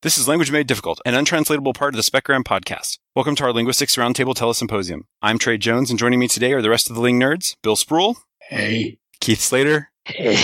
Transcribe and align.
This 0.00 0.16
is 0.16 0.28
Language 0.28 0.52
Made 0.52 0.68
Difficult, 0.68 1.00
an 1.04 1.14
untranslatable 1.14 1.72
part 1.72 1.92
of 1.92 1.96
the 1.96 2.08
Specgram 2.08 2.44
podcast. 2.44 3.00
Welcome 3.16 3.34
to 3.34 3.42
our 3.42 3.52
Linguistics 3.52 3.96
Roundtable 3.96 4.32
Telesymposium. 4.32 5.00
I'm 5.22 5.40
Trey 5.40 5.58
Jones, 5.58 5.90
and 5.90 5.98
joining 5.98 6.20
me 6.20 6.28
today 6.28 6.52
are 6.52 6.62
the 6.62 6.70
rest 6.70 6.88
of 6.88 6.94
the 6.94 7.02
Ling 7.02 7.18
nerds 7.18 7.56
Bill 7.64 7.74
Spruiell. 7.74 8.14
Hey. 8.40 8.98
Keith 9.20 9.40
Slater. 9.40 9.90
Hey. 10.04 10.36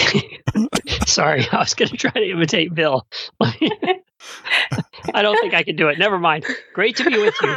Sorry, 1.06 1.46
I 1.52 1.58
was 1.58 1.72
going 1.72 1.88
to 1.88 1.96
try 1.96 2.10
to 2.10 2.28
imitate 2.28 2.74
Bill. 2.74 3.06
I 3.40 5.22
don't 5.22 5.40
think 5.40 5.54
I 5.54 5.62
can 5.62 5.76
do 5.76 5.86
it. 5.86 6.00
Never 6.00 6.18
mind. 6.18 6.44
Great 6.72 6.96
to 6.96 7.08
be 7.08 7.16
with 7.16 7.36
you. 7.40 7.56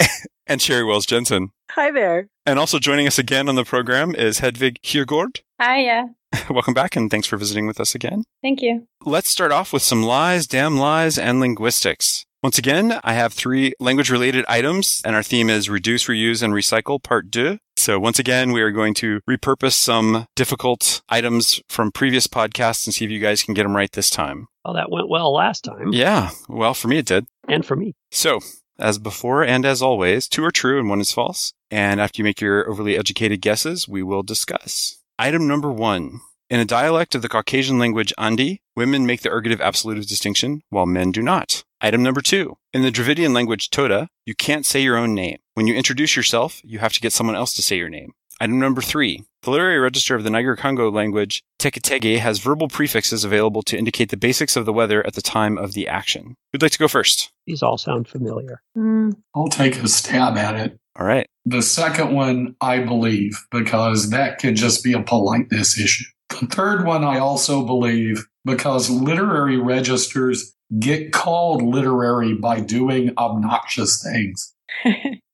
and 0.46 0.62
Sherri 0.62 0.84
Wells 0.84 1.04
Jensen. 1.04 1.50
Hi 1.76 1.90
there. 1.90 2.30
And 2.46 2.58
also 2.58 2.78
joining 2.78 3.06
us 3.06 3.18
again 3.18 3.50
on 3.50 3.54
the 3.54 3.62
program 3.62 4.14
is 4.14 4.40
Hedvig 4.40 4.78
Skirgård. 4.80 5.42
Hiya. 5.60 6.06
Welcome 6.50 6.72
back 6.72 6.96
and 6.96 7.10
thanks 7.10 7.26
for 7.26 7.36
visiting 7.36 7.66
with 7.66 7.78
us 7.78 7.94
again. 7.94 8.24
Thank 8.40 8.62
you. 8.62 8.88
Let's 9.04 9.28
start 9.28 9.52
off 9.52 9.74
with 9.74 9.82
some 9.82 10.02
lies, 10.02 10.46
damn 10.46 10.78
lies, 10.78 11.18
and 11.18 11.38
linguistics. 11.38 12.24
Once 12.42 12.56
again, 12.56 12.98
I 13.04 13.12
have 13.12 13.34
three 13.34 13.74
language 13.78 14.08
related 14.08 14.46
items, 14.48 15.02
and 15.04 15.14
our 15.14 15.22
theme 15.22 15.50
is 15.50 15.68
reduce, 15.68 16.06
reuse, 16.06 16.42
and 16.42 16.54
recycle, 16.54 17.02
part 17.02 17.30
deux. 17.30 17.58
So 17.76 17.98
once 17.98 18.18
again, 18.18 18.52
we 18.52 18.62
are 18.62 18.70
going 18.70 18.94
to 18.94 19.20
repurpose 19.28 19.74
some 19.74 20.24
difficult 20.34 21.02
items 21.10 21.60
from 21.68 21.92
previous 21.92 22.26
podcasts 22.26 22.86
and 22.86 22.94
see 22.94 23.04
if 23.04 23.10
you 23.10 23.20
guys 23.20 23.42
can 23.42 23.52
get 23.52 23.64
them 23.64 23.76
right 23.76 23.92
this 23.92 24.08
time. 24.08 24.46
Well, 24.64 24.72
that 24.72 24.90
went 24.90 25.10
well 25.10 25.30
last 25.30 25.64
time. 25.64 25.92
Yeah. 25.92 26.30
Well, 26.48 26.72
for 26.72 26.88
me, 26.88 26.96
it 26.96 27.06
did. 27.06 27.26
And 27.46 27.66
for 27.66 27.76
me. 27.76 27.94
So, 28.10 28.40
as 28.78 28.98
before 28.98 29.44
and 29.44 29.64
as 29.64 29.82
always, 29.82 30.28
two 30.28 30.44
are 30.44 30.50
true 30.50 30.78
and 30.78 30.88
one 30.88 31.00
is 31.00 31.12
false. 31.12 31.52
And 31.70 32.00
after 32.00 32.20
you 32.20 32.24
make 32.24 32.40
your 32.40 32.68
overly 32.68 32.96
educated 32.96 33.40
guesses, 33.40 33.88
we 33.88 34.02
will 34.02 34.22
discuss. 34.22 34.98
Item 35.18 35.48
number 35.48 35.72
one. 35.72 36.20
In 36.48 36.60
a 36.60 36.64
dialect 36.64 37.14
of 37.14 37.22
the 37.22 37.28
Caucasian 37.28 37.78
language 37.78 38.12
Andi, 38.18 38.60
women 38.76 39.04
make 39.04 39.22
the 39.22 39.30
ergative 39.30 39.60
absolutive 39.60 40.06
distinction, 40.06 40.62
while 40.70 40.86
men 40.86 41.10
do 41.10 41.20
not. 41.20 41.64
Item 41.80 42.02
number 42.02 42.20
two. 42.20 42.56
In 42.72 42.82
the 42.82 42.92
Dravidian 42.92 43.34
language 43.34 43.70
Toda, 43.70 44.08
you 44.24 44.34
can't 44.34 44.64
say 44.64 44.80
your 44.80 44.96
own 44.96 45.14
name. 45.14 45.38
When 45.54 45.66
you 45.66 45.74
introduce 45.74 46.14
yourself, 46.14 46.60
you 46.62 46.78
have 46.78 46.92
to 46.92 47.00
get 47.00 47.12
someone 47.12 47.34
else 47.34 47.52
to 47.54 47.62
say 47.62 47.76
your 47.76 47.88
name. 47.88 48.12
Item 48.40 48.58
number 48.58 48.82
three. 48.82 49.24
The 49.42 49.50
literary 49.50 49.78
register 49.78 50.14
of 50.14 50.24
the 50.24 50.30
Niger 50.30 50.56
Congo 50.56 50.90
language 50.90 51.42
Teketege 51.58 52.18
has 52.18 52.38
verbal 52.38 52.68
prefixes 52.68 53.24
available 53.24 53.62
to 53.62 53.78
indicate 53.78 54.10
the 54.10 54.16
basics 54.16 54.56
of 54.56 54.66
the 54.66 54.72
weather 54.72 55.06
at 55.06 55.14
the 55.14 55.22
time 55.22 55.56
of 55.56 55.72
the 55.72 55.88
action. 55.88 56.34
Who'd 56.52 56.62
like 56.62 56.72
to 56.72 56.78
go 56.78 56.88
first? 56.88 57.32
These 57.46 57.62
all 57.62 57.78
sound 57.78 58.08
familiar. 58.08 58.60
Mm. 58.76 59.14
I'll 59.34 59.48
take 59.48 59.76
a 59.76 59.88
stab 59.88 60.36
at 60.36 60.56
it. 60.56 60.78
All 60.98 61.06
right. 61.06 61.26
The 61.44 61.62
second 61.62 62.12
one, 62.12 62.56
I 62.60 62.80
believe, 62.80 63.46
because 63.50 64.10
that 64.10 64.38
could 64.38 64.56
just 64.56 64.84
be 64.84 64.92
a 64.92 65.02
politeness 65.02 65.78
issue. 65.78 66.04
The 66.28 66.46
third 66.46 66.84
one, 66.84 67.04
I 67.04 67.18
also 67.18 67.64
believe, 67.64 68.26
because 68.44 68.90
literary 68.90 69.56
registers 69.56 70.54
get 70.78 71.12
called 71.12 71.62
literary 71.62 72.34
by 72.34 72.60
doing 72.60 73.12
obnoxious 73.16 74.02
things. 74.02 74.52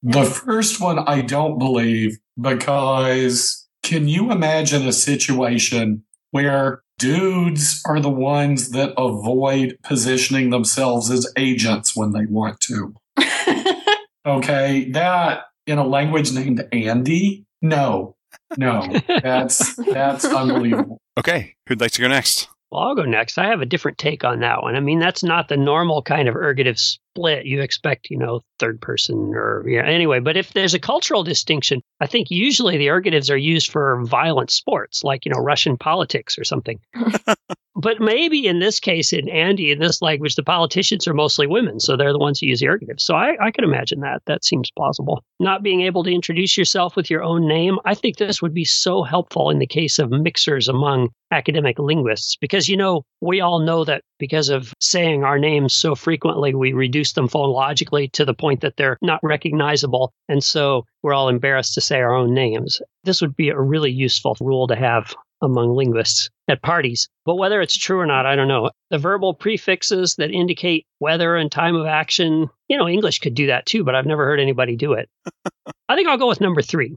The 0.03 0.25
first 0.25 0.81
one, 0.81 0.98
I 0.98 1.21
don't 1.21 1.59
believe, 1.59 2.19
because 2.41 3.69
can 3.84 4.09
you 4.09 4.33
imagine 4.33 4.87
a 4.87 4.93
situation 4.93 6.03
where 6.33 6.83
dudes 6.99 7.81
are 7.87 8.01
the 8.01 8.11
ones 8.11 8.71
that 8.71 8.95
avoid 8.99 9.79
positioning 9.84 10.51
themselves 10.51 11.11
as 11.11 11.33
agents 11.37 11.95
when 11.95 12.12
they 12.12 12.27
want 12.27 12.61
to? 12.61 12.95
okay, 14.27 14.91
that 14.91 15.45
in 15.67 15.79
a 15.79 15.87
language 15.87 16.33
named 16.33 16.67
Andi? 16.73 17.45
No, 17.61 18.17
no, 18.56 18.89
that's 19.23 19.77
that's 19.77 20.25
unbelievable. 20.25 20.99
Okay, 21.19 21.55
who'd 21.69 21.81
like 21.81 21.93
to 21.93 22.03
go 22.03 22.09
next? 22.09 22.49
Well, 22.73 22.83
I'll 22.83 22.95
go 22.95 23.05
next. 23.05 23.37
I 23.37 23.49
have 23.49 23.61
a 23.61 23.67
different 23.67 23.99
take 23.99 24.25
on 24.25 24.41
that 24.41 24.62
one. 24.62 24.77
I 24.77 24.81
mean, 24.81 24.99
that's 24.99 25.23
not 25.23 25.49
the 25.49 25.59
normal 25.59 26.01
kind 26.01 26.27
of 26.27 26.34
ergative 26.34 26.99
split 27.13 27.47
you 27.47 27.61
expect, 27.61 28.09
you 28.11 28.17
know, 28.17 28.41
third 28.59 28.81
person 28.81 29.33
or 29.35 29.65
yeah. 29.67 29.85
Anyway, 29.85 30.21
but 30.21 30.37
if 30.37 30.53
there's 30.53 30.75
a 30.75 30.78
cultural 30.78 31.23
distinction, 31.23 31.83
I 32.00 32.06
think 32.06 32.31
usually 32.31 32.78
the 32.78 32.89
ergatives 32.89 33.31
are 33.31 33.37
used 33.37 33.71
for 33.71 34.03
violent 34.05 34.50
sports, 34.50 35.05
like 35.05 35.25
you 35.25 35.33
know 35.33 35.41
Russian 35.41 35.77
politics 35.77 36.39
or 36.39 36.45
something. 36.45 36.78
but 37.75 38.01
maybe 38.01 38.47
in 38.47 38.61
this 38.61 38.81
case, 38.81 39.12
in 39.12 39.27
Andi, 39.27 39.72
in 39.72 39.78
this 39.78 40.01
language, 40.01 40.37
the 40.37 40.43
politicians 40.43 41.06
are 41.06 41.15
mostly 41.15 41.47
women, 41.47 41.81
so 41.81 41.97
they're 41.97 42.12
the 42.12 42.19
ones 42.19 42.41
who 42.41 42.47
use 42.47 42.61
the 42.61 42.67
ergative. 42.67 43.01
So 43.01 43.15
I, 43.15 43.37
I 43.41 43.51
can 43.51 43.65
imagine 43.65 44.01
that. 44.01 44.22
That 44.27 44.45
seems 44.45 44.71
plausible. 44.77 45.22
Not 45.41 45.62
being 45.62 45.83
able 45.83 46.05
to 46.05 46.12
introduce 46.12 46.56
yourself 46.56 46.97
with 46.97 47.11
your 47.11 47.22
own 47.22 47.47
name, 47.47 47.78
I 47.84 47.95
think 47.95 48.17
this 48.17 48.41
would 48.41 48.55
be 48.55 48.65
so 48.65 49.03
helpful 49.03 49.51
in 49.51 49.59
the 49.59 49.67
case 49.67 49.99
of 49.99 50.11
mixers 50.11 50.69
among 50.69 51.09
academic 51.31 51.78
linguists, 51.78 52.37
because 52.37 52.69
you 52.69 52.77
know 52.77 53.03
we 53.21 53.41
all 53.41 53.59
know 53.59 53.84
that 53.84 54.03
because 54.22 54.50
of 54.50 54.72
saying 54.78 55.25
our 55.25 55.37
names 55.37 55.75
so 55.75 55.97
frequently, 55.97 56.55
we 56.55 56.72
reduce 56.72 57.12
them 57.15 57.28
phonologically 57.28 58.09
to 58.12 58.25
the 58.25 58.33
point 58.33 58.60
that 58.60 58.77
they're 58.77 58.97
not 59.03 59.19
recognizable, 59.25 60.12
and 60.28 60.44
so 60.44 60.87
we're 61.03 61.12
all 61.12 61.28
embarrassed 61.28 61.75
to 61.75 61.81
say 61.81 62.00
our 62.00 62.15
own 62.15 62.33
names. 62.33 62.81
This 63.03 63.21
would 63.21 63.34
be 63.34 63.49
a 63.49 63.60
really 63.60 63.91
useful 63.91 64.37
rule 64.41 64.69
to 64.69 64.77
have 64.77 65.12
among 65.43 65.75
linguists 65.75 66.31
at 66.48 66.62
parties. 66.62 67.08
But 67.25 67.36
whether 67.36 67.60
it's 67.60 67.76
true 67.76 67.98
or 67.98 68.06
not, 68.06 68.26
I 68.26 68.36
don't 68.36 68.48
know. 68.48 68.70
The 68.91 68.98
verbal 68.98 69.34
prefixes 69.34 70.16
that 70.16 70.30
indicate 70.30 70.86
weather 71.00 71.36
and 71.36 71.50
time 71.50 71.76
of 71.76 71.86
action, 71.86 72.48
you 72.69 72.76
know, 72.76 72.88
English 72.88 73.20
could 73.20 73.34
do 73.34 73.47
that 73.47 73.66
too, 73.66 73.84
but 73.84 73.94
I've 73.94 74.06
never 74.06 74.25
heard 74.25 74.41
anybody 74.41 74.76
do 74.76 74.92
it. 74.94 75.08
I 75.88 75.94
think 75.94 76.08
I'll 76.08 76.19
go 76.19 76.28
with 76.28 76.41
number 76.41 76.62
three. 76.62 76.97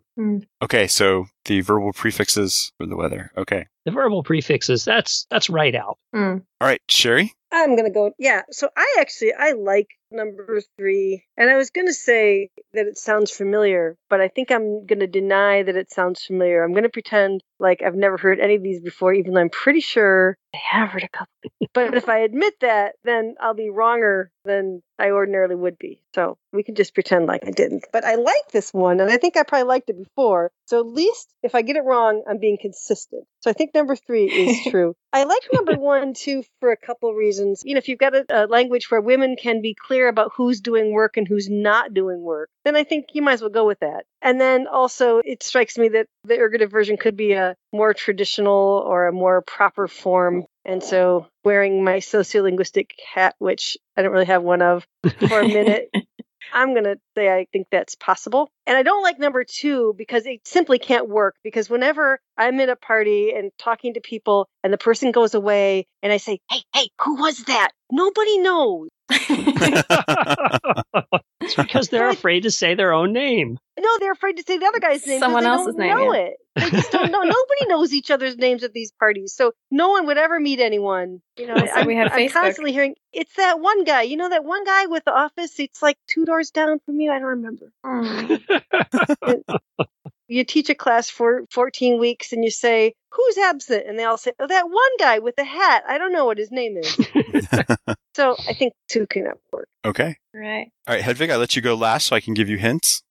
Okay, 0.61 0.88
so 0.88 1.25
the 1.45 1.61
verbal 1.61 1.94
prefixes 1.94 2.72
for 2.78 2.85
the 2.85 2.95
weather. 2.95 3.31
Okay. 3.38 3.67
The 3.85 3.91
verbal 3.91 4.23
prefixes, 4.23 4.83
that's 4.83 5.28
that's 5.29 5.50
right 5.50 5.75
out. 5.75 6.00
Mm. 6.16 6.41
All 6.59 6.67
right, 6.67 6.81
Sherri? 6.89 7.33
I'm 7.51 7.75
gonna 7.75 7.91
go. 7.91 8.12
Yeah. 8.17 8.41
So 8.51 8.69
I 8.75 8.97
actually 9.00 9.33
I 9.33 9.51
like 9.51 9.88
number 10.12 10.62
three, 10.77 11.23
and 11.38 11.50
I 11.50 11.56
was 11.56 11.69
gonna 11.69 11.94
say 11.94 12.50
that 12.73 12.88
it 12.88 12.97
sounds 12.97 13.31
familiar, 13.31 13.95
but 14.09 14.22
I 14.22 14.27
think 14.27 14.51
I'm 14.51 14.85
gonna 14.85 15.07
deny 15.07 15.63
that 15.63 15.75
it 15.75 15.91
sounds 15.91 16.23
familiar. 16.23 16.63
I'm 16.63 16.73
gonna 16.73 16.89
pretend 16.89 17.44
like 17.59 17.81
I've 17.81 17.95
never 17.95 18.17
heard 18.17 18.39
any 18.39 18.56
of 18.56 18.63
these 18.63 18.81
before, 18.81 19.13
even 19.13 19.33
though 19.35 19.41
I'm 19.41 19.50
pretty 19.50 19.81
sure 19.81 20.38
I 20.53 20.57
have 20.57 20.90
heard 20.90 21.03
a 21.03 21.09
couple. 21.09 21.34
but 21.73 21.96
if 21.96 22.09
I 22.09 22.19
admit 22.19 22.56
that, 22.62 22.96
then 23.03 23.35
I'll 23.40 23.53
be 23.53 23.69
wronger 23.69 24.31
than 24.46 24.81
I 24.97 25.11
ordinarily 25.11 25.56
would 25.56 25.78
be. 25.78 26.01
So 26.13 26.38
we 26.53 26.63
can 26.63 26.75
just 26.75 26.94
pretend 26.94 27.25
like 27.28 27.45
I 27.45 27.51
didn't. 27.51 27.85
But 27.91 28.06
I 28.06 28.16
like 28.16 28.51
this 28.51 28.73
one, 28.73 29.00
and 29.00 29.11
I 29.11 29.17
think 29.17 29.35
I 29.38 29.44
probably 29.44 29.67
liked 29.67 29.89
it 29.89 29.97
before. 29.97 30.51
So 30.66 30.79
at 30.79 30.85
least 30.85 31.33
if 31.44 31.53
I 31.53 31.61
get 31.61 31.75
it 31.75 31.83
wrong, 31.83 32.23
I'm 32.28 32.39
being 32.39 32.57
consistent. 32.59 33.25
So 33.41 33.50
I 33.50 33.53
think 33.53 33.73
number 33.73 33.95
three 33.95 34.25
is 34.25 34.66
true. 34.72 34.95
I 35.11 35.23
like 35.23 35.44
number 35.53 35.75
one 35.75 36.13
too 36.13 36.44
for 36.59 36.72
a 36.72 36.78
couple 36.78 37.13
reasons. 37.13 37.61
You 37.66 37.75
know, 37.75 37.79
if 37.79 37.88
you've 37.88 38.00
got 38.00 38.16
a, 38.16 38.25
a 38.29 38.47
language 38.47 38.89
where 38.89 39.01
women 39.01 39.35
can 39.35 39.61
be 39.61 39.75
clear 39.75 40.07
about 40.07 40.31
who's 40.35 40.61
doing 40.61 40.94
work 40.94 41.17
and 41.17 41.27
who's 41.27 41.50
not 41.50 41.94
doing 41.94 42.22
work, 42.22 42.50
then 42.63 42.75
I 42.75 42.83
think 42.83 43.07
you 43.13 43.22
might 43.22 43.33
as 43.33 43.41
well 43.41 43.50
go 43.50 43.66
with 43.66 43.79
that. 43.79 44.06
And 44.22 44.41
then 44.41 44.67
also, 44.67 45.22
it 45.23 45.44
strikes 45.44 45.77
me 45.77 45.89
that 45.89 46.07
the 46.23 46.35
ergative 46.35 46.72
version 46.72 46.97
could 46.97 47.16
be 47.16 47.33
a 47.33 47.56
more 47.72 47.94
traditional 47.94 48.83
or 48.85 49.07
a 49.07 49.13
more 49.13 49.41
proper 49.41 49.88
form. 49.88 50.45
And 50.66 50.84
so, 50.84 51.28
wearing 51.44 51.84
my 51.84 51.98
sociolinguistic 51.98 52.92
hat, 53.14 53.36
which 53.38 53.78
I 53.96 54.02
don't 54.02 54.12
really 54.12 54.26
have 54.26 54.44
one 54.44 54.62
of, 54.62 54.86
for 55.28 55.40
a 55.40 55.48
minute, 55.48 55.90
I'm 56.53 56.74
going 56.74 56.86
to 56.86 56.98
say 57.16 57.30
I 57.30 57.48
think 57.52 57.68
that's 57.72 57.96
possible. 57.96 58.50
And 58.66 58.78
I 58.78 58.84
don't 58.84 59.04
like 59.04 59.20
number 59.20 59.44
two 59.44 59.94
because 59.98 60.25
it 60.25 60.48
simply 60.48 60.80
can't 60.80 61.09
work. 61.09 61.36
Because 61.44 61.70
whenever 61.70 62.20
I'm 62.38 62.59
at 62.59 62.70
a 62.70 62.75
party 62.75 63.34
and 63.36 63.52
talking 63.59 63.96
to 63.96 64.02
people 64.02 64.48
and 64.64 64.74
the 64.74 64.78
person 64.78 65.12
goes 65.12 65.34
away 65.34 65.88
and 66.02 66.12
I 66.12 66.18
say, 66.18 66.40
hey, 66.50 66.62
hey, 66.74 66.90
who 67.02 67.16
was 67.16 67.44
that? 67.44 67.70
Nobody 67.92 68.40
knows. 68.40 68.90
it's 71.41 71.56
because 71.56 71.90
they're 71.90 72.09
afraid 72.09 72.44
to 72.44 72.51
say 72.51 72.75
their 72.75 72.94
own 72.94 73.13
name. 73.13 73.57
No, 73.79 73.90
they're 74.00 74.12
afraid 74.13 74.38
to 74.38 74.44
say 74.44 74.57
the 74.57 74.66
other 74.66 74.79
guy's 74.79 75.06
name. 75.06 75.19
Someone 75.19 75.44
they 75.44 75.50
else's 75.50 75.75
don't 75.75 75.79
name, 75.79 75.97
Know 75.97 76.13
yeah. 76.13 76.22
it. 76.22 76.34
They 76.56 76.69
just 76.69 76.91
don't 76.91 77.12
know. 77.12 77.19
Nobody 77.23 77.66
knows 77.68 77.94
each 77.94 78.09
other's 78.09 78.38
names 78.38 78.63
at 78.63 78.73
these 78.73 78.91
parties, 78.94 79.34
so 79.34 79.51
no 79.69 79.90
one 79.90 80.06
would 80.07 80.18
ever 80.18 80.40
meet 80.40 80.59
anyone. 80.59 81.22
You 81.38 81.48
know, 81.48 81.56
That's 81.56 81.74
why 81.74 81.81
I'm, 81.81 81.88
we 81.88 81.95
have 81.95 82.12
I'm 82.13 82.19
Facebook. 82.19 82.33
constantly 82.33 82.71
hearing 82.71 82.95
it's 83.12 83.36
that 83.36 83.60
one 83.60 83.83
guy. 83.83 84.04
You 84.04 84.18
know 84.18 84.30
that 84.30 84.45
one 84.45 84.63
guy 84.63 84.86
with 84.86 85.04
the 85.04 85.13
office. 85.13 85.60
It's 85.60 85.81
like 85.81 85.98
two 86.07 86.25
doors 86.25 86.51
down 86.51 86.80
from 86.86 87.00
you. 87.00 87.12
I 87.12 87.19
don't 87.19 87.42
remember. 87.42 87.71
Mm. 87.86 89.45
You 90.27 90.44
teach 90.44 90.69
a 90.69 90.75
class 90.75 91.10
for 91.10 91.44
14 91.51 92.00
weeks, 92.00 92.33
and 92.33 92.44
you 92.44 92.50
say 92.50 92.94
who's 93.12 93.38
absent, 93.38 93.86
and 93.88 93.98
they 93.98 94.04
all 94.04 94.18
say, 94.18 94.31
"Oh, 94.39 94.48
that 94.48 94.66
one 94.66 94.98
guy 95.00 95.19
with 95.19 95.36
the 95.36 95.44
hat. 95.44 95.83
I 95.88 95.98
don't 95.98 96.12
know 96.13 96.25
what 96.25 96.38
his 96.38 96.51
name 96.51 96.77
is." 96.77 96.95
so 98.16 98.36
I 98.48 98.54
think 98.54 98.74
two 98.89 99.06
can 99.07 99.27
work. 99.51 99.68
Okay. 99.83 100.18
right. 100.33 100.72
All 100.88 100.95
right, 100.95 101.04
Hedvig, 101.04 101.31
I 101.31 101.36
let 101.38 101.56
you 101.56 101.62
go 101.62 101.75
last 101.75 102.07
so 102.07 102.16
I 102.16 102.19
can 102.22 102.33
give 102.33 102.50
you 102.50 102.57
hints. 102.57 103.04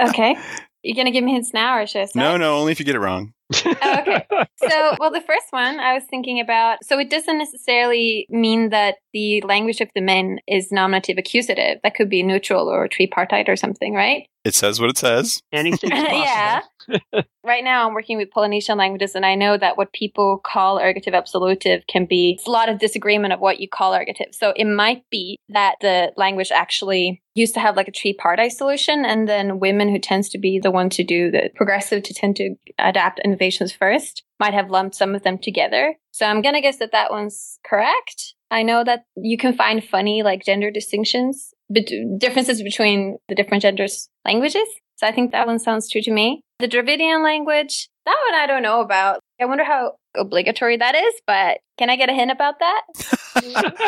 Okay. 0.00 0.36
You 0.84 0.94
gonna 0.94 1.10
give 1.10 1.24
me 1.24 1.32
hints 1.32 1.52
now, 1.52 1.76
or 1.76 1.86
should 1.88 2.02
I 2.02 2.04
start? 2.04 2.22
No, 2.22 2.36
no, 2.36 2.56
only 2.56 2.70
if 2.70 2.78
you 2.78 2.86
get 2.86 2.94
it 2.94 3.00
wrong. 3.00 3.34
Okay. 3.54 4.26
So, 4.58 4.96
well, 4.98 5.10
the 5.10 5.20
first 5.20 5.46
one 5.50 5.80
I 5.80 5.94
was 5.94 6.04
thinking 6.04 6.40
about, 6.40 6.84
so 6.84 6.98
it 6.98 7.10
doesn't 7.10 7.38
necessarily 7.38 8.26
mean 8.28 8.70
that 8.70 8.96
the 9.12 9.40
language 9.42 9.80
of 9.80 9.88
the 9.94 10.00
men 10.00 10.38
is 10.46 10.72
nominative 10.72 11.16
accusative. 11.16 11.78
That 11.82 11.94
could 11.94 12.10
be 12.10 12.22
neutral 12.22 12.68
or 12.68 12.88
tripartite 12.88 13.48
or 13.48 13.56
something, 13.56 13.94
right? 13.94 14.28
It 14.44 14.54
says 14.54 14.80
what 14.80 14.90
it 14.90 14.98
says. 14.98 15.42
Anything 15.52 15.90
possible. 15.90 16.20
yeah. 16.20 16.60
right 17.44 17.64
now, 17.64 17.86
I'm 17.86 17.94
working 17.94 18.16
with 18.16 18.30
Polynesian 18.30 18.78
languages, 18.78 19.14
and 19.14 19.24
I 19.24 19.34
know 19.34 19.56
that 19.56 19.76
what 19.76 19.92
people 19.92 20.38
call 20.38 20.80
ergative 20.80 21.14
absolutive 21.14 21.82
can 21.86 22.06
be 22.06 22.38
a 22.46 22.50
lot 22.50 22.68
of 22.68 22.78
disagreement 22.78 23.32
of 23.32 23.40
what 23.40 23.60
you 23.60 23.68
call 23.68 23.92
ergative. 23.92 24.32
So 24.32 24.52
it 24.56 24.64
might 24.64 25.04
be 25.10 25.38
that 25.50 25.76
the 25.80 26.12
language 26.16 26.50
actually 26.50 27.22
used 27.34 27.54
to 27.54 27.60
have 27.60 27.76
like 27.76 27.88
a 27.88 27.92
tripartite 27.92 28.52
solution, 28.52 29.04
and 29.04 29.28
then 29.28 29.60
women 29.60 29.88
who 29.88 29.98
tends 29.98 30.28
to 30.30 30.38
be 30.38 30.58
the 30.58 30.70
one 30.70 30.88
to 30.90 31.04
do 31.04 31.30
the 31.30 31.50
progressive 31.54 32.02
to 32.04 32.14
tend 32.14 32.36
to 32.36 32.54
adapt 32.78 33.20
innovations 33.38 33.72
first 33.72 34.22
might 34.40 34.54
have 34.54 34.70
lumped 34.70 34.94
some 34.94 35.14
of 35.14 35.22
them 35.22 35.38
together. 35.38 35.94
So 36.10 36.26
I'm 36.26 36.42
gonna 36.42 36.60
guess 36.60 36.78
that 36.78 36.92
that 36.92 37.10
one's 37.10 37.58
correct. 37.64 38.34
I 38.50 38.62
know 38.62 38.82
that 38.84 39.04
you 39.16 39.36
can 39.36 39.52
find 39.54 39.82
funny 39.84 40.22
like 40.22 40.44
gender 40.44 40.70
distinctions, 40.70 41.52
bet- 41.70 41.90
differences 42.18 42.62
between 42.62 43.18
the 43.28 43.34
different 43.34 43.62
genders' 43.62 44.08
languages. 44.24 44.68
So 44.96 45.06
I 45.06 45.12
think 45.12 45.32
that 45.32 45.46
one 45.46 45.58
sounds 45.58 45.88
true 45.88 46.02
to 46.02 46.10
me. 46.10 46.42
The 46.58 46.68
Dravidian 46.68 47.22
language, 47.22 47.88
that 48.04 48.16
one 48.30 48.40
I 48.40 48.46
don't 48.46 48.62
know 48.62 48.80
about. 48.80 49.20
I 49.40 49.44
wonder 49.44 49.64
how 49.64 49.92
obligatory 50.16 50.76
that 50.76 50.94
is, 50.94 51.14
but 51.26 51.58
can 51.76 51.90
I 51.90 51.96
get 51.96 52.08
a 52.08 52.12
hint 52.12 52.30
about 52.30 52.58
that? 52.58 52.82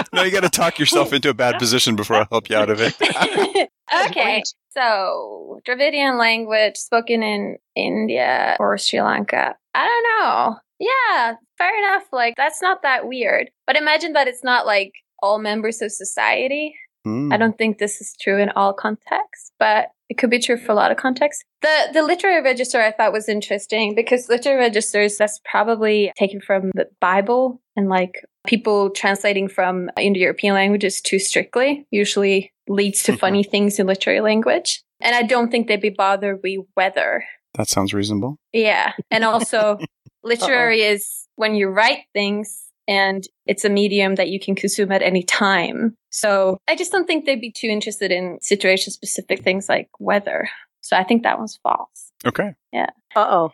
no, 0.12 0.22
you 0.22 0.30
got 0.30 0.42
to 0.42 0.48
talk 0.48 0.78
yourself 0.78 1.12
into 1.12 1.28
a 1.28 1.34
bad 1.34 1.58
position 1.58 1.96
before 1.96 2.16
I 2.16 2.26
help 2.30 2.48
you 2.48 2.56
out 2.56 2.70
of 2.70 2.80
it. 2.80 2.94
okay. 4.06 4.42
So, 4.70 5.60
Dravidian 5.64 6.18
language 6.18 6.76
spoken 6.76 7.22
in 7.22 7.56
India 7.74 8.56
or 8.60 8.78
Sri 8.78 9.02
Lanka. 9.02 9.56
I 9.74 9.86
don't 9.86 10.20
know. 10.20 10.56
Yeah, 10.78 11.34
fair 11.58 11.78
enough. 11.78 12.04
Like, 12.12 12.34
that's 12.36 12.62
not 12.62 12.82
that 12.82 13.06
weird. 13.06 13.50
But 13.66 13.76
imagine 13.76 14.12
that 14.14 14.28
it's 14.28 14.44
not 14.44 14.66
like 14.66 14.92
all 15.22 15.38
members 15.38 15.82
of 15.82 15.92
society. 15.92 16.74
Hmm. 17.04 17.32
I 17.32 17.36
don't 17.36 17.56
think 17.56 17.78
this 17.78 18.00
is 18.00 18.14
true 18.20 18.38
in 18.38 18.50
all 18.50 18.72
contexts, 18.72 19.52
but 19.58 19.88
it 20.10 20.18
could 20.18 20.28
be 20.28 20.40
true 20.40 20.58
for 20.58 20.72
a 20.72 20.74
lot 20.74 20.90
of 20.90 20.98
contexts. 20.98 21.44
The 21.62 21.88
the 21.94 22.02
literary 22.02 22.42
register 22.42 22.82
I 22.82 22.90
thought 22.90 23.12
was 23.12 23.28
interesting 23.28 23.94
because 23.94 24.28
literary 24.28 24.58
registers 24.58 25.16
that's 25.16 25.40
probably 25.44 26.12
taken 26.18 26.40
from 26.40 26.72
the 26.74 26.88
Bible 27.00 27.62
and 27.76 27.88
like 27.88 28.24
people 28.46 28.90
translating 28.90 29.48
from 29.48 29.88
Indo-European 29.98 30.54
languages 30.54 31.00
too 31.00 31.20
strictly 31.20 31.86
usually 31.90 32.52
leads 32.68 33.04
to 33.04 33.12
mm-hmm. 33.12 33.20
funny 33.20 33.44
things 33.44 33.78
in 33.78 33.86
literary 33.86 34.20
language. 34.20 34.82
And 35.00 35.14
I 35.14 35.22
don't 35.22 35.50
think 35.50 35.68
they'd 35.68 35.80
be 35.80 35.90
bothered 35.90 36.40
with 36.42 36.66
whether. 36.74 37.24
That 37.54 37.68
sounds 37.68 37.94
reasonable. 37.94 38.36
Yeah. 38.52 38.92
And 39.10 39.24
also 39.24 39.78
literary 40.24 40.82
is 40.82 41.26
when 41.36 41.54
you 41.54 41.68
write 41.68 42.00
things 42.12 42.69
and 42.90 43.24
it's 43.46 43.64
a 43.64 43.68
medium 43.70 44.16
that 44.16 44.28
you 44.28 44.40
can 44.40 44.56
consume 44.56 44.90
at 44.90 45.00
any 45.00 45.22
time. 45.22 45.96
So 46.10 46.58
I 46.68 46.74
just 46.74 46.90
don't 46.90 47.06
think 47.06 47.24
they'd 47.24 47.40
be 47.40 47.52
too 47.52 47.68
interested 47.68 48.10
in 48.10 48.38
situation 48.42 48.92
specific 48.92 49.42
things 49.42 49.68
like 49.68 49.88
weather. 50.00 50.50
So 50.80 50.96
I 50.96 51.04
think 51.04 51.22
that 51.22 51.38
one's 51.38 51.58
false. 51.62 52.10
Okay. 52.26 52.54
Yeah. 52.72 52.90
Uh 53.14 53.26
oh. 53.30 53.52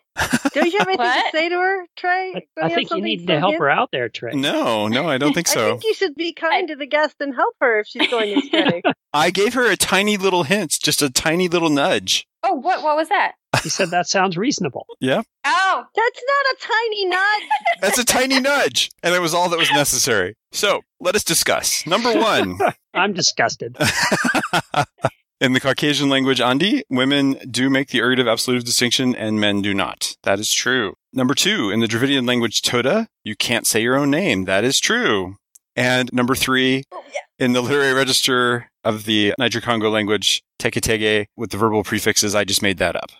Don't 0.54 0.72
you 0.72 0.78
have 0.78 0.88
anything 0.88 1.06
to 1.06 1.30
say 1.32 1.48
to 1.50 1.54
her, 1.54 1.86
Trey? 1.96 2.32
I, 2.34 2.42
Don't 2.60 2.72
I 2.72 2.74
think 2.74 2.90
you 2.90 3.02
need 3.02 3.20
so 3.20 3.26
to 3.26 3.38
help 3.38 3.58
her 3.58 3.70
out 3.70 3.90
there, 3.92 4.08
Trey. 4.08 4.32
No, 4.32 4.88
no, 4.88 5.08
I 5.08 5.18
don't 5.18 5.34
think 5.34 5.48
so. 5.48 5.66
I 5.66 5.70
think 5.70 5.84
you 5.84 5.94
should 5.94 6.14
be 6.14 6.32
kind 6.32 6.68
to 6.68 6.76
the 6.76 6.86
guest 6.86 7.16
and 7.20 7.34
help 7.34 7.54
her 7.60 7.80
if 7.80 7.86
she's 7.86 8.08
going 8.08 8.38
astray. 8.38 8.82
I 9.12 9.30
gave 9.30 9.54
her 9.54 9.70
a 9.70 9.76
tiny 9.76 10.16
little 10.16 10.44
hint, 10.44 10.78
just 10.82 11.02
a 11.02 11.10
tiny 11.10 11.48
little 11.48 11.70
nudge. 11.70 12.26
Oh, 12.42 12.54
what 12.54 12.82
what 12.82 12.96
was 12.96 13.08
that? 13.10 13.32
He 13.62 13.68
said 13.68 13.90
that 13.90 14.08
sounds 14.08 14.36
reasonable. 14.36 14.86
Yeah. 15.00 15.22
Oh, 15.44 15.84
That's 15.94 16.22
not 16.26 16.46
a 16.52 16.56
tiny 16.60 17.06
nudge. 17.06 17.42
That's 17.80 17.98
a 17.98 18.04
tiny 18.04 18.40
nudge. 18.40 18.90
And 19.02 19.14
it 19.14 19.20
was 19.20 19.34
all 19.34 19.48
that 19.50 19.58
was 19.58 19.70
necessary. 19.70 20.34
So 20.52 20.80
let 21.00 21.14
us 21.14 21.22
discuss. 21.22 21.86
Number 21.86 22.12
one. 22.18 22.58
I'm 22.94 23.12
disgusted. 23.12 23.76
In 25.38 25.52
the 25.52 25.60
Caucasian 25.60 26.08
language 26.08 26.40
Andi, 26.40 26.80
women 26.88 27.34
do 27.50 27.68
make 27.68 27.88
the 27.88 27.98
ergative 27.98 28.30
absolutive 28.30 28.64
distinction 28.64 29.14
and 29.14 29.38
men 29.38 29.60
do 29.60 29.74
not. 29.74 30.16
That 30.22 30.40
is 30.40 30.50
true. 30.50 30.94
Number 31.12 31.34
two, 31.34 31.70
in 31.70 31.80
the 31.80 31.86
Dravidian 31.86 32.24
language 32.26 32.62
Toda, 32.62 33.06
you 33.22 33.36
can't 33.36 33.66
say 33.66 33.82
your 33.82 33.96
own 33.96 34.10
name. 34.10 34.46
That 34.46 34.64
is 34.64 34.80
true. 34.80 35.36
And 35.76 36.10
number 36.12 36.34
three, 36.34 36.84
oh 36.90 37.04
yeah. 37.12 37.20
in 37.38 37.52
the 37.52 37.60
literary 37.60 37.92
register 37.92 38.70
of 38.82 39.04
the 39.04 39.34
Niger 39.38 39.60
Congo 39.60 39.90
language 39.90 40.42
Teketege 40.58 41.26
with 41.36 41.50
the 41.50 41.58
verbal 41.58 41.84
prefixes, 41.84 42.34
I 42.34 42.44
just 42.44 42.62
made 42.62 42.78
that 42.78 42.96
up. 42.96 43.10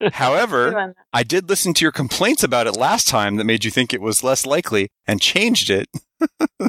Good 0.00 0.12
However. 0.12 0.94
I 1.12 1.22
did 1.22 1.48
listen 1.48 1.72
to 1.74 1.84
your 1.84 1.92
complaints 1.92 2.42
about 2.42 2.66
it 2.66 2.72
last 2.76 3.08
time 3.08 3.36
that 3.36 3.44
made 3.44 3.64
you 3.64 3.70
think 3.70 3.94
it 3.94 4.00
was 4.02 4.22
less 4.22 4.44
likely 4.44 4.88
and 5.06 5.20
changed 5.20 5.70
it 5.70 5.88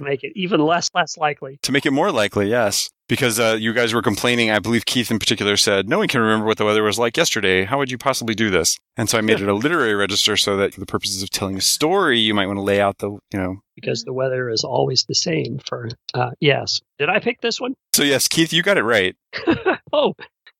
Make 0.01 0.23
it 0.23 0.33
even 0.35 0.59
less 0.59 0.89
less 0.93 1.17
likely. 1.17 1.57
to 1.63 1.71
make 1.71 1.85
it 1.85 1.91
more 1.91 2.11
likely, 2.11 2.49
yes. 2.49 2.89
Because 3.07 3.39
uh, 3.39 3.55
you 3.59 3.71
guys 3.73 3.93
were 3.93 4.01
complaining, 4.01 4.51
I 4.51 4.59
believe 4.59 4.85
Keith 4.85 5.09
in 5.09 5.19
particular 5.19 5.55
said, 5.55 5.87
no 5.87 5.99
one 5.99 6.09
can 6.09 6.19
remember 6.19 6.45
what 6.45 6.57
the 6.57 6.65
weather 6.65 6.83
was 6.83 6.99
like 6.99 7.15
yesterday. 7.15 7.63
How 7.63 7.77
would 7.77 7.89
you 7.89 7.97
possibly 7.97 8.35
do 8.35 8.49
this? 8.49 8.77
And 8.97 9.09
so 9.09 9.17
I 9.17 9.21
made 9.21 9.39
it 9.39 9.47
a 9.47 9.53
literary 9.53 9.95
register 9.95 10.35
so 10.35 10.57
that 10.57 10.73
for 10.73 10.81
the 10.81 10.85
purposes 10.85 11.23
of 11.23 11.29
telling 11.29 11.55
a 11.57 11.61
story, 11.61 12.19
you 12.19 12.33
might 12.33 12.47
want 12.47 12.57
to 12.57 12.63
lay 12.63 12.81
out 12.81 12.97
the, 12.97 13.11
you 13.11 13.19
know. 13.39 13.55
because 13.75 14.03
the 14.03 14.11
weather 14.11 14.49
is 14.49 14.65
always 14.65 15.05
the 15.05 15.15
same 15.15 15.59
for 15.65 15.89
uh 16.13 16.31
yes 16.41 16.81
did 16.99 17.07
i 17.09 17.19
pick 17.19 17.39
this 17.41 17.61
one? 17.61 17.73
So 17.93 18.03
yes, 18.03 18.27
Keith, 18.27 18.51
you 18.51 18.61
got 18.63 18.77
it 18.77 18.83
right. 18.83 19.15
oh 19.93 20.13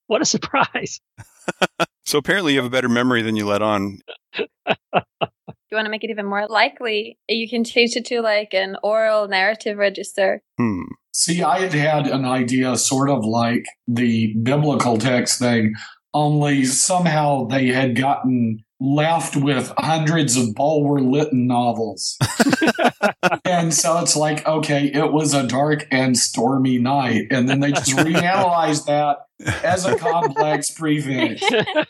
what 0.08 0.22
a 0.22 0.26
surprise 0.26 1.02
So 2.08 2.18
apparently 2.18 2.54
you 2.54 2.60
have 2.60 2.66
a 2.66 2.70
better 2.70 2.88
memory 2.88 3.22
than 3.22 3.36
you 3.36 3.46
let 3.46 3.62
on. 3.62 4.00
You 5.70 5.76
want 5.76 5.88
to 5.88 5.90
make 5.90 6.06
it 6.06 6.10
even 6.10 6.26
more 6.26 6.48
likely, 6.48 7.20
you 7.28 7.50
can 7.50 7.66
change 7.66 7.98
it 7.98 8.06
to 8.06 8.22
like 8.22 8.54
an 8.54 8.78
oral 8.82 9.28
narrative 9.28 9.78
register. 9.78 10.42
Hmm. 10.58 10.84
See, 11.12 11.44
I 11.44 11.60
had 11.60 11.74
had 11.74 12.08
an 12.08 12.24
idea 12.24 12.78
sort 12.78 13.10
of 13.10 13.26
like 13.26 13.66
the 13.90 14.34
biblical 14.42 14.98
text 14.98 15.40
thing, 15.40 15.74
only 16.14 16.64
somehow 16.64 17.48
they 17.48 17.68
had 17.68 17.98
gotten 17.98 18.64
left 18.80 19.36
with 19.36 19.74
hundreds 19.78 20.38
of 20.38 20.54
Bulwer 20.54 21.00
Lytton 21.00 21.48
novels. 21.48 22.18
and 23.46 23.74
so 23.74 24.00
it's 24.00 24.16
like, 24.16 24.46
okay, 24.48 24.92
it 24.94 25.12
was 25.12 25.34
a 25.34 25.48
dark 25.48 25.88
and 25.92 26.18
stormy 26.18 26.78
night. 26.78 27.28
And 27.32 27.50
then 27.50 27.60
they 27.60 27.72
just 27.72 27.92
reanalyzed 27.98 28.86
that 28.86 29.18
as 29.64 29.86
a 29.86 29.98
complex 29.98 30.72
prefix. 30.72 31.42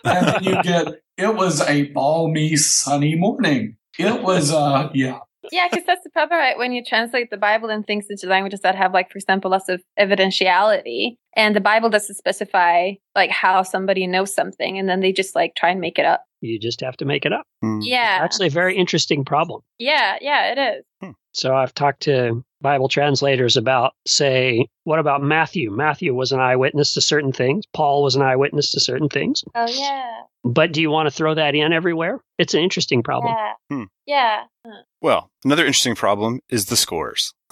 And 0.03 0.27
then 0.27 0.43
you 0.43 0.63
get, 0.63 0.87
it 1.17 1.35
was 1.35 1.61
a 1.61 1.83
balmy, 1.91 2.55
sunny 2.55 3.15
morning. 3.15 3.77
It 3.99 4.21
was, 4.21 4.51
uh, 4.53 4.89
yeah. 4.93 5.19
Yeah, 5.51 5.67
because 5.69 5.85
that's 5.85 6.03
the 6.03 6.09
problem, 6.09 6.39
right? 6.39 6.57
When 6.57 6.71
you 6.71 6.83
translate 6.83 7.29
the 7.29 7.37
Bible 7.37 7.69
and 7.69 7.85
things 7.85 8.05
into 8.09 8.27
languages 8.27 8.61
that 8.61 8.75
have, 8.75 8.93
like, 8.93 9.09
for 9.11 9.17
example, 9.17 9.51
lots 9.51 9.69
of 9.69 9.81
evidentiality, 9.99 11.17
and 11.35 11.55
the 11.55 11.61
Bible 11.61 11.89
doesn't 11.89 12.15
specify 12.15 12.91
like 13.15 13.29
how 13.29 13.63
somebody 13.63 14.07
knows 14.07 14.33
something, 14.33 14.77
and 14.77 14.87
then 14.89 14.99
they 14.99 15.11
just 15.11 15.35
like 15.35 15.53
try 15.55 15.69
and 15.69 15.79
make 15.81 15.97
it 15.99 16.05
up. 16.05 16.23
you 16.41 16.59
just 16.59 16.81
have 16.81 16.97
to 16.97 17.05
make 17.05 17.25
it 17.25 17.33
up 17.33 17.43
Hmm. 17.61 17.79
Yeah, 17.81 18.19
actually 18.21 18.47
a 18.47 18.51
very 18.51 18.75
interesting 18.77 19.25
problem 19.25 19.61
yeah, 19.79 20.17
yeah, 20.21 20.51
it 20.53 20.59
is. 21.03 21.13
so 21.33 21.55
i've 21.55 21.73
talked 21.73 22.01
to 22.03 22.43
bible 22.61 22.87
translators 22.89 23.55
about 23.57 23.93
say 24.07 24.65
what 24.83 24.99
about 24.99 25.21
matthew? 25.21 25.69
Matthew 25.71 26.13
was 26.13 26.31
an 26.31 26.39
eyewitness 26.39 26.93
to 26.95 27.01
certain 27.01 27.31
things. 27.31 27.65
Paul 27.73 28.03
was 28.03 28.15
an 28.15 28.21
eyewitness 28.21 28.71
to 28.71 28.79
certain 28.79 29.09
things. 29.09 29.43
Oh 29.55 29.67
yeah, 29.69 30.21
but 30.43 30.71
do 30.71 30.81
you 30.81 30.89
want 30.89 31.07
to 31.07 31.11
throw 31.11 31.33
that 31.35 31.55
in 31.55 31.73
everywhere? 31.73 32.19
It's 32.37 32.53
an 32.53 32.61
interesting 32.61 33.03
problem. 33.03 33.35
Yeah, 33.35 33.53
Hmm. 33.69 33.83
yeah. 34.05 34.43
Well, 35.01 35.29
another 35.45 35.65
interesting 35.65 35.95
problem 35.95 36.39
is 36.49 36.65
the 36.65 36.77
scores. 36.77 37.33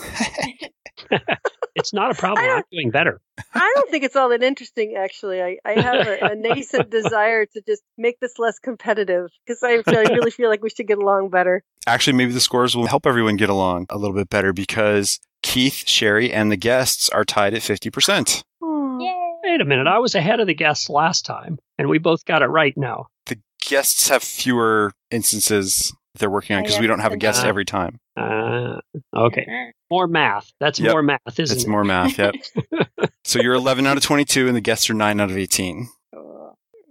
it's 1.76 1.94
not 1.94 2.12
a 2.12 2.16
problem 2.16 2.44
I 2.46 2.48
don't- 2.48 2.58
i'm 2.60 2.64
doing 2.72 2.92
better 2.92 3.22
I 3.54 3.72
don't 3.76 3.92
think 3.92 4.06
it's 4.06 4.16
all 4.16 4.30
that 4.30 4.42
interesting, 4.44 4.96
actually. 4.98 5.42
I, 5.42 5.58
I 5.66 5.74
have 5.82 6.08
a, 6.08 6.26
a 6.32 6.36
nascent 6.36 6.90
desire 6.90 7.46
to 7.48 7.62
just 7.68 7.84
make 7.98 8.18
this 8.22 8.40
less 8.40 8.60
competitive 8.60 9.30
because 9.46 9.62
I, 9.62 9.82
I 9.86 10.04
really 10.14 10.32
feel 10.32 10.50
like 10.50 10.64
we 10.64 10.70
should 10.70 10.88
get 10.88 11.00
along 11.00 11.32
better. 11.32 11.62
Actually, 11.86 12.14
maybe 12.16 12.32
the 12.32 12.40
scores 12.40 12.78
will 12.78 12.88
help 12.88 13.06
everyone 13.06 13.36
get 13.36 13.50
along 13.50 13.88
a 13.90 13.98
little 13.98 14.16
bit 14.16 14.30
better 14.30 14.54
because 14.54 15.20
Keith, 15.44 15.84
Sherri, 15.86 16.32
and 16.32 16.50
the 16.50 16.56
guests 16.56 17.10
are 17.10 17.26
tied 17.26 17.54
at 17.54 17.62
50%. 17.62 18.44
Hmm. 18.64 19.00
Yay. 19.02 19.34
wait 19.44 19.60
a 19.62 19.66
minute 19.66 19.88
i 19.88 20.00
was 20.00 20.16
ahead 20.16 20.40
of 20.40 20.48
the 20.48 20.56
guests 20.56 20.90
last 20.90 21.26
time 21.26 21.58
and 21.78 21.90
we 21.90 21.98
both 21.98 22.24
got 22.24 22.42
it 22.42 22.48
right 22.48 22.76
now 22.78 23.08
The 23.26 23.38
guests 23.68 24.08
have 24.08 24.24
fewer 24.24 24.94
instances 25.12 25.94
they're 26.16 26.30
working 26.30 26.56
on 26.56 26.64
because 26.64 26.80
we 26.80 26.88
don't 26.88 27.00
have 27.00 27.12
a 27.12 27.18
guest 27.18 27.44
uh, 27.44 27.48
every 27.50 27.66
time. 27.66 28.00
Uh, 28.18 28.80
okay 29.16 29.46
more 29.90 30.08
math 30.08 30.52
that's 30.60 30.80
Yep. 30.80 30.92
more 30.92 31.04
math 31.04 31.20
isn't 31.28 31.44
It's 31.44 31.52
it 31.52 31.56
It's 31.56 31.68
more 31.68 31.84
math, 31.84 32.18
yep. 32.18 32.34
so 33.26 33.40
you're 33.42 33.54
11 33.56 33.86
out 33.86 33.98
of 33.98 34.04
22 34.04 34.48
and 34.48 34.56
the 34.56 34.62
guests 34.62 34.90
are 34.90 34.94
9 34.94 35.20
out 35.20 35.30
of 35.30 35.38
18. 35.38 35.88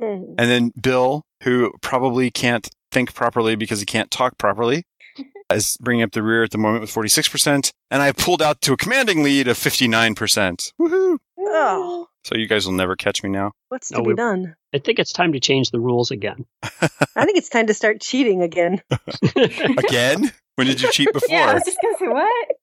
Mhm. 0.00 0.34
And 0.38 0.50
then 0.50 0.72
Bill, 0.80 1.22
who 1.44 1.72
probably 1.80 2.30
can't 2.30 2.68
think 2.90 3.14
properly 3.14 3.54
because 3.56 3.80
he 3.80 3.86
can't 3.86 4.10
talk 4.10 4.36
properly, 4.38 4.84
is 5.52 5.76
bringing 5.80 6.02
up 6.02 6.12
the 6.12 6.22
rear 6.22 6.42
at 6.42 6.50
the 6.50 6.58
moment 6.58 6.82
with 6.82 6.90
46%. 6.92 7.70
And 7.90 8.02
I 8.02 8.06
have 8.06 8.16
pulled 8.16 8.42
out 8.42 8.60
to 8.62 8.72
a 8.72 8.76
commanding 8.76 9.22
lead 9.22 9.46
of 9.48 9.56
59%. 9.56 10.72
Woohoo! 10.80 11.18
Oh. 11.38 12.08
So 12.24 12.36
you 12.36 12.48
guys 12.48 12.66
will 12.66 12.72
never 12.74 12.96
catch 12.96 13.22
me 13.22 13.30
now. 13.30 13.52
What's 13.68 13.88
to 13.90 13.98
No, 13.98 14.02
be 14.02 14.08
we- 14.08 14.14
done? 14.14 14.56
I 14.74 14.78
think 14.78 14.98
it's 14.98 15.12
time 15.12 15.32
to 15.34 15.40
change 15.40 15.70
the 15.70 15.78
rules 15.80 16.10
again. 16.10 16.44
I 16.62 17.24
think 17.24 17.38
it's 17.38 17.48
time 17.48 17.68
to 17.68 17.74
start 17.74 18.00
cheating 18.00 18.42
again. 18.42 18.82
Again? 19.36 20.32
When 20.56 20.66
did 20.66 20.80
you 20.82 20.90
cheat 20.92 21.12
before? 21.12 21.28
Yeah, 21.36 21.50
I 21.50 21.54
was 21.54 21.64
just 21.64 21.78
gonna 21.82 21.96
say 21.98 22.08
what? 22.08 22.46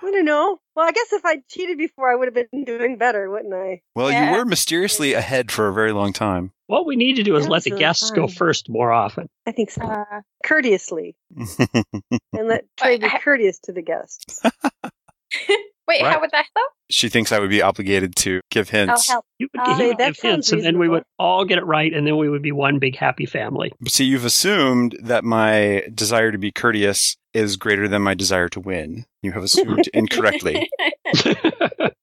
I 0.00 0.10
don't 0.12 0.24
know. 0.24 0.58
Well, 0.76 0.86
I 0.86 0.92
guess 0.92 1.12
if 1.12 1.24
I 1.24 1.38
cheated 1.48 1.76
before, 1.76 2.08
I 2.10 2.14
would 2.14 2.28
have 2.32 2.48
been 2.52 2.64
doing 2.64 2.98
better, 2.98 3.28
wouldn't 3.30 3.52
I? 3.52 3.80
well, 3.96 4.10
Yeah. 4.12 4.30
you 4.30 4.36
were 4.38 4.44
mysteriously 4.44 5.12
ahead 5.12 5.50
for 5.50 5.66
a 5.66 5.72
very 5.74 5.92
long 5.92 6.12
time. 6.12 6.52
what 6.68 6.86
we 6.86 6.94
need 6.94 7.16
to 7.16 7.24
do 7.24 7.34
is 7.34 7.46
That 7.46 7.50
let 7.50 7.64
the 7.64 7.70
really 7.72 7.80
guests 7.80 8.10
go 8.12 8.28
first 8.28 8.68
more 8.68 8.92
often. 8.92 9.28
I 9.44 9.50
think 9.52 9.72
so. 9.72 9.82
Uh, 9.82 10.04
Courteously. 10.46 11.16
And 12.32 12.46
let 12.48 12.64
try 12.76 12.96
to 12.96 13.02
be 13.02 13.18
courteous 13.18 13.58
to 13.64 13.72
the 13.72 13.82
guests. 13.82 14.40
Wait, 15.88 16.02
What? 16.02 16.12
how 16.12 16.20
would 16.20 16.30
that 16.30 16.44
though? 16.54 16.60
she 16.90 17.08
thinks 17.08 17.32
I 17.32 17.38
would 17.40 17.50
be 17.50 17.60
obligated 17.62 18.14
to 18.16 18.40
give 18.50 18.70
hints. 18.70 18.90
Oh, 18.90 18.94
hints. 18.94 19.08
help. 19.08 19.24
You 19.38 19.48
would 19.54 19.68
Uh, 19.68 19.76
he 19.76 19.86
would 19.88 19.98
give 19.98 20.16
sounds 20.16 20.20
hints, 20.22 20.52
and 20.52 20.62
then 20.62 20.78
we 20.78 20.88
would 20.88 21.02
all 21.18 21.44
get 21.44 21.58
it 21.58 21.64
right, 21.64 21.92
and 21.92 22.06
then 22.06 22.16
we 22.16 22.28
would 22.28 22.42
be 22.42 22.52
one 22.52 22.78
big 22.78 22.96
happy 22.96 23.26
family. 23.26 23.72
But 23.80 23.92
see, 23.92 24.04
you've 24.04 24.24
assumed 24.24 24.96
that 25.02 25.24
my 25.24 25.82
desire 25.92 26.30
to 26.32 26.38
be 26.38 26.52
courteous 26.52 27.16
is 27.34 27.56
greater 27.56 27.88
than 27.88 28.02
my 28.02 28.14
desire 28.14 28.48
to 28.50 28.60
win. 28.60 29.04
You 29.22 29.32
have 29.32 29.42
assumed 29.42 29.88
incorrectly. 29.94 30.70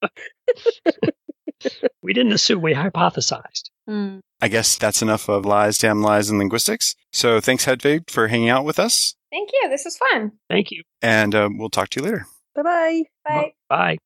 we 2.02 2.14
didn't 2.14 2.34
assume, 2.34 2.62
we 2.62 2.74
hypothesized. 2.74 3.70
Hmm. 3.88 4.20
I 4.42 4.48
guess 4.48 4.78
that's 4.78 5.02
enough 5.02 5.30
of 5.30 5.46
lies, 5.46 5.78
damn 5.78 6.02
lies, 6.02 6.30
and 6.30 6.40
linguistics. 6.40 6.96
So 7.12 7.40
thanks, 7.40 7.66
Hedvig, 7.66 8.10
for 8.10 8.28
hanging 8.28 8.50
out 8.50 8.66
with 8.66 8.80
us. 8.80 9.16
Thank 9.32 9.50
you. 9.54 9.70
This 9.70 9.86
was 9.86 9.98
fun. 9.98 10.34
Thank 10.50 10.72
you. 10.72 10.84
And 11.02 11.34
um, 11.34 11.58
we'll 11.58 11.70
talk 11.70 11.90
to 11.90 12.00
you 12.00 12.06
later. 12.06 12.28
Bye 12.56 12.64
bye. 12.64 13.04
Bye. 13.26 13.54
Bye. 13.70 13.98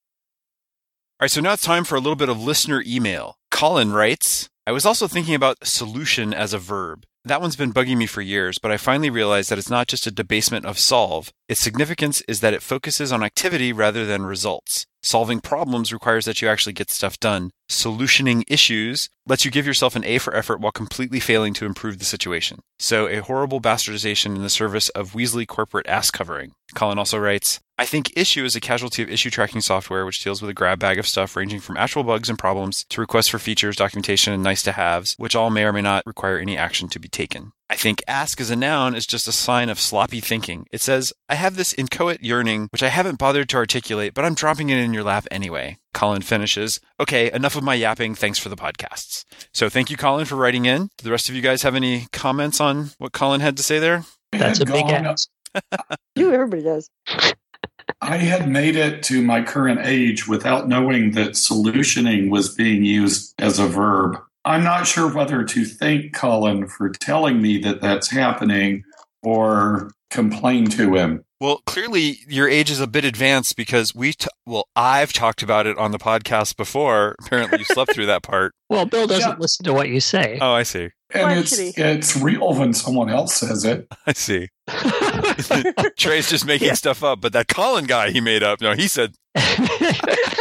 All 1.22 1.26
right, 1.26 1.32
so 1.32 1.42
now 1.42 1.54
it's 1.54 1.64
time 1.64 1.84
for 1.84 1.96
a 1.96 2.00
little 2.00 2.16
bit 2.16 2.30
of 2.30 2.42
listener 2.42 2.84
email. 2.86 3.38
Colin 3.52 3.92
writes 3.92 4.50
I 4.66 4.72
was 4.72 4.86
also 4.86 5.08
thinking 5.08 5.36
about 5.36 5.66
solution 5.66 6.34
as 6.34 6.54
a 6.54 6.60
verb. 6.60 7.04
That 7.26 7.42
one's 7.42 7.56
been 7.58 7.74
bugging 7.74 7.98
me 7.98 8.06
for 8.06 8.22
years, 8.22 8.58
but 8.58 8.72
I 8.72 8.78
finally 8.78 9.10
realized 9.10 9.50
that 9.50 9.58
it's 9.58 9.70
not 9.70 9.88
just 9.88 10.08
a 10.08 10.12
debasement 10.12 10.66
of 10.66 10.80
solve. 10.80 11.32
Its 11.50 11.60
significance 11.60 12.22
is 12.28 12.40
that 12.40 12.54
it 12.54 12.62
focuses 12.62 13.12
on 13.12 13.24
activity 13.24 13.74
rather 13.74 14.06
than 14.06 14.26
results. 14.26 14.86
Solving 15.04 15.42
problems 15.42 15.92
requires 15.92 16.26
that 16.26 16.42
you 16.42 16.48
actually 16.48 16.74
get 16.74 16.90
stuff 16.90 17.20
done. 17.20 17.52
Solutioning 17.70 18.44
issues 18.48 19.10
lets 19.28 19.46
you 19.46 19.52
give 19.52 19.68
yourself 19.68 19.96
an 19.96 20.04
A 20.04 20.18
for 20.18 20.36
effort 20.36 20.60
while 20.60 20.72
completely 20.72 21.20
failing 21.20 21.54
to 21.54 21.68
improve 21.68 22.00
the 22.00 22.06
situation. 22.06 22.62
So, 22.80 23.08
a 23.08 23.22
horrible 23.22 23.62
bastardization 23.62 24.36
in 24.36 24.42
the 24.42 24.50
service 24.50 24.90
of 24.90 25.14
Weasley 25.14 25.46
corporate 25.46 25.86
ass 25.86 26.10
covering. 26.10 26.54
Colin 26.74 26.98
also 26.98 27.20
writes 27.20 27.60
I 27.78 27.86
think 27.86 28.18
issue 28.18 28.44
is 28.44 28.56
a 28.56 28.60
casualty 28.60 29.04
of 29.04 29.10
issue 29.10 29.30
tracking 29.30 29.62
software, 29.62 30.06
which 30.06 30.22
deals 30.22 30.42
with 30.42 30.50
a 30.50 30.54
grab 30.54 30.80
bag 30.80 30.98
of 30.98 31.08
stuff 31.08 31.36
ranging 31.36 31.62
from 31.62 31.78
actual 31.78 32.04
bugs 32.04 32.28
and 32.28 32.38
problems 32.38 32.86
to 32.90 33.00
requests 33.00 33.30
for 33.30 33.40
features, 33.40 33.78
documentation, 33.78 34.34
and 34.34 34.44
nice 34.44 34.64
to 34.64 34.72
haves, 34.72 35.14
which 35.18 35.36
all 35.36 35.50
may 35.50 35.64
or 35.64 35.72
may 35.72 35.82
not 35.82 36.06
require 36.06 36.40
any 36.40 36.58
action 36.58 36.90
to 36.90 37.00
be 37.00 37.08
taken. 37.08 37.54
I 37.70 37.76
think 37.76 38.04
ask 38.08 38.42
as 38.42 38.50
a 38.50 38.56
noun 38.56 38.96
is 38.96 39.06
just 39.06 39.28
a 39.28 39.32
sign 39.32 39.70
of 39.70 39.80
sloppy 39.80 40.20
thinking. 40.20 40.66
It 40.72 40.82
says, 40.82 41.14
I 41.30 41.36
have 41.36 41.56
this 41.56 41.72
inchoate 41.74 42.22
yearning, 42.22 42.68
which 42.72 42.84
I 42.84 42.90
haven't 42.90 43.20
bothered 43.20 43.48
to 43.50 43.58
articulate, 43.58 44.16
but 44.16 44.26
I'm 44.26 44.34
dropping 44.34 44.72
it 44.72 44.80
in 44.80 44.94
your 44.94 45.04
lap 45.04 45.28
anyway. 45.30 45.78
Colin 46.00 46.22
finishes, 46.22 46.80
Okay, 46.98 47.30
enough 47.34 47.58
of 47.58 47.64
my 47.64 47.74
yapping. 47.74 48.16
Thanks 48.16 48.40
for 48.40 48.48
the 48.48 48.56
podcasts. 48.56 49.26
So 49.54 49.68
thank 49.68 49.90
you, 49.90 49.98
Colin, 49.98 50.24
for 50.24 50.38
writing 50.38 50.64
in. 50.64 50.84
Do 50.98 51.04
the 51.04 51.12
rest 51.12 51.28
of 51.28 51.36
you 51.36 51.42
guys 51.42 51.64
have 51.64 51.76
any 51.76 52.08
comments 52.14 52.62
on 52.62 52.92
what 53.00 53.12
Colin 53.12 53.42
had 53.42 53.58
to 53.58 53.64
say 53.64 53.80
there? 53.80 54.06
That's 54.32 54.62
a 54.62 54.66
big 54.66 54.88
gone- 54.88 55.06
ask. 55.06 55.30
You, 56.16 56.32
everybody 56.32 56.64
does. 56.64 56.90
I 58.02 58.16
had 58.16 58.48
made 58.48 58.78
it 58.78 59.04
to 59.04 59.22
my 59.22 59.42
current 59.42 59.82
age 59.84 60.26
without 60.26 60.70
knowing 60.70 61.12
that 61.12 61.32
solutioning 61.32 62.30
was 62.30 62.56
being 62.56 62.86
used 62.86 63.34
as 63.38 63.60
a 63.60 63.68
verb. 63.68 64.18
I'm 64.46 64.64
not 64.64 64.88
sure 64.88 65.14
whether 65.14 65.44
to 65.44 65.66
thank 65.66 66.14
Colin 66.14 66.70
for 66.70 66.92
telling 66.92 67.42
me 67.42 67.58
that 67.60 67.82
that's 67.82 68.10
happening 68.10 68.86
or 69.22 69.92
complain 70.10 70.66
to 70.72 70.96
him. 70.96 71.24
Well, 71.40 71.62
clearly 71.66 72.20
your 72.28 72.50
age 72.50 72.70
is 72.70 72.82
a 72.82 72.88
bit 72.88 73.06
advanced 73.06 73.56
because 73.56 73.96
we, 73.96 74.12
t- 74.14 74.28
well, 74.46 74.68
I've 74.76 75.14
talked 75.14 75.42
about 75.42 75.68
it 75.68 75.78
on 75.78 75.92
the 75.92 75.98
podcast 75.98 76.58
before. 76.58 77.16
Apparently, 77.26 77.60
you 77.60 77.66
slept 77.66 77.94
through 77.94 78.08
that 78.08 78.24
part. 78.24 78.54
Well, 78.70 78.86
Bill 78.86 79.08
doesn't 79.08 79.28
Yeah. 79.32 79.36
listen 79.40 79.66
to 79.66 79.74
what 79.74 79.90
you 79.90 80.00
say. 80.00 80.38
Oh, 80.40 80.52
I 80.52 80.62
see. 80.62 80.90
And 81.12 81.40
it's 81.40 81.58
it's 81.58 82.16
real 82.16 82.54
when 82.54 82.74
someone 82.74 83.10
else 83.10 83.36
says 83.36 83.66
it. 83.66 83.88
I 84.08 84.14
see. 84.14 84.48
Trey's 85.98 86.30
just 86.30 86.46
making 86.46 86.68
Yeah. 86.68 86.74
stuff 86.76 87.04
up, 87.04 87.20
but 87.22 87.34
that 87.34 87.48
Colin 87.48 87.86
guy 87.86 88.12
he 88.12 88.22
made 88.22 88.44
up. 88.44 88.62
No, 88.62 88.74
he 88.74 88.88
said, 88.88 89.14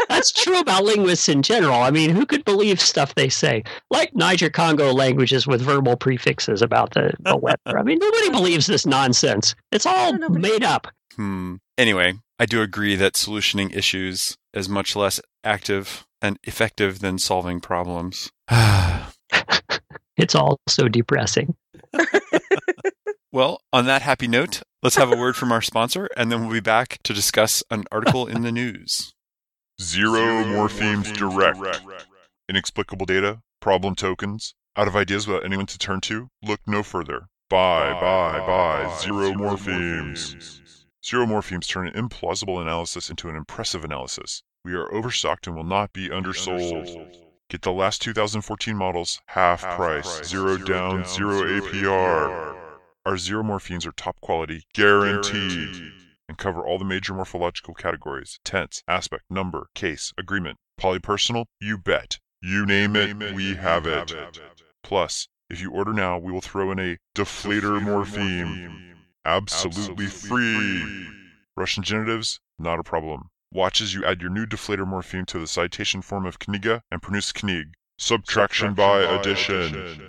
That's 0.08 0.32
true 0.32 0.58
about 0.58 0.84
linguists 0.84 1.28
in 1.28 1.42
general. 1.42 1.80
I 1.80 1.90
mean, 1.90 2.10
who 2.10 2.26
could 2.26 2.44
believe 2.44 2.80
stuff 2.80 3.14
they 3.14 3.28
say? 3.28 3.62
Like 3.90 4.14
Niger 4.14 4.50
Congo 4.50 4.92
languages 4.92 5.46
with 5.46 5.60
verbal 5.62 5.96
prefixes 5.96 6.60
about 6.60 6.92
the, 6.94 7.12
the 7.20 7.36
weather. 7.36 7.78
I 7.78 7.82
mean, 7.82 7.98
nobody 8.00 8.30
believes 8.30 8.66
this 8.66 8.84
nonsense. 8.84 9.54
It's 9.72 9.86
all 9.86 10.18
made 10.30 10.64
up. 10.64 10.88
hmm. 11.16 11.56
Anyway, 11.76 12.14
I 12.38 12.46
do 12.46 12.60
agree 12.60 12.96
that 12.96 13.14
solutioning 13.14 13.74
issues 13.74 14.36
is 14.52 14.68
much 14.68 14.96
less 14.96 15.20
active 15.44 16.04
and 16.20 16.38
effective 16.42 16.98
than 16.98 17.18
solving 17.18 17.60
problems. 17.60 18.30
It's 20.18 20.34
all 20.34 20.58
so 20.68 20.88
depressing. 20.88 21.54
well, 23.32 23.60
on 23.72 23.86
that 23.86 24.02
happy 24.02 24.26
note, 24.26 24.62
let's 24.82 24.96
have 24.96 25.12
a 25.12 25.16
word 25.16 25.36
from 25.36 25.52
our 25.52 25.62
sponsor, 25.62 26.08
and 26.16 26.30
then 26.30 26.42
we'll 26.42 26.52
be 26.52 26.60
back 26.60 26.98
to 27.04 27.14
discuss 27.14 27.62
an 27.70 27.84
article 27.92 28.26
in 28.26 28.42
the 28.42 28.52
news. 28.52 29.14
Zero 29.80 30.42
morphemes 30.44 31.16
direct. 31.16 31.80
Inexplicable 32.48 33.06
data, 33.06 33.40
problem 33.60 33.94
tokens, 33.94 34.54
out 34.76 34.88
of 34.88 34.96
ideas 34.96 35.28
without 35.28 35.44
anyone 35.44 35.66
to 35.66 35.78
turn 35.78 36.00
to? 36.02 36.28
Look 36.42 36.60
no 36.66 36.82
further. 36.82 37.28
Buy, 37.48 37.92
buy, 37.92 38.40
buy, 38.40 38.98
zero 39.00 39.30
morphemes. 39.32 40.60
Zero 41.06 41.26
morphemes 41.26 41.68
turn 41.68 41.86
an 41.86 41.94
implausible 41.94 42.60
analysis 42.60 43.08
into 43.08 43.28
an 43.28 43.36
impressive 43.36 43.84
analysis. 43.84 44.42
We 44.64 44.74
are 44.74 44.92
overstocked 44.92 45.46
and 45.46 45.54
will 45.54 45.64
not 45.64 45.92
be 45.92 46.10
undersold. 46.10 47.27
Get 47.50 47.62
the 47.62 47.72
last 47.72 48.02
2014 48.02 48.76
models 48.76 49.22
half 49.28 49.62
price, 49.62 50.22
zero 50.22 50.58
down, 50.58 51.06
zero 51.06 51.42
APR. 51.44 52.58
Our 53.06 53.16
zero 53.16 53.42
morphemes 53.42 53.86
are 53.86 53.92
top 53.92 54.20
quality, 54.20 54.64
guaranteed, 54.74 55.92
and 56.28 56.36
cover 56.36 56.62
all 56.66 56.78
the 56.78 56.84
major 56.84 57.14
morphological 57.14 57.72
categories 57.72 58.38
tense, 58.44 58.82
aspect, 58.86 59.22
number, 59.30 59.68
case, 59.74 60.12
agreement. 60.18 60.58
Polypersonal? 60.78 61.46
You 61.58 61.78
bet. 61.78 62.18
You 62.42 62.66
name 62.66 62.94
it, 62.96 63.34
we 63.34 63.54
have 63.54 63.86
it. 63.86 64.12
Plus, 64.82 65.28
if 65.48 65.58
you 65.58 65.72
order 65.72 65.94
now, 65.94 66.18
we 66.18 66.30
will 66.30 66.42
throw 66.42 66.70
in 66.70 66.78
a 66.78 66.98
deflator 67.16 67.80
morpheme. 67.80 68.92
Absolutely 69.24 70.06
free. 70.06 71.08
Russian 71.56 71.82
genitives? 71.82 72.40
Not 72.58 72.78
a 72.78 72.84
problem. 72.84 73.30
Watch 73.50 73.80
as 73.80 73.94
you 73.94 74.04
add 74.04 74.20
your 74.20 74.30
new 74.30 74.44
deflator 74.44 74.86
morpheme 74.86 75.24
to 75.26 75.38
the 75.38 75.46
citation 75.46 76.02
form 76.02 76.26
of 76.26 76.38
Kniga 76.38 76.82
and 76.90 77.00
pronounce 77.00 77.32
Knig. 77.32 77.72
Subtraction 77.96 78.74
by 78.74 79.00
addition. 79.00 80.02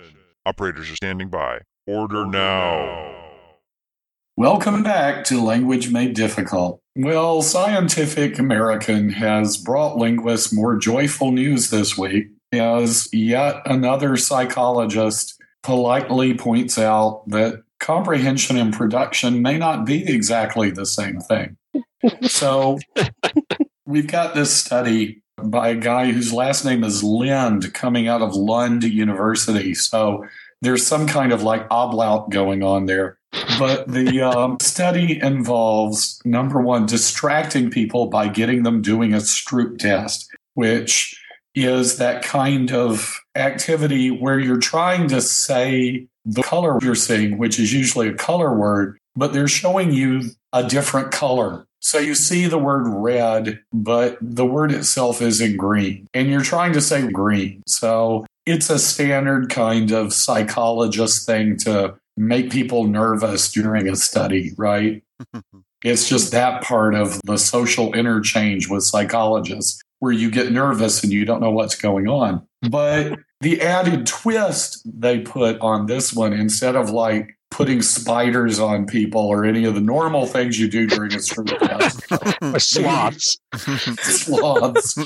Operators 0.44 0.90
are 0.90 0.96
standing 0.96 1.30
by. 1.30 1.60
Order 1.86 2.26
now. 2.26 3.16
Welcome 4.36 4.82
back 4.82 5.24
to 5.24 5.42
Language 5.42 5.90
Made 5.90 6.14
Difficult. 6.14 6.82
Well, 6.94 7.40
Scientific 7.40 8.38
American 8.38 9.08
has 9.08 9.56
brought 9.56 9.96
linguists 9.96 10.52
more 10.52 10.76
joyful 10.76 11.32
news 11.32 11.70
this 11.70 11.96
week 11.96 12.28
as 12.52 13.08
yet 13.10 13.62
another 13.64 14.18
psychologist 14.18 15.40
politely 15.62 16.34
points 16.34 16.78
out 16.78 17.22
that 17.28 17.62
comprehension 17.78 18.58
and 18.58 18.74
production 18.74 19.40
may 19.40 19.56
not 19.56 19.86
be 19.86 20.06
exactly 20.06 20.70
the 20.70 20.86
same 20.86 21.20
thing. 21.20 21.56
So 22.22 22.78
we've 23.86 24.06
got 24.06 24.34
this 24.34 24.54
study 24.54 25.22
by 25.36 25.68
a 25.68 25.76
guy 25.76 26.12
whose 26.12 26.32
last 26.32 26.64
name 26.64 26.84
is 26.84 27.02
Lind 27.02 27.72
coming 27.74 28.08
out 28.08 28.22
of 28.22 28.34
Lund 28.34 28.84
University. 28.84 29.74
So 29.74 30.26
there's 30.62 30.86
some 30.86 31.06
kind 31.06 31.32
of 31.32 31.42
like 31.42 31.68
ablaut 31.68 32.30
going 32.30 32.62
on 32.62 32.86
there. 32.86 33.18
But 33.58 33.88
the 33.88 34.20
um, 34.22 34.58
study 34.60 35.20
involves 35.20 36.20
number 36.24 36.60
one, 36.60 36.86
distracting 36.86 37.70
people 37.70 38.06
by 38.06 38.28
getting 38.28 38.64
them 38.64 38.82
doing 38.82 39.14
a 39.14 39.18
Stroop 39.18 39.78
test, 39.78 40.28
which 40.54 41.16
is 41.54 41.98
that 41.98 42.22
kind 42.22 42.72
of 42.72 43.20
activity 43.34 44.10
where 44.10 44.38
you're 44.38 44.58
trying 44.58 45.08
to 45.08 45.20
say 45.20 46.06
the 46.24 46.42
color 46.42 46.78
you're 46.82 46.94
seeing, 46.94 47.38
which 47.38 47.58
is 47.58 47.72
usually 47.72 48.08
a 48.08 48.14
color 48.14 48.56
word, 48.56 48.98
but 49.16 49.32
they're 49.32 49.48
showing 49.48 49.92
you 49.92 50.22
a 50.52 50.64
different 50.64 51.10
color. 51.10 51.66
So 51.80 51.98
you 51.98 52.14
see 52.14 52.46
the 52.46 52.58
word 52.58 52.86
red, 52.86 53.60
but 53.72 54.18
the 54.20 54.44
word 54.44 54.70
itself 54.72 55.22
is 55.22 55.40
in 55.40 55.56
green, 55.56 56.06
and 56.12 56.28
you're 56.28 56.42
trying 56.42 56.72
to 56.74 56.80
say 56.80 57.06
green. 57.10 57.62
So 57.66 58.26
it's 58.44 58.68
a 58.68 58.78
standard 58.78 59.48
kind 59.48 59.90
of 59.90 60.12
psychologist 60.12 61.24
thing 61.26 61.56
to 61.58 61.94
make 62.16 62.50
people 62.50 62.84
nervous 62.84 63.50
during 63.50 63.88
a 63.88 63.96
study, 63.96 64.52
right? 64.56 65.02
It's 65.82 66.06
just 66.06 66.32
that 66.32 66.62
part 66.62 66.94
of 66.94 67.18
the 67.24 67.38
social 67.38 67.94
interchange 67.94 68.68
with 68.68 68.84
psychologists. 68.84 69.80
where 70.00 70.12
you 70.12 70.30
get 70.30 70.52
nervous 70.52 71.02
and 71.02 71.12
you 71.12 71.24
don't 71.24 71.40
know 71.40 71.50
what's 71.50 71.74
going 71.74 72.06
on. 72.06 72.46
But 72.68 73.18
the 73.40 73.62
added 73.62 74.06
twist 74.06 74.82
they 74.84 75.20
put 75.20 75.58
on 75.60 75.86
this 75.86 76.12
one, 76.12 76.32
instead 76.32 76.76
of 76.76 76.90
like 76.90 77.36
putting 77.50 77.82
spiders 77.82 78.58
on 78.58 78.86
people 78.86 79.22
or 79.22 79.44
any 79.44 79.64
of 79.64 79.74
the 79.74 79.80
normal 79.80 80.26
things 80.26 80.58
you 80.58 80.68
do 80.68 80.86
during 80.86 81.14
a 81.14 81.20
street 81.20 81.58
test, 81.60 82.00
or 82.42 82.58
sloths. 82.58 83.38
sloths, 84.00 84.96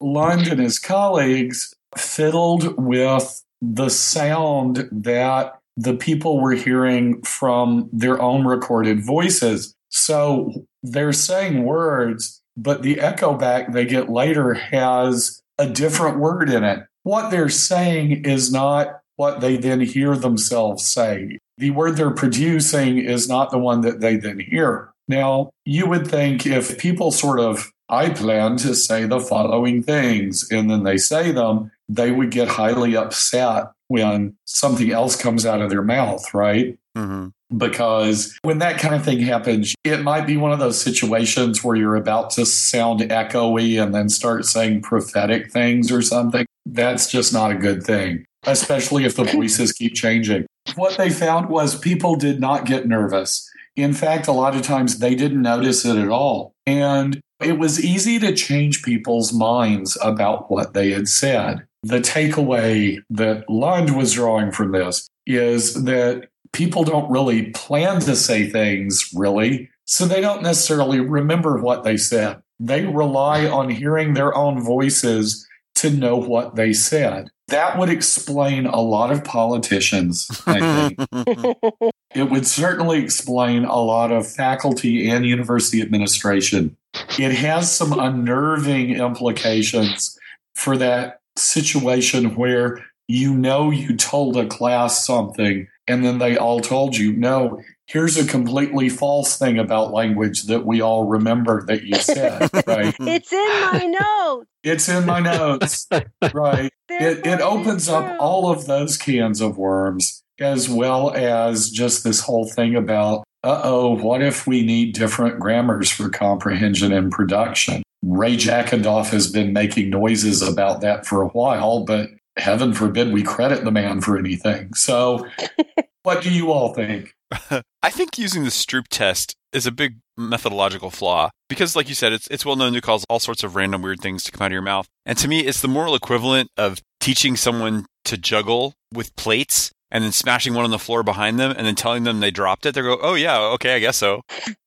Lund 0.00 0.46
and 0.46 0.60
his 0.60 0.78
colleagues 0.78 1.74
fiddled 1.96 2.74
with 2.78 3.42
the 3.60 3.88
sound 3.88 4.88
that 4.92 5.58
the 5.76 5.94
people 5.94 6.40
were 6.40 6.54
hearing 6.54 7.22
from 7.22 7.88
their 7.92 8.20
own 8.20 8.44
recorded 8.44 9.04
voices. 9.04 9.74
So 9.90 10.52
they're 10.82 11.12
saying 11.12 11.64
words, 11.64 12.42
but 12.56 12.82
the 12.82 13.00
echo 13.00 13.34
back 13.36 13.72
they 13.72 13.84
get 13.84 14.08
later 14.08 14.54
has 14.54 15.42
a 15.56 15.68
different 15.68 16.18
word 16.18 16.50
in 16.50 16.64
it. 16.64 16.84
What 17.02 17.30
they're 17.30 17.48
saying 17.48 18.24
is 18.24 18.52
not 18.52 19.00
what 19.16 19.40
they 19.40 19.56
then 19.56 19.80
hear 19.80 20.16
themselves 20.16 20.86
say. 20.86 21.38
The 21.58 21.70
word 21.70 21.96
they're 21.96 22.10
producing 22.10 22.98
is 22.98 23.28
not 23.28 23.50
the 23.50 23.58
one 23.58 23.82
that 23.82 24.00
they 24.00 24.16
then 24.16 24.38
hear. 24.38 24.90
Now, 25.08 25.50
you 25.64 25.86
would 25.86 26.06
think 26.06 26.46
if 26.46 26.78
people 26.78 27.10
sort 27.10 27.40
of, 27.40 27.70
I 27.88 28.10
plan 28.10 28.56
to 28.58 28.74
say 28.74 29.06
the 29.06 29.20
following 29.20 29.82
things, 29.82 30.48
and 30.50 30.70
then 30.70 30.84
they 30.84 30.98
say 30.98 31.32
them, 31.32 31.70
they 31.88 32.10
would 32.10 32.30
get 32.30 32.48
highly 32.48 32.96
upset 32.96 33.72
when 33.88 34.36
something 34.44 34.92
else 34.92 35.16
comes 35.16 35.44
out 35.44 35.60
of 35.60 35.70
their 35.70 35.82
mouth, 35.82 36.32
right? 36.32 36.78
hmm 36.94 37.28
because 37.56 38.38
when 38.42 38.58
that 38.58 38.78
kind 38.78 38.94
of 38.94 39.04
thing 39.04 39.20
happens, 39.20 39.74
it 39.84 40.02
might 40.02 40.26
be 40.26 40.36
one 40.36 40.52
of 40.52 40.58
those 40.58 40.80
situations 40.80 41.64
where 41.64 41.76
you're 41.76 41.96
about 41.96 42.30
to 42.30 42.44
sound 42.44 43.00
echoey 43.00 43.82
and 43.82 43.94
then 43.94 44.08
start 44.08 44.44
saying 44.44 44.82
prophetic 44.82 45.50
things 45.50 45.90
or 45.90 46.02
something. 46.02 46.46
That's 46.66 47.10
just 47.10 47.32
not 47.32 47.50
a 47.50 47.54
good 47.54 47.82
thing, 47.82 48.26
especially 48.44 49.04
if 49.04 49.16
the 49.16 49.24
voices 49.24 49.72
keep 49.72 49.94
changing. 49.94 50.46
What 50.74 50.96
they 50.96 51.10
found 51.10 51.48
was 51.48 51.78
people 51.78 52.16
did 52.16 52.40
not 52.40 52.66
get 52.66 52.86
nervous. 52.86 53.48
In 53.76 53.92
fact, 53.92 54.26
a 54.26 54.32
lot 54.32 54.56
of 54.56 54.62
times 54.62 54.98
they 54.98 55.14
didn't 55.14 55.42
notice 55.42 55.84
it 55.84 55.96
at 55.96 56.08
all. 56.08 56.54
And 56.66 57.20
it 57.40 57.58
was 57.58 57.82
easy 57.82 58.18
to 58.18 58.34
change 58.34 58.82
people's 58.82 59.32
minds 59.32 59.96
about 60.02 60.50
what 60.50 60.74
they 60.74 60.90
had 60.90 61.08
said. 61.08 61.66
The 61.84 62.00
takeaway 62.00 62.98
that 63.10 63.48
Lund 63.48 63.96
was 63.96 64.12
drawing 64.12 64.50
from 64.50 64.72
this 64.72 65.08
is 65.26 65.84
that 65.84 66.28
people 66.52 66.82
don't 66.82 67.10
really 67.10 67.50
plan 67.50 68.00
to 68.00 68.16
say 68.16 68.48
things, 68.48 69.10
really. 69.14 69.70
So 69.84 70.04
they 70.04 70.20
don't 70.20 70.42
necessarily 70.42 71.00
remember 71.00 71.58
what 71.58 71.84
they 71.84 71.96
said. 71.96 72.42
They 72.58 72.84
rely 72.84 73.46
on 73.46 73.70
hearing 73.70 74.14
their 74.14 74.34
own 74.34 74.60
voices 74.60 75.46
to 75.78 75.90
know 75.90 76.16
what 76.16 76.56
they 76.56 76.72
said. 76.72 77.30
That 77.48 77.78
would 77.78 77.88
explain 77.88 78.66
a 78.66 78.80
lot 78.80 79.10
of 79.10 79.24
politicians, 79.24 80.28
I 80.46 80.96
think. 80.96 81.92
It 82.14 82.30
would 82.30 82.46
certainly 82.46 83.02
explain 83.04 83.66
a 83.66 83.76
lot 83.76 84.10
of 84.10 84.26
faculty 84.26 85.10
and 85.10 85.26
university 85.26 85.82
administration. 85.82 86.74
It 87.18 87.32
has 87.32 87.70
some 87.70 87.92
unnerving 87.92 88.96
implications 88.96 90.18
for 90.54 90.78
that 90.78 91.20
situation 91.36 92.34
where 92.34 92.82
you 93.08 93.34
know 93.34 93.70
you 93.70 93.94
told 93.94 94.38
a 94.38 94.46
class 94.46 95.06
something 95.06 95.68
and 95.86 96.04
then 96.04 96.18
they 96.18 96.36
all 96.36 96.60
told 96.60 96.96
you, 96.96 97.12
no, 97.12 97.62
here's 97.86 98.16
a 98.18 98.26
completely 98.26 98.88
false 98.88 99.38
thing 99.38 99.58
about 99.58 99.92
language 99.92 100.44
that 100.44 100.66
we 100.66 100.80
all 100.80 101.04
remember 101.04 101.64
that 101.66 101.82
you 101.82 101.96
said, 101.96 102.42
right? 102.66 102.94
it's 103.00 103.32
in 103.32 103.38
my 103.38 103.84
notes. 103.86 104.50
It's 104.68 104.88
in 104.88 105.06
my 105.06 105.20
notes, 105.20 105.86
right? 106.32 106.70
It, 106.90 107.26
it 107.26 107.40
opens 107.42 107.88
up 107.88 108.16
all 108.18 108.50
of 108.50 108.66
those 108.66 108.96
cans 108.96 109.42
of 109.42 109.58
worms, 109.58 110.24
as 110.40 110.70
well 110.70 111.12
as 111.12 111.70
just 111.70 112.02
this 112.02 112.18
whole 112.20 112.48
thing 112.48 112.74
about, 112.74 113.24
uh 113.44 113.60
oh, 113.62 113.94
what 113.94 114.22
if 114.22 114.46
we 114.46 114.64
need 114.64 114.94
different 114.94 115.38
grammars 115.38 115.90
for 115.90 116.08
comprehension 116.08 116.92
and 116.92 117.12
production? 117.12 117.82
Ray 118.02 118.36
Jackendoff 118.36 119.10
has 119.10 119.30
been 119.30 119.52
making 119.52 119.90
noises 119.90 120.42
about 120.42 120.80
that 120.80 121.06
for 121.06 121.22
a 121.22 121.28
while, 121.28 121.84
but 121.84 122.08
heaven 122.38 122.72
forbid 122.72 123.12
we 123.12 123.22
credit 123.22 123.64
the 123.64 123.70
man 123.70 124.00
for 124.00 124.18
anything. 124.18 124.72
So, 124.74 125.26
what 126.02 126.22
do 126.22 126.32
you 126.32 126.50
all 126.50 126.72
think? 126.74 127.14
I 127.82 127.90
think 127.90 128.18
using 128.18 128.44
the 128.44 128.50
Stroop 128.50 128.88
test 128.88 129.36
is 129.52 129.66
a 129.66 129.72
big 129.72 129.96
methodological 130.16 130.90
flaw 130.90 131.30
because, 131.48 131.76
like 131.76 131.88
you 131.88 131.94
said, 131.94 132.12
it's 132.12 132.28
it's 132.28 132.44
well 132.44 132.56
known 132.56 132.72
to 132.74 132.80
cause 132.80 133.04
all 133.08 133.20
sorts 133.20 133.44
of 133.44 133.56
random 133.56 133.82
weird 133.82 134.00
things 134.00 134.24
to 134.24 134.32
come 134.32 134.44
out 134.44 134.48
of 134.48 134.52
your 134.52 134.62
mouth. 134.62 134.88
And 135.06 135.16
to 135.18 135.28
me, 135.28 135.40
it's 135.40 135.60
the 135.60 135.68
moral 135.68 135.94
equivalent 135.94 136.50
of 136.56 136.80
teaching 137.00 137.36
someone 137.36 137.86
to 138.04 138.16
juggle 138.16 138.74
with 138.92 139.14
plates 139.16 139.72
and 139.90 140.04
then 140.04 140.12
smashing 140.12 140.52
one 140.52 140.64
on 140.64 140.70
the 140.70 140.78
floor 140.78 141.02
behind 141.02 141.38
them 141.38 141.54
and 141.56 141.66
then 141.66 141.74
telling 141.74 142.04
them 142.04 142.20
they 142.20 142.30
dropped 142.30 142.66
it. 142.66 142.74
They 142.74 142.82
go, 142.82 142.98
"Oh 143.00 143.14
yeah, 143.14 143.38
okay, 143.38 143.74
I 143.76 143.78
guess 143.78 143.96
so." 143.96 144.22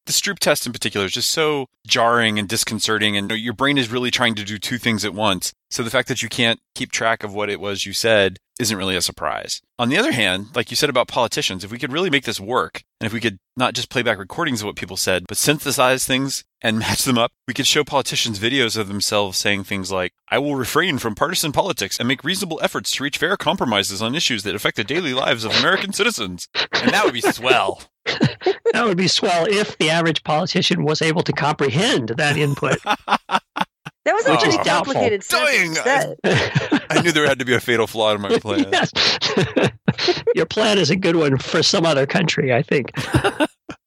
The 0.05 0.13
Stroop 0.13 0.39
test 0.39 0.65
in 0.65 0.73
particular 0.73 1.05
is 1.05 1.13
just 1.13 1.31
so 1.31 1.67
jarring 1.87 2.39
and 2.39 2.49
disconcerting, 2.49 3.15
and 3.15 3.31
your 3.31 3.53
brain 3.53 3.77
is 3.77 3.91
really 3.91 4.11
trying 4.11 4.35
to 4.35 4.43
do 4.43 4.57
two 4.57 4.77
things 4.77 5.05
at 5.05 5.13
once. 5.13 5.53
So 5.69 5.83
the 5.83 5.89
fact 5.89 6.07
that 6.09 6.21
you 6.21 6.29
can't 6.29 6.59
keep 6.75 6.91
track 6.91 7.23
of 7.23 7.33
what 7.33 7.49
it 7.49 7.59
was 7.59 7.85
you 7.85 7.93
said 7.93 8.37
isn't 8.61 8.77
really 8.77 8.95
a 8.95 9.01
surprise. 9.01 9.61
On 9.79 9.89
the 9.89 9.97
other 9.97 10.11
hand, 10.11 10.47
like 10.55 10.69
you 10.69 10.77
said 10.77 10.89
about 10.89 11.07
politicians, 11.07 11.63
if 11.63 11.71
we 11.71 11.79
could 11.79 11.91
really 11.91 12.11
make 12.11 12.25
this 12.25 12.39
work, 12.39 12.83
and 12.99 13.07
if 13.07 13.13
we 13.13 13.19
could 13.19 13.39
not 13.57 13.73
just 13.73 13.89
play 13.89 14.03
back 14.03 14.19
recordings 14.19 14.61
of 14.61 14.67
what 14.67 14.75
people 14.75 14.97
said, 14.97 15.25
but 15.27 15.37
synthesize 15.37 16.05
things 16.05 16.43
and 16.61 16.77
match 16.79 17.03
them 17.03 17.17
up, 17.17 17.31
we 17.47 17.55
could 17.55 17.65
show 17.65 17.83
politicians 17.83 18.37
videos 18.37 18.77
of 18.77 18.87
themselves 18.87 19.39
saying 19.39 19.63
things 19.63 19.91
like, 19.91 20.13
I 20.29 20.37
will 20.37 20.55
refrain 20.55 20.99
from 20.99 21.15
partisan 21.15 21.51
politics 21.51 21.97
and 21.97 22.07
make 22.07 22.23
reasonable 22.23 22.59
efforts 22.61 22.91
to 22.91 23.03
reach 23.03 23.17
fair 23.17 23.35
compromises 23.35 23.99
on 24.01 24.13
issues 24.13 24.43
that 24.43 24.55
affect 24.55 24.77
the 24.77 24.83
daily 24.83 25.13
lives 25.13 25.43
of 25.43 25.55
American 25.55 25.91
citizens. 25.91 26.47
And 26.73 26.91
that 26.91 27.03
would 27.03 27.15
be 27.15 27.21
swell. 27.21 27.81
That 28.73 28.85
would 28.85 28.97
be 28.97 29.09
swell 29.09 29.45
if 29.49 29.77
the 29.79 29.89
average 29.89 30.23
politician 30.23 30.85
was 30.85 31.01
able 31.01 31.23
to 31.23 31.33
comprehend 31.33 32.13
that 32.17 32.37
input. 32.37 32.77
That 34.05 34.13
was 34.13 34.25
a 34.25 34.31
Which 34.31 34.39
pretty 34.41 34.57
complicated 34.57 35.21
Dying. 35.29 35.73
sentence. 35.75 36.19
That- 36.23 36.83
I 36.89 37.01
knew 37.01 37.11
there 37.11 37.27
had 37.27 37.39
to 37.39 37.45
be 37.45 37.53
a 37.53 37.59
fatal 37.59 37.87
flaw 37.87 38.13
in 38.15 38.21
my 38.21 38.37
plan. 38.39 38.65
yes. 38.71 38.91
Your 40.35 40.45
plan 40.45 40.77
is 40.77 40.89
a 40.89 40.95
good 40.95 41.15
one 41.15 41.37
for 41.37 41.61
some 41.61 41.85
other 41.85 42.05
country, 42.05 42.53
I 42.53 42.61
think. 42.63 42.91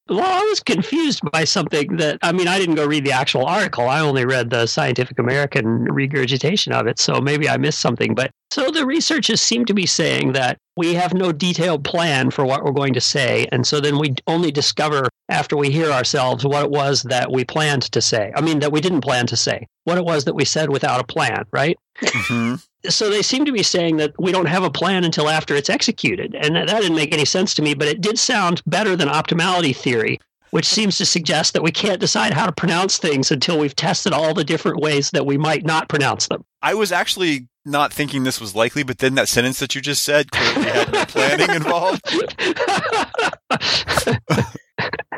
Well, 0.07 0.21
I 0.21 0.45
was 0.51 0.61
confused 0.61 1.21
by 1.33 1.45
something 1.45 1.97
that, 1.97 2.19
I 2.23 2.31
mean, 2.33 2.47
I 2.47 2.59
didn't 2.59 2.75
go 2.75 2.87
read 2.87 3.07
the 3.07 3.13
actual 3.13 3.47
article. 3.47 3.89
I 3.89 4.01
only 4.01 4.27
read 4.27 4.51
the 4.51 4.67
Scientific 4.67 5.19
American 5.19 5.85
regurgitation 5.85 6.75
of 6.75 6.87
it. 6.87 6.99
So 6.99 7.21
maybe 7.23 7.49
I 7.49 7.57
missed 7.57 7.81
something. 7.81 8.15
But 8.15 8.31
so 8.53 8.71
the 8.71 8.85
researchers 8.85 9.41
seem 9.41 9.65
to 9.65 9.73
be 9.75 9.87
saying 9.87 10.33
that 10.35 10.59
we 10.77 10.93
have 10.95 11.15
no 11.15 11.33
detailed 11.33 11.85
plan 11.85 12.31
for 12.31 12.45
what 12.45 12.65
we're 12.65 12.73
going 12.73 12.93
to 12.95 13.01
say. 13.01 13.47
And 13.51 13.67
so 13.67 13.81
then 13.81 13.99
we 13.99 14.15
only 14.27 14.53
discover 14.53 15.09
after 15.29 15.57
we 15.57 15.71
hear 15.71 15.91
ourselves 15.91 16.45
what 16.45 16.65
it 16.65 16.71
was 16.71 17.03
that 17.05 17.33
we 17.33 17.45
planned 17.45 17.83
to 17.93 18.01
say. 18.03 18.33
I 18.37 18.41
mean, 18.41 18.59
that 18.61 18.73
we 18.73 18.81
didn't 18.81 19.01
plan 19.01 19.27
to 19.29 19.37
say, 19.37 19.67
what 19.85 19.99
it 19.99 20.05
was 20.05 20.25
that 20.25 20.35
we 20.35 20.45
said 20.45 20.71
without 20.71 21.01
a 21.01 21.05
plan, 21.05 21.45
right? 21.53 21.79
Mhm. 22.03 22.61
so 22.89 23.09
they 23.09 23.23
seem 23.23 23.45
to 23.47 23.53
be 23.53 23.63
saying 23.63 23.97
that 23.99 24.13
we 24.19 24.33
don't 24.33 24.47
have 24.49 24.65
a 24.65 24.71
plan 24.71 25.05
until 25.05 25.29
after 25.31 25.55
it's 25.55 25.71
executed. 25.71 26.35
And 26.35 26.57
that 26.57 26.67
didn't 26.69 26.97
make 26.97 27.15
any 27.15 27.25
sense 27.25 27.55
to 27.55 27.63
me, 27.63 27.73
but 27.75 27.89
it 27.89 28.01
did 28.01 28.19
sound 28.19 28.63
better 28.67 28.97
than 28.97 29.09
optimality 29.09 29.75
theory, 29.75 30.21
which 30.51 30.67
seems 30.67 30.99
to 30.99 31.07
suggest 31.07 31.53
that 31.55 31.63
we 31.63 31.71
can't 31.73 32.01
decide 32.01 32.35
how 32.35 32.47
to 32.47 32.53
pronounce 32.53 32.99
things 32.99 33.31
until 33.31 33.59
we've 33.59 33.77
tested 33.77 34.13
all 34.13 34.35
the 34.35 34.45
different 34.45 34.81
ways 34.81 35.11
that 35.13 35.25
we 35.25 35.39
might 35.39 35.65
not 35.65 35.89
pronounce 35.89 36.27
them. 36.29 36.45
I 36.63 36.75
was 36.75 36.93
actually 36.93 37.49
not 37.65 37.93
thinking 37.93 38.25
this 38.25 38.41
was 38.41 38.55
likely, 38.55 38.83
but 38.83 38.99
then 38.99 39.15
that 39.15 39.29
sentence 39.29 39.59
that 39.61 39.75
you 39.75 39.81
just 39.81 40.05
said 40.05 40.31
clearly 40.31 40.71
had 40.71 40.93
no 40.93 41.05
planning 41.07 41.51
involved. 41.55 42.03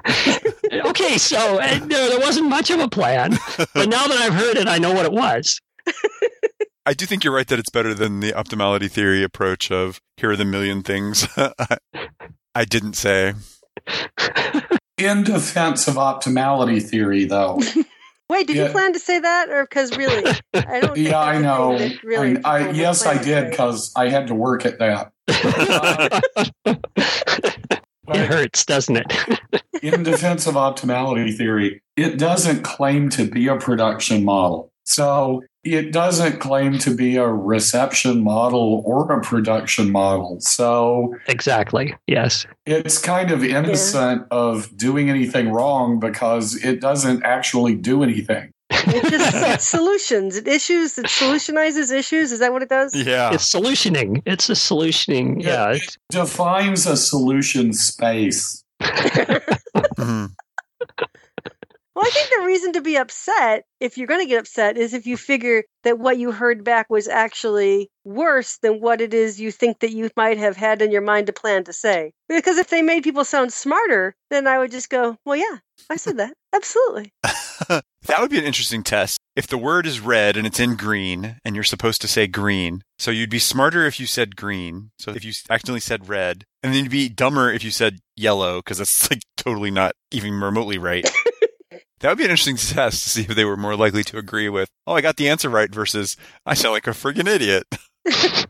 okay, 0.86 1.18
so 1.18 1.58
uh, 1.58 1.78
there, 1.86 2.08
there 2.08 2.20
wasn't 2.20 2.48
much 2.48 2.70
of 2.70 2.80
a 2.80 2.88
plan, 2.88 3.36
but 3.74 3.88
now 3.88 4.06
that 4.06 4.18
I've 4.18 4.34
heard 4.34 4.56
it, 4.56 4.68
I 4.68 4.78
know 4.78 4.92
what 4.92 5.04
it 5.06 5.12
was. 5.12 5.60
I 6.84 6.92
do 6.94 7.04
think 7.06 7.24
you're 7.24 7.34
right 7.34 7.46
that 7.48 7.58
it's 7.58 7.70
better 7.70 7.94
than 7.94 8.20
the 8.20 8.32
optimality 8.32 8.90
theory 8.90 9.22
approach 9.24 9.70
of 9.72 10.00
here 10.16 10.30
are 10.30 10.36
the 10.36 10.44
million 10.44 10.82
things 10.82 11.26
I, 11.36 11.78
I 12.54 12.64
didn't 12.64 12.94
say. 12.94 13.34
In 14.98 15.24
defense 15.24 15.88
of 15.88 15.94
optimality 15.96 16.82
theory, 16.82 17.24
though, 17.24 17.60
Wait, 18.30 18.46
did 18.46 18.56
Yeah. 18.56 18.66
you 18.66 18.70
plan 18.72 18.92
to 18.94 18.98
say 18.98 19.18
that, 19.20 19.50
or 19.50 19.64
because 19.64 19.96
really, 19.96 20.24
I 20.54 20.80
don't. 20.80 20.96
yeah, 20.96 21.18
I 21.20 21.38
know. 21.38 21.78
Really, 22.02 22.42
I, 22.42 22.68
I, 22.68 22.70
yes, 22.70 23.04
I 23.06 23.22
did 23.22 23.50
because 23.50 23.92
I 23.94 24.08
had 24.08 24.26
to 24.28 24.34
work 24.34 24.64
at 24.66 24.78
that. 24.80 25.12
It 28.08 28.26
hurts, 28.26 28.64
doesn't 28.64 28.96
it? 28.96 29.62
in 29.82 30.02
defense 30.02 30.46
of 30.46 30.54
optimality 30.54 31.36
theory, 31.36 31.82
it 31.96 32.18
doesn't 32.18 32.62
claim 32.62 33.08
to 33.10 33.28
be 33.28 33.48
a 33.48 33.56
production 33.56 34.24
model. 34.24 34.70
So 34.84 35.42
it 35.64 35.92
doesn't 35.92 36.38
claim 36.38 36.78
to 36.78 36.94
be 36.94 37.16
a 37.16 37.26
reception 37.26 38.22
model 38.22 38.82
or 38.86 39.10
a 39.10 39.20
production 39.20 39.90
model. 39.90 40.40
So 40.40 41.16
exactly. 41.26 41.94
Yes. 42.06 42.46
it's 42.66 42.98
kind 42.98 43.32
of 43.32 43.42
innocent 43.42 44.26
of 44.30 44.76
doing 44.76 45.10
anything 45.10 45.50
wrong 45.50 45.98
because 45.98 46.54
it 46.64 46.80
doesn't 46.80 47.24
actually 47.24 47.74
do 47.74 48.04
anything. 48.04 48.52
It 48.96 49.10
just 49.10 49.34
it 49.34 49.60
solutions, 49.60 50.36
it 50.36 50.46
issues, 50.48 50.96
it 50.98 51.06
solutionizes 51.06 51.92
issues. 51.92 52.30
Is 52.32 52.38
that 52.38 52.52
what 52.52 52.62
it 52.62 52.68
does? 52.68 52.94
Yeah. 52.94 53.32
It's 53.34 53.52
solutioning. 53.52 54.22
It's 54.26 54.48
a 54.48 54.52
solutioning. 54.54 55.42
Yeah. 55.42 55.48
Yeah. 55.70 55.70
it's- 55.76 55.98
Defines 56.10 56.86
a 56.86 56.96
solution 56.96 57.72
space. 57.72 58.62
Mhm. 59.98 60.30
Well, 61.96 62.04
I 62.06 62.10
think 62.10 62.28
the 62.28 62.46
reason 62.46 62.74
to 62.74 62.82
be 62.82 62.96
upset, 62.96 63.64
if 63.80 63.96
you're 63.96 64.06
going 64.06 64.20
to 64.20 64.28
get 64.28 64.40
upset, 64.40 64.76
is 64.76 64.92
if 64.92 65.06
you 65.06 65.16
figure 65.16 65.64
that 65.82 65.98
what 65.98 66.18
you 66.18 66.30
heard 66.30 66.62
back 66.62 66.90
was 66.90 67.08
actually 67.08 67.88
worse 68.04 68.58
than 68.58 68.82
what 68.82 69.00
it 69.00 69.14
is 69.14 69.40
you 69.40 69.50
think 69.50 69.78
that 69.78 69.92
you 69.92 70.10
might 70.14 70.36
have 70.36 70.58
had 70.58 70.82
in 70.82 70.90
your 70.92 71.00
mind 71.00 71.28
to 71.28 71.32
plan 71.32 71.64
to 71.64 71.72
say. 71.72 72.12
Because 72.28 72.58
if 72.58 72.68
they 72.68 72.82
made 72.82 73.02
people 73.02 73.24
sound 73.24 73.50
smarter, 73.50 74.14
then 74.28 74.46
I 74.46 74.58
would 74.58 74.72
just 74.72 74.90
go, 74.90 75.16
well, 75.24 75.36
yeah, 75.36 75.56
I 75.88 75.96
said 75.96 76.18
that. 76.18 76.34
Absolutely. 76.54 77.14
that 77.22 78.20
would 78.20 78.30
be 78.30 78.38
an 78.38 78.44
interesting 78.44 78.82
test. 78.82 79.18
If 79.34 79.46
the 79.46 79.56
word 79.56 79.86
is 79.86 79.98
red 79.98 80.36
and 80.36 80.46
it's 80.46 80.60
in 80.60 80.76
green 80.76 81.36
and 81.46 81.54
you're 81.54 81.64
supposed 81.64 82.02
to 82.02 82.08
say 82.08 82.26
green, 82.26 82.82
so 82.98 83.10
you'd 83.10 83.30
be 83.30 83.38
smarter 83.38 83.86
if 83.86 83.98
you 83.98 84.04
said 84.04 84.36
green. 84.36 84.90
So 84.98 85.12
if 85.12 85.24
you 85.24 85.32
accidentally 85.48 85.80
said 85.80 86.10
red, 86.10 86.44
and 86.62 86.74
then 86.74 86.82
you'd 86.82 86.92
be 86.92 87.08
dumber 87.08 87.50
if 87.50 87.64
you 87.64 87.70
said 87.70 88.00
yellow 88.16 88.58
because 88.58 88.76
that's 88.76 89.10
like 89.10 89.22
totally 89.38 89.70
not 89.70 89.94
even 90.10 90.38
remotely 90.38 90.76
right. 90.76 91.10
that 92.00 92.08
would 92.08 92.18
be 92.18 92.24
an 92.24 92.30
interesting 92.30 92.56
test 92.74 93.02
to 93.04 93.08
see 93.10 93.22
if 93.22 93.28
they 93.28 93.44
were 93.44 93.56
more 93.56 93.76
likely 93.76 94.04
to 94.04 94.18
agree 94.18 94.48
with, 94.48 94.68
oh, 94.86 94.94
I 94.94 95.00
got 95.00 95.16
the 95.16 95.28
answer 95.28 95.48
right 95.48 95.72
versus 95.72 96.16
I 96.44 96.54
sound 96.54 96.72
like 96.72 96.86
a 96.86 96.90
friggin' 96.90 97.28
idiot. 97.28 97.66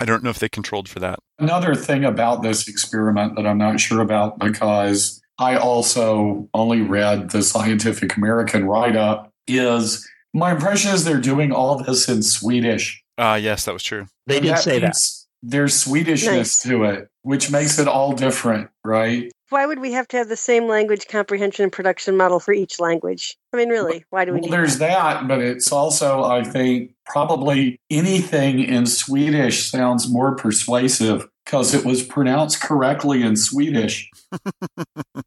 I 0.00 0.04
don't 0.04 0.22
know 0.22 0.30
if 0.30 0.38
they 0.38 0.48
controlled 0.48 0.88
for 0.88 1.00
that. 1.00 1.18
Another 1.38 1.74
thing 1.74 2.04
about 2.04 2.42
this 2.42 2.68
experiment 2.68 3.36
that 3.36 3.46
I'm 3.46 3.58
not 3.58 3.80
sure 3.80 4.00
about 4.00 4.38
because 4.38 5.20
I 5.38 5.56
also 5.56 6.48
only 6.54 6.82
read 6.82 7.30
the 7.30 7.42
Scientific 7.42 8.16
American 8.16 8.64
write 8.64 8.96
up 8.96 9.32
is 9.46 10.08
my 10.32 10.52
impression 10.52 10.92
is 10.92 11.04
they're 11.04 11.20
doing 11.20 11.52
all 11.52 11.82
this 11.82 12.08
in 12.08 12.22
Swedish. 12.22 13.02
Ah, 13.18 13.34
yes, 13.34 13.64
that 13.64 13.72
was 13.72 13.82
true. 13.82 14.06
They 14.26 14.36
And 14.36 14.46
did 14.46 14.58
say 14.58 14.78
that. 14.78 14.94
Means 15.42 15.52
There's 15.52 15.84
Swedishness 15.84 16.26
Nice. 16.36 16.62
to 16.62 16.84
it, 16.84 17.08
which 17.22 17.50
makes 17.50 17.78
it 17.78 17.88
all 17.88 18.12
different, 18.12 18.70
right? 18.84 19.30
Why 19.50 19.64
would 19.64 19.78
we 19.78 19.92
have 19.92 20.06
to 20.08 20.18
have 20.18 20.28
the 20.28 20.36
same 20.36 20.66
language 20.68 21.06
comprehension 21.08 21.62
and 21.62 21.72
production 21.72 22.16
model 22.18 22.38
for 22.38 22.52
each 22.52 22.78
language? 22.80 23.36
I 23.54 23.56
mean, 23.56 23.70
really, 23.70 24.04
why 24.10 24.26
do 24.26 24.32
we 24.32 24.40
Well, 24.40 24.50
need 24.50 24.52
there's 24.52 24.76
that? 24.78 25.20
that, 25.22 25.28
but 25.28 25.40
it's 25.40 25.72
also, 25.72 26.22
I 26.24 26.44
think, 26.44 26.92
probably 27.06 27.80
anything 27.88 28.58
in 28.60 28.84
Swedish 28.84 29.70
sounds 29.70 30.06
more 30.10 30.34
persuasive 30.36 31.26
because 31.46 31.72
it 31.72 31.82
was 31.86 32.02
pronounced 32.02 32.60
correctly 32.60 33.22
in 33.22 33.36
Swedish. 33.36 34.10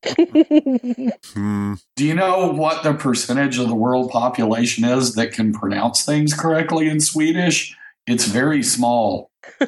Hmm. 1.34 1.74
Do 1.96 2.06
you 2.06 2.14
know 2.14 2.52
what 2.52 2.84
the 2.84 2.94
percentage 2.94 3.58
of 3.58 3.68
the 3.68 3.76
world 3.76 4.12
population 4.12 4.84
is 4.84 5.16
that 5.16 5.32
can 5.32 5.54
pronounce 5.54 6.06
things 6.06 6.34
correctly 6.34 6.88
in 6.90 7.00
Swedish? 7.00 7.76
It's 8.08 8.26
very 8.26 8.62
small. 8.64 9.31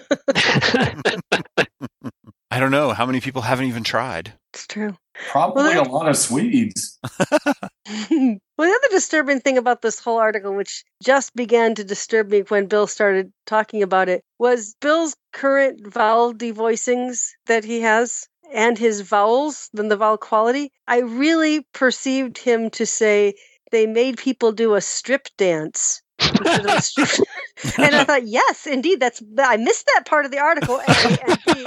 I 2.52 2.60
don't 2.60 2.72
know. 2.72 2.94
How 2.94 3.06
many 3.06 3.20
people 3.20 3.42
haven't 3.42 3.66
even 3.66 3.84
tried? 3.84 4.34
it's 4.54 4.68
true. 4.68 4.96
Probably 5.32 5.64
Well, 5.64 5.88
a 5.88 5.90
lot 5.90 6.08
of 6.08 6.16
Swedes. 6.16 7.00
well, 7.28 7.60
the 7.90 8.40
other 8.58 8.88
disturbing 8.92 9.40
thing 9.40 9.58
about 9.58 9.82
this 9.82 10.00
whole 10.00 10.20
article, 10.20 10.54
which 10.56 10.84
just 11.04 11.36
began 11.36 11.76
to 11.76 11.84
disturb 11.84 12.30
me 12.30 12.42
when 12.42 12.68
Bill 12.68 12.86
started 12.88 13.34
talking 13.48 13.82
about 13.82 14.10
it, 14.10 14.24
was 14.38 14.76
Bill's 14.80 15.16
current 15.32 15.92
vowel 15.92 16.34
devoicings 16.34 17.30
that 17.48 17.64
he 17.64 17.82
has 17.82 18.28
and 18.54 18.78
his 18.78 19.02
vowels, 19.02 19.70
then 19.74 19.88
the 19.88 19.98
vowel 19.98 20.18
quality. 20.18 20.72
I 20.88 21.00
really 21.00 21.66
perceived 21.74 22.38
him 22.38 22.70
to 22.72 22.86
say 22.86 23.34
they 23.72 23.88
made 23.88 24.18
people 24.18 24.52
do 24.52 24.76
a 24.76 24.82
strip 24.82 25.28
dance. 25.38 26.02
instead 26.20 26.66
of 26.66 26.78
a 26.78 26.82
strip- 26.82 27.28
and 27.78 27.96
I 27.96 28.04
thought, 28.04 28.28
yes, 28.28 28.68
indeed, 28.68 29.00
that's 29.00 29.22
I 29.38 29.58
missed 29.58 29.86
that 29.94 30.06
part 30.06 30.26
of 30.26 30.32
the 30.32 30.40
article. 30.40 30.80
A, 30.80 31.20
and 31.28 31.40
B, 31.46 31.66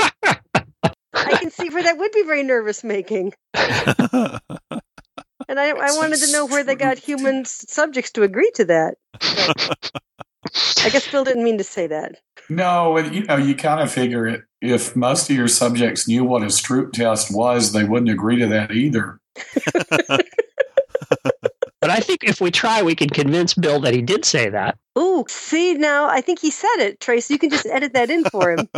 I 1.15 1.37
can 1.37 1.51
see 1.51 1.69
where 1.71 1.83
that 1.83 1.99
would 1.99 2.13
be 2.13 2.23
very 2.23 2.43
nervous 2.43 2.83
making. 2.85 3.33
And 5.49 5.61
I, 5.61 5.69
I 5.69 5.97
wanted 5.97 6.19
to 6.21 6.33
know 6.33 6.47
where 6.47 6.65
they 6.65 6.75
got 6.75 6.99
human 6.99 7.45
subjects 7.45 8.11
to 8.13 8.23
agree 8.23 8.51
to 8.57 8.65
that. 8.65 8.97
I 9.23 10.89
guess 10.91 11.11
Bill 11.11 11.25
didn't 11.25 11.45
mean 11.45 11.59
to 11.59 11.65
say 11.65 11.87
that. 11.87 12.17
No, 12.49 12.99
you 12.99 13.25
know, 13.25 13.37
you 13.37 13.55
kind 13.55 13.81
of 13.81 13.91
figure 13.91 14.27
it. 14.27 14.43
If 14.61 14.97
most 14.97 15.31
of 15.31 15.37
your 15.37 15.49
subjects 15.49 16.09
knew 16.09 16.25
what 16.25 16.43
a 16.43 16.47
Stroop 16.47 16.93
test 16.93 17.35
was, 17.35 17.73
they 17.73 17.85
wouldn't 17.85 18.11
agree 18.11 18.39
to 18.41 18.47
that 18.49 18.73
either. 18.73 19.21
but 21.97 22.03
I 22.03 22.07
think 22.07 22.25
if 22.25 22.41
we 22.41 22.51
try, 22.51 22.83
we 22.83 22.95
can 22.95 23.09
convince 23.09 23.55
Bill 23.55 23.81
that 23.81 23.95
he 23.95 24.03
did 24.03 24.25
say 24.25 24.51
that. 24.51 24.79
Ooh, 24.99 25.25
see 25.29 25.75
now, 25.75 26.09
I 26.09 26.21
think 26.21 26.41
he 26.41 26.51
said 26.51 26.77
it, 26.79 27.01
Trace. 27.01 27.31
You 27.31 27.39
can 27.39 27.51
just 27.51 27.67
edit 27.67 27.93
that 27.95 28.11
in 28.11 28.25
for 28.25 28.53
him. 28.53 28.69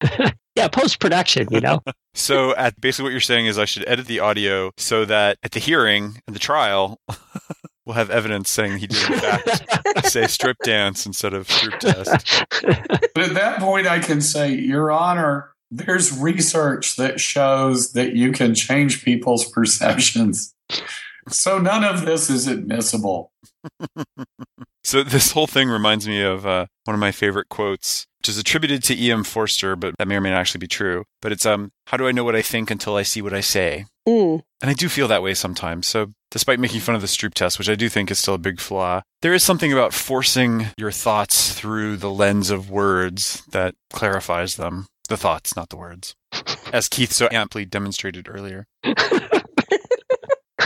Yeah, 0.54 0.68
post 0.68 1.00
production, 1.00 1.48
you 1.50 1.60
know. 1.60 1.80
so, 2.14 2.54
at 2.56 2.78
basically 2.78 3.04
what 3.04 3.12
you're 3.12 3.20
saying 3.20 3.46
is, 3.46 3.58
I 3.58 3.64
should 3.64 3.88
edit 3.88 4.06
the 4.06 4.20
audio 4.20 4.70
so 4.76 5.06
that 5.06 5.38
at 5.42 5.52
the 5.52 5.60
hearing 5.60 6.20
and 6.26 6.36
the 6.36 6.40
trial, 6.40 7.00
we'll 7.86 7.94
have 7.94 8.10
evidence 8.10 8.50
saying 8.50 8.76
he 8.76 8.86
did 8.86 9.10
in 9.10 9.18
fact 9.18 10.06
say 10.06 10.26
strip 10.26 10.58
dance 10.62 11.06
instead 11.06 11.32
of 11.32 11.50
strip 11.50 11.80
test. 11.80 12.44
But 12.60 13.24
at 13.24 13.34
that 13.34 13.60
point, 13.60 13.86
I 13.86 13.98
can 13.98 14.20
say, 14.20 14.52
Your 14.52 14.92
Honor, 14.92 15.52
there's 15.70 16.12
research 16.18 16.96
that 16.96 17.18
shows 17.18 17.92
that 17.92 18.14
you 18.14 18.32
can 18.32 18.54
change 18.54 19.02
people's 19.02 19.50
perceptions. 19.50 20.54
So 21.28 21.58
none 21.58 21.84
of 21.84 22.04
this 22.04 22.28
is 22.30 22.46
admissible. 22.46 23.32
So 24.84 25.02
this 25.02 25.32
whole 25.32 25.46
thing 25.46 25.68
reminds 25.68 26.08
me 26.08 26.22
of 26.22 26.44
uh, 26.44 26.66
one 26.84 26.94
of 26.94 27.00
my 27.00 27.12
favorite 27.12 27.48
quotes, 27.48 28.06
which 28.18 28.28
is 28.28 28.38
attributed 28.38 28.82
to 28.84 29.00
E.M. 29.00 29.22
Forster, 29.22 29.76
but 29.76 29.94
that 29.98 30.08
may 30.08 30.16
or 30.16 30.20
may 30.20 30.30
not 30.30 30.40
actually 30.40 30.58
be 30.58 30.66
true. 30.66 31.04
But 31.20 31.32
it's 31.32 31.46
um, 31.46 31.70
"How 31.86 31.96
do 31.96 32.08
I 32.08 32.12
know 32.12 32.24
what 32.24 32.36
I 32.36 32.42
think 32.42 32.70
until 32.70 32.96
I 32.96 33.02
see 33.02 33.22
what 33.22 33.32
I 33.32 33.40
say?" 33.40 33.86
Mm. 34.08 34.42
And 34.60 34.70
I 34.70 34.74
do 34.74 34.88
feel 34.88 35.06
that 35.08 35.22
way 35.22 35.34
sometimes. 35.34 35.86
So, 35.86 36.12
despite 36.30 36.58
making 36.58 36.80
fun 36.80 36.96
of 36.96 37.00
the 37.00 37.06
Stroop 37.06 37.34
test, 37.34 37.58
which 37.58 37.68
I 37.68 37.76
do 37.76 37.88
think 37.88 38.10
is 38.10 38.18
still 38.18 38.34
a 38.34 38.38
big 38.38 38.58
flaw, 38.60 39.02
there 39.22 39.34
is 39.34 39.44
something 39.44 39.72
about 39.72 39.94
forcing 39.94 40.66
your 40.76 40.90
thoughts 40.90 41.52
through 41.54 41.96
the 41.96 42.10
lens 42.10 42.50
of 42.50 42.70
words 42.70 43.44
that 43.52 43.74
clarifies 43.92 44.56
them. 44.56 44.86
The 45.08 45.16
thoughts, 45.16 45.54
not 45.54 45.68
the 45.68 45.76
words. 45.76 46.14
As 46.72 46.88
Keith 46.88 47.12
so 47.12 47.28
amply 47.30 47.64
demonstrated 47.64 48.28
earlier. 48.28 48.66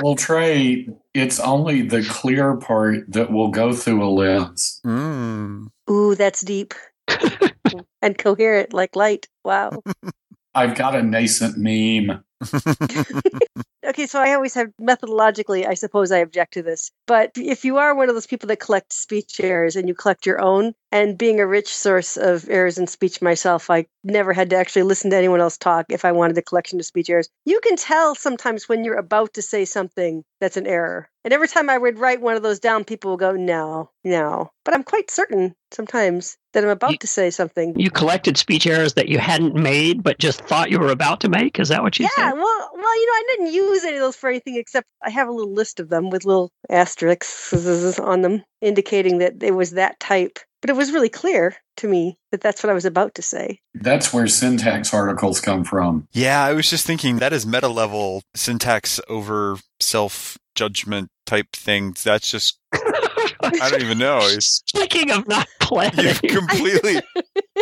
Well, 0.03 0.17
Trey, 0.17 0.89
it's 1.15 1.41
only 1.41 1.83
the 1.83 2.03
clear 2.05 2.57
part 2.57 3.11
that 3.13 3.33
will 3.33 3.49
go 3.49 3.73
through 3.73 4.05
a 4.05 4.11
lens. 4.11 4.81
Mm. 4.85 5.69
Ooh, 5.91 6.15
that's 6.15 6.43
deep 6.43 6.75
and 8.03 8.19
coherent 8.19 8.73
like 8.73 8.97
light. 8.97 9.29
Wow. 9.45 9.83
I've 10.55 10.75
got 10.75 10.95
a 10.95 11.03
nascent 11.03 11.57
meme. 11.59 12.25
Okay, 13.87 14.07
so 14.07 14.21
I 14.21 14.35
always 14.35 14.55
have 14.55 14.73
methodologically, 14.81 15.67
I 15.67 15.75
suppose 15.75 16.11
I 16.11 16.19
object 16.19 16.55
to 16.55 16.63
this. 16.63 16.91
But 17.07 17.31
if 17.37 17.65
you 17.65 17.77
are 17.77 17.95
one 17.95 18.09
of 18.09 18.17
those 18.17 18.27
people 18.27 18.49
that 18.49 18.59
collect 18.59 18.93
speech 18.93 19.39
errors 19.41 19.77
and 19.77 19.87
you 19.87 19.95
collect 19.95 20.27
your 20.27 20.43
own, 20.43 20.75
and 20.93 21.19
being 21.19 21.41
a 21.41 21.47
rich 21.47 21.75
source 21.75 22.17
of 22.17 22.49
errors 22.49 22.79
in 22.79 22.87
speech 22.87 23.21
myself, 23.21 23.71
I 23.71 23.87
never 24.05 24.33
had 24.33 24.51
to 24.51 24.57
actually 24.57 24.83
listen 24.85 25.11
to 25.11 25.17
anyone 25.17 25.41
else 25.41 25.57
talk 25.59 25.87
if 25.91 26.05
I 26.05 26.13
wanted 26.13 26.39
a 26.39 26.43
collection 26.43 26.79
of 26.79 26.87
speech 26.87 27.11
errors. 27.11 27.29
You 27.45 27.61
can 27.63 27.77
tell 27.77 28.15
sometimes 28.15 28.69
when 28.69 28.85
you're 28.85 28.97
about 28.99 29.35
to 29.35 29.43
say 29.43 29.65
something 29.65 30.23
that's 30.41 30.57
an 30.57 30.67
error. 30.67 31.09
And 31.25 31.33
every 31.35 31.49
time 31.49 31.69
I 31.69 31.77
would 31.77 31.99
write 31.99 32.21
one 32.21 32.37
of 32.37 32.43
those 32.45 32.61
down, 32.61 32.85
people 32.85 33.11
will 33.11 33.17
go, 33.19 33.33
no, 33.33 33.91
no. 34.05 34.53
But 34.65 34.75
I'm 34.75 34.85
quite 34.85 35.11
certain 35.11 35.57
sometimes 35.73 36.37
that 36.53 36.63
I'm 36.63 36.71
about 36.71 36.93
You- 36.93 36.99
to 36.99 37.07
say 37.09 37.31
something. 37.31 37.79
You 37.79 37.91
collected 37.91 38.37
speech 38.37 38.67
errors 38.67 38.95
that 38.95 39.09
you 39.09 39.19
hadn't 39.19 39.55
made, 39.57 40.03
but 40.05 40.19
just 40.19 40.41
thought 40.43 40.71
you 40.71 40.79
were 40.79 40.93
about 40.93 41.21
to 41.23 41.29
make. 41.29 41.59
Is 41.59 41.69
that 41.69 41.83
what 41.83 41.99
you 41.99 42.05
Yeah, 42.05 42.31
said? 42.31 42.33
well, 42.35 42.71
well, 42.75 43.01
you 43.01 43.07
know, 43.07 43.13
I 43.13 43.25
didn't 43.31 43.53
use 43.55 43.85
any 43.85 43.97
of 43.97 44.03
those 44.03 44.15
for 44.17 44.29
anything 44.31 44.57
except 44.57 44.87
I 45.03 45.11
have 45.11 45.27
a 45.29 45.33
little 45.33 45.53
list 45.53 45.81
of 45.81 45.89
them 45.89 46.11
with 46.11 46.25
little 46.25 46.51
asterisks 46.71 47.99
on 47.99 48.23
them 48.23 48.45
indicating 48.61 49.19
that 49.19 49.43
it 49.43 49.55
was 49.55 49.73
that 49.73 49.99
type. 50.01 50.39
But 50.61 50.71
it 50.71 50.77
was 50.77 50.93
really 50.93 51.09
clear 51.09 51.55
to 51.79 51.89
me 51.89 52.17
that 52.33 52.41
that's 52.41 52.63
what 52.63 52.71
I 52.71 52.75
was 52.75 52.85
about 52.85 53.15
to 53.17 53.23
say. 53.23 53.61
That's 53.75 54.13
where 54.13 54.27
syntax 54.27 54.93
articles 54.93 55.41
come 55.41 55.65
from. 55.65 56.09
Yeah, 56.13 56.43
I 56.43 56.53
was 56.55 56.69
just 56.71 56.87
thinking 56.87 57.19
that 57.19 57.33
is 57.33 57.47
meta 57.47 57.69
level 57.69 58.23
syntax 58.35 58.99
over 59.09 59.59
self 59.81 60.39
judgment 60.55 61.11
type 61.27 61.49
things. 61.53 62.03
That's 62.03 62.31
just, 62.31 62.59
I 62.73 63.69
don't 63.71 63.83
even 63.83 63.99
know. 63.99 64.19
It's, 64.23 64.63
Speaking 64.67 65.11
of 65.11 65.29
not 65.29 65.47
planning, 65.61 66.07
you've 66.07 66.23
completely, 66.23 67.01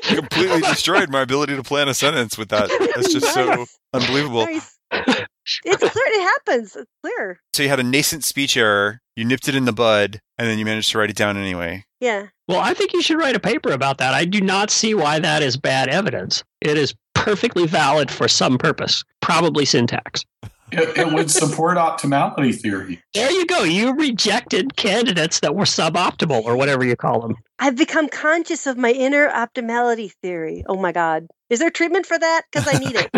completely 0.02 0.60
destroyed 0.60 1.10
my 1.10 1.22
ability 1.22 1.56
to 1.56 1.62
plan 1.62 1.88
a 1.88 1.94
sentence 1.94 2.38
with 2.38 2.48
that. 2.50 2.68
That's 2.94 3.12
just 3.12 3.34
so 3.34 3.66
unbelievable. 3.92 4.46
Nice. 4.46 4.78
It's 4.92 5.88
clear. 5.88 6.06
It 6.06 6.22
happens. 6.22 6.76
It's 6.76 6.90
clear. 7.02 7.40
So 7.52 7.64
you 7.64 7.68
had 7.68 7.80
a 7.80 7.84
nascent 7.84 8.24
speech 8.24 8.56
error, 8.56 9.00
you 9.16 9.24
nipped 9.24 9.48
it 9.48 9.54
in 9.54 9.64
the 9.64 9.72
bud, 9.72 10.20
and 10.38 10.48
then 10.48 10.58
you 10.58 10.64
managed 10.64 10.90
to 10.92 10.98
write 10.98 11.10
it 11.10 11.16
down 11.16 11.36
anyway. 11.36 11.84
Yeah. 12.00 12.26
well, 12.48 12.60
I 12.60 12.74
think 12.74 12.92
you 12.92 13.00
should 13.00 13.18
write 13.18 13.36
a 13.36 13.40
paper 13.40 13.70
about 13.72 13.98
that. 13.98 14.12
I 14.12 14.24
do 14.24 14.40
not 14.40 14.70
see 14.70 14.94
why 14.94 15.18
that 15.18 15.42
is 15.42 15.56
bad 15.56 15.88
evidence. 15.88 16.44
It 16.60 16.76
is 16.76 16.94
perfectly 17.14 17.66
valid 17.66 18.10
for 18.10 18.28
some 18.28 18.58
purpose, 18.58 19.04
probably 19.22 19.64
syntax. 19.64 20.24
It, 20.72 20.98
it 20.98 21.12
would 21.12 21.30
support 21.30 21.78
optimality 21.78 22.54
theory. 22.54 23.02
There 23.14 23.30
you 23.30 23.46
go. 23.46 23.62
You 23.62 23.94
rejected 23.94 24.76
candidates 24.76 25.40
that 25.40 25.54
were 25.54 25.64
suboptimal 25.64 26.44
or 26.44 26.56
whatever 26.56 26.84
you 26.84 26.96
call 26.96 27.20
them. 27.20 27.36
I've 27.58 27.76
become 27.76 28.08
conscious 28.08 28.66
of 28.66 28.76
my 28.76 28.90
inner 28.90 29.28
optimality 29.30 30.12
theory. 30.20 30.64
Oh 30.66 30.76
my 30.76 30.92
God. 30.92 31.26
Is 31.48 31.60
there 31.60 31.70
treatment 31.70 32.06
for 32.06 32.18
that? 32.18 32.42
Because 32.50 32.68
I 32.68 32.78
need 32.78 32.96
it. 32.96 33.10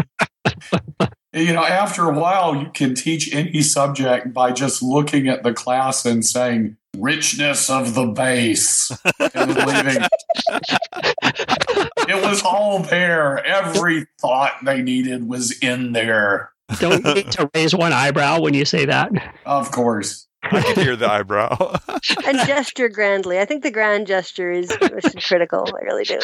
You 1.36 1.52
know, 1.52 1.64
after 1.64 2.08
a 2.08 2.18
while, 2.18 2.56
you 2.56 2.70
can 2.72 2.94
teach 2.94 3.34
any 3.34 3.60
subject 3.60 4.32
by 4.32 4.52
just 4.52 4.82
looking 4.82 5.28
at 5.28 5.42
the 5.42 5.52
class 5.52 6.06
and 6.06 6.24
saying, 6.24 6.78
richness 6.98 7.70
of 7.70 7.94
the 7.94 8.06
base. 8.06 8.90
it 9.18 9.42
was 12.24 12.42
all 12.42 12.80
there. 12.80 13.44
Every 13.44 14.06
thought 14.20 14.52
they 14.64 14.82
needed 14.82 15.28
was 15.28 15.58
in 15.60 15.92
there. 15.92 16.52
Don't 16.80 17.04
you 17.04 17.14
need 17.14 17.32
to 17.32 17.50
raise 17.54 17.74
one 17.74 17.92
eyebrow 17.92 18.40
when 18.40 18.54
you 18.54 18.64
say 18.64 18.86
that. 18.86 19.10
Of 19.44 19.70
course. 19.70 20.26
I 20.42 20.62
can 20.62 20.84
hear 20.84 20.96
the 20.96 21.10
eyebrow. 21.10 21.76
and 22.26 22.38
gesture 22.46 22.88
grandly. 22.88 23.38
I 23.38 23.44
think 23.44 23.62
the 23.62 23.70
grand 23.70 24.06
gesture 24.06 24.50
is 24.52 24.70
critical. 25.26 25.68
I 25.68 25.84
really 25.84 26.04
do. 26.04 26.20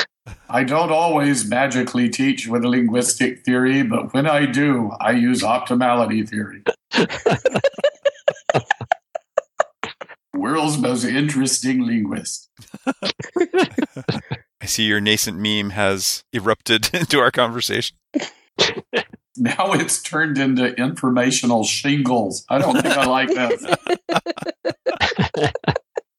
I 0.48 0.64
don't 0.64 0.92
always 0.92 1.48
magically 1.48 2.08
teach 2.08 2.46
with 2.46 2.64
linguistic 2.64 3.44
theory, 3.44 3.82
but 3.82 4.14
when 4.14 4.26
I 4.26 4.46
do, 4.46 4.92
I 5.00 5.12
use 5.12 5.42
optimality 5.42 6.28
theory. 6.28 6.62
World's 10.42 10.76
most 10.76 11.04
interesting 11.04 11.86
linguist. 11.86 12.50
I 14.60 14.66
see 14.66 14.82
your 14.82 15.00
nascent 15.00 15.38
meme 15.38 15.70
has 15.70 16.24
erupted 16.32 16.90
into 16.92 17.20
our 17.20 17.30
conversation. 17.30 17.96
Now 19.34 19.72
it's 19.72 20.02
turned 20.02 20.36
into 20.36 20.74
informational 20.74 21.64
shingles. 21.64 22.44
I 22.50 22.58
don't 22.58 22.74
think 22.74 22.94
I 22.94 23.06
like 23.06 23.28
that. 23.28 23.80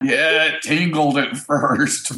yeah, 0.02 0.46
it 0.46 0.64
tingled 0.64 1.20
at 1.20 1.38
first. 1.38 2.12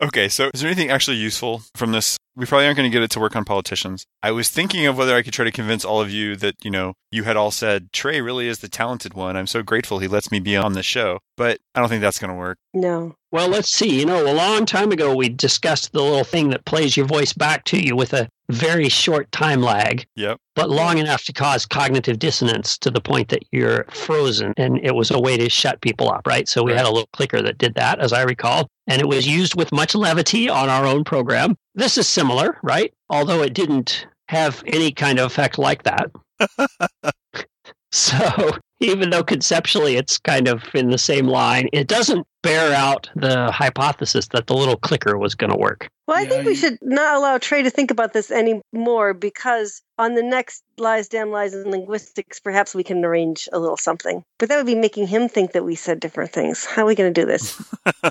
Okay, 0.00 0.28
so 0.28 0.48
is 0.54 0.60
there 0.60 0.70
anything 0.70 0.90
actually 0.90 1.16
useful 1.16 1.62
from 1.74 1.90
this? 1.90 2.16
We 2.42 2.46
probably 2.46 2.66
aren't 2.66 2.76
going 2.76 2.90
to 2.90 2.92
get 2.92 3.04
it 3.04 3.10
to 3.12 3.20
work 3.20 3.36
on 3.36 3.44
politicians. 3.44 4.04
I 4.20 4.32
was 4.32 4.48
thinking 4.48 4.84
of 4.86 4.98
whether 4.98 5.14
I 5.14 5.22
could 5.22 5.32
try 5.32 5.44
to 5.44 5.52
convince 5.52 5.84
all 5.84 6.00
of 6.00 6.10
you 6.10 6.34
that, 6.38 6.56
you 6.64 6.72
know, 6.72 6.94
you 7.12 7.22
had 7.22 7.36
all 7.36 7.52
said, 7.52 7.92
Trey 7.92 8.20
really 8.20 8.48
is 8.48 8.58
the 8.58 8.68
talented 8.68 9.14
one. 9.14 9.36
I'm 9.36 9.46
so 9.46 9.62
grateful 9.62 10.00
he 10.00 10.08
lets 10.08 10.32
me 10.32 10.40
be 10.40 10.56
on 10.56 10.72
the 10.72 10.82
show. 10.82 11.20
But 11.36 11.60
I 11.76 11.78
don't 11.78 11.88
think 11.88 12.00
that's 12.00 12.18
going 12.18 12.32
to 12.32 12.36
work. 12.36 12.58
No. 12.74 13.14
Well, 13.30 13.46
let's 13.46 13.70
see. 13.70 14.00
You 14.00 14.06
know, 14.06 14.26
a 14.28 14.34
long 14.34 14.66
time 14.66 14.90
ago, 14.90 15.14
we 15.14 15.28
discussed 15.28 15.92
the 15.92 16.02
little 16.02 16.24
thing 16.24 16.50
that 16.50 16.64
plays 16.64 16.96
your 16.96 17.06
voice 17.06 17.32
back 17.32 17.62
to 17.66 17.80
you 17.80 17.94
with 17.94 18.12
a 18.12 18.28
very 18.50 18.88
short 18.88 19.30
time 19.30 19.62
lag, 19.62 20.04
Yep. 20.16 20.38
but 20.56 20.68
long 20.68 20.98
enough 20.98 21.24
to 21.26 21.32
cause 21.32 21.64
cognitive 21.64 22.18
dissonance 22.18 22.76
to 22.78 22.90
the 22.90 23.00
point 23.00 23.28
that 23.28 23.44
you're 23.52 23.84
frozen. 23.84 24.52
And 24.56 24.78
it 24.84 24.96
was 24.96 25.12
a 25.12 25.18
way 25.20 25.36
to 25.36 25.48
shut 25.48 25.80
people 25.80 26.10
up, 26.10 26.26
right? 26.26 26.48
So 26.48 26.64
we 26.64 26.72
had 26.72 26.84
a 26.86 26.90
little 26.90 27.08
clicker 27.12 27.40
that 27.40 27.56
did 27.58 27.74
that, 27.76 28.00
as 28.00 28.12
I 28.12 28.22
recall. 28.22 28.68
And 28.86 29.00
it 29.00 29.08
was 29.08 29.26
used 29.26 29.54
with 29.54 29.72
much 29.72 29.94
levity 29.94 30.48
on 30.48 30.68
our 30.68 30.84
own 30.86 31.04
program. 31.04 31.56
This 31.74 31.96
is 31.98 32.08
similar, 32.08 32.58
right? 32.62 32.92
Although 33.08 33.42
it 33.42 33.54
didn't 33.54 34.06
have 34.28 34.62
any 34.66 34.90
kind 34.92 35.18
of 35.18 35.26
effect 35.26 35.58
like 35.58 35.84
that. 35.84 36.10
So 37.92 38.50
even 38.82 39.10
though 39.10 39.22
conceptually 39.24 39.96
it's 39.96 40.18
kind 40.18 40.48
of 40.48 40.62
in 40.74 40.90
the 40.90 40.98
same 40.98 41.26
line, 41.26 41.68
it 41.72 41.86
doesn't 41.88 42.26
bear 42.42 42.74
out 42.74 43.08
the 43.14 43.52
hypothesis 43.52 44.26
that 44.32 44.48
the 44.48 44.54
little 44.54 44.76
clicker 44.76 45.16
was 45.16 45.34
going 45.34 45.50
to 45.50 45.56
work. 45.56 45.88
Well, 46.08 46.16
I 46.18 46.22
Yeah, 46.22 46.28
think 46.28 46.44
we 46.44 46.50
you- 46.50 46.56
should 46.56 46.78
not 46.82 47.14
allow 47.16 47.38
Trey 47.38 47.62
to 47.62 47.70
think 47.70 47.92
about 47.92 48.12
this 48.12 48.30
anymore 48.32 49.14
because 49.14 49.80
on 49.98 50.14
the 50.14 50.22
next 50.24 50.64
Lies, 50.76 51.06
Damn 51.08 51.30
Lies, 51.30 51.54
and 51.54 51.70
Linguistics, 51.70 52.40
perhaps 52.40 52.74
we 52.74 52.82
can 52.82 53.04
arrange 53.04 53.48
a 53.52 53.60
little 53.60 53.76
something. 53.76 54.24
But 54.40 54.48
that 54.48 54.56
would 54.56 54.66
be 54.66 54.74
making 54.74 55.06
him 55.06 55.28
think 55.28 55.52
that 55.52 55.64
we 55.64 55.76
said 55.76 56.00
different 56.00 56.32
things. 56.32 56.64
How 56.64 56.82
are 56.82 56.86
we 56.86 56.96
going 56.96 57.14
to 57.14 57.20
do 57.20 57.26
this? 57.26 57.62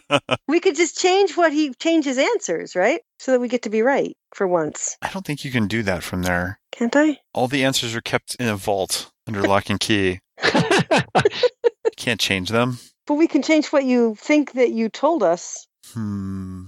we 0.47 0.61
could 0.61 0.75
just 0.77 0.97
change 0.97 1.35
what 1.35 1.51
he 1.51 1.73
changes 1.73 2.17
answers, 2.17 2.75
right? 2.75 3.01
So 3.19 3.33
that 3.33 3.39
we 3.41 3.49
get 3.49 3.63
to 3.63 3.69
be 3.69 3.81
right 3.81 4.15
for 4.33 4.47
once. 4.47 4.95
I 5.01 5.09
don't 5.11 5.25
think 5.25 5.43
you 5.43 5.51
can 5.51 5.67
do 5.67 5.83
that 5.83 6.03
from 6.03 6.21
there. 6.23 6.59
Can't 6.71 6.95
I? 6.95 7.19
All 7.33 7.47
the 7.49 7.65
answers 7.65 7.93
are 7.95 8.01
kept 8.01 8.35
in 8.35 8.47
a 8.47 8.55
vault 8.55 9.11
under 9.27 9.41
lock 9.41 9.69
and 9.69 9.79
key. 9.79 10.19
Can't 11.97 12.19
change 12.19 12.49
them. 12.49 12.79
But 13.07 13.15
we 13.15 13.27
can 13.27 13.41
change 13.41 13.67
what 13.67 13.83
you 13.83 14.15
think 14.15 14.53
that 14.53 14.71
you 14.71 14.89
told 14.89 15.23
us. 15.23 15.67
Hmm. 15.93 16.65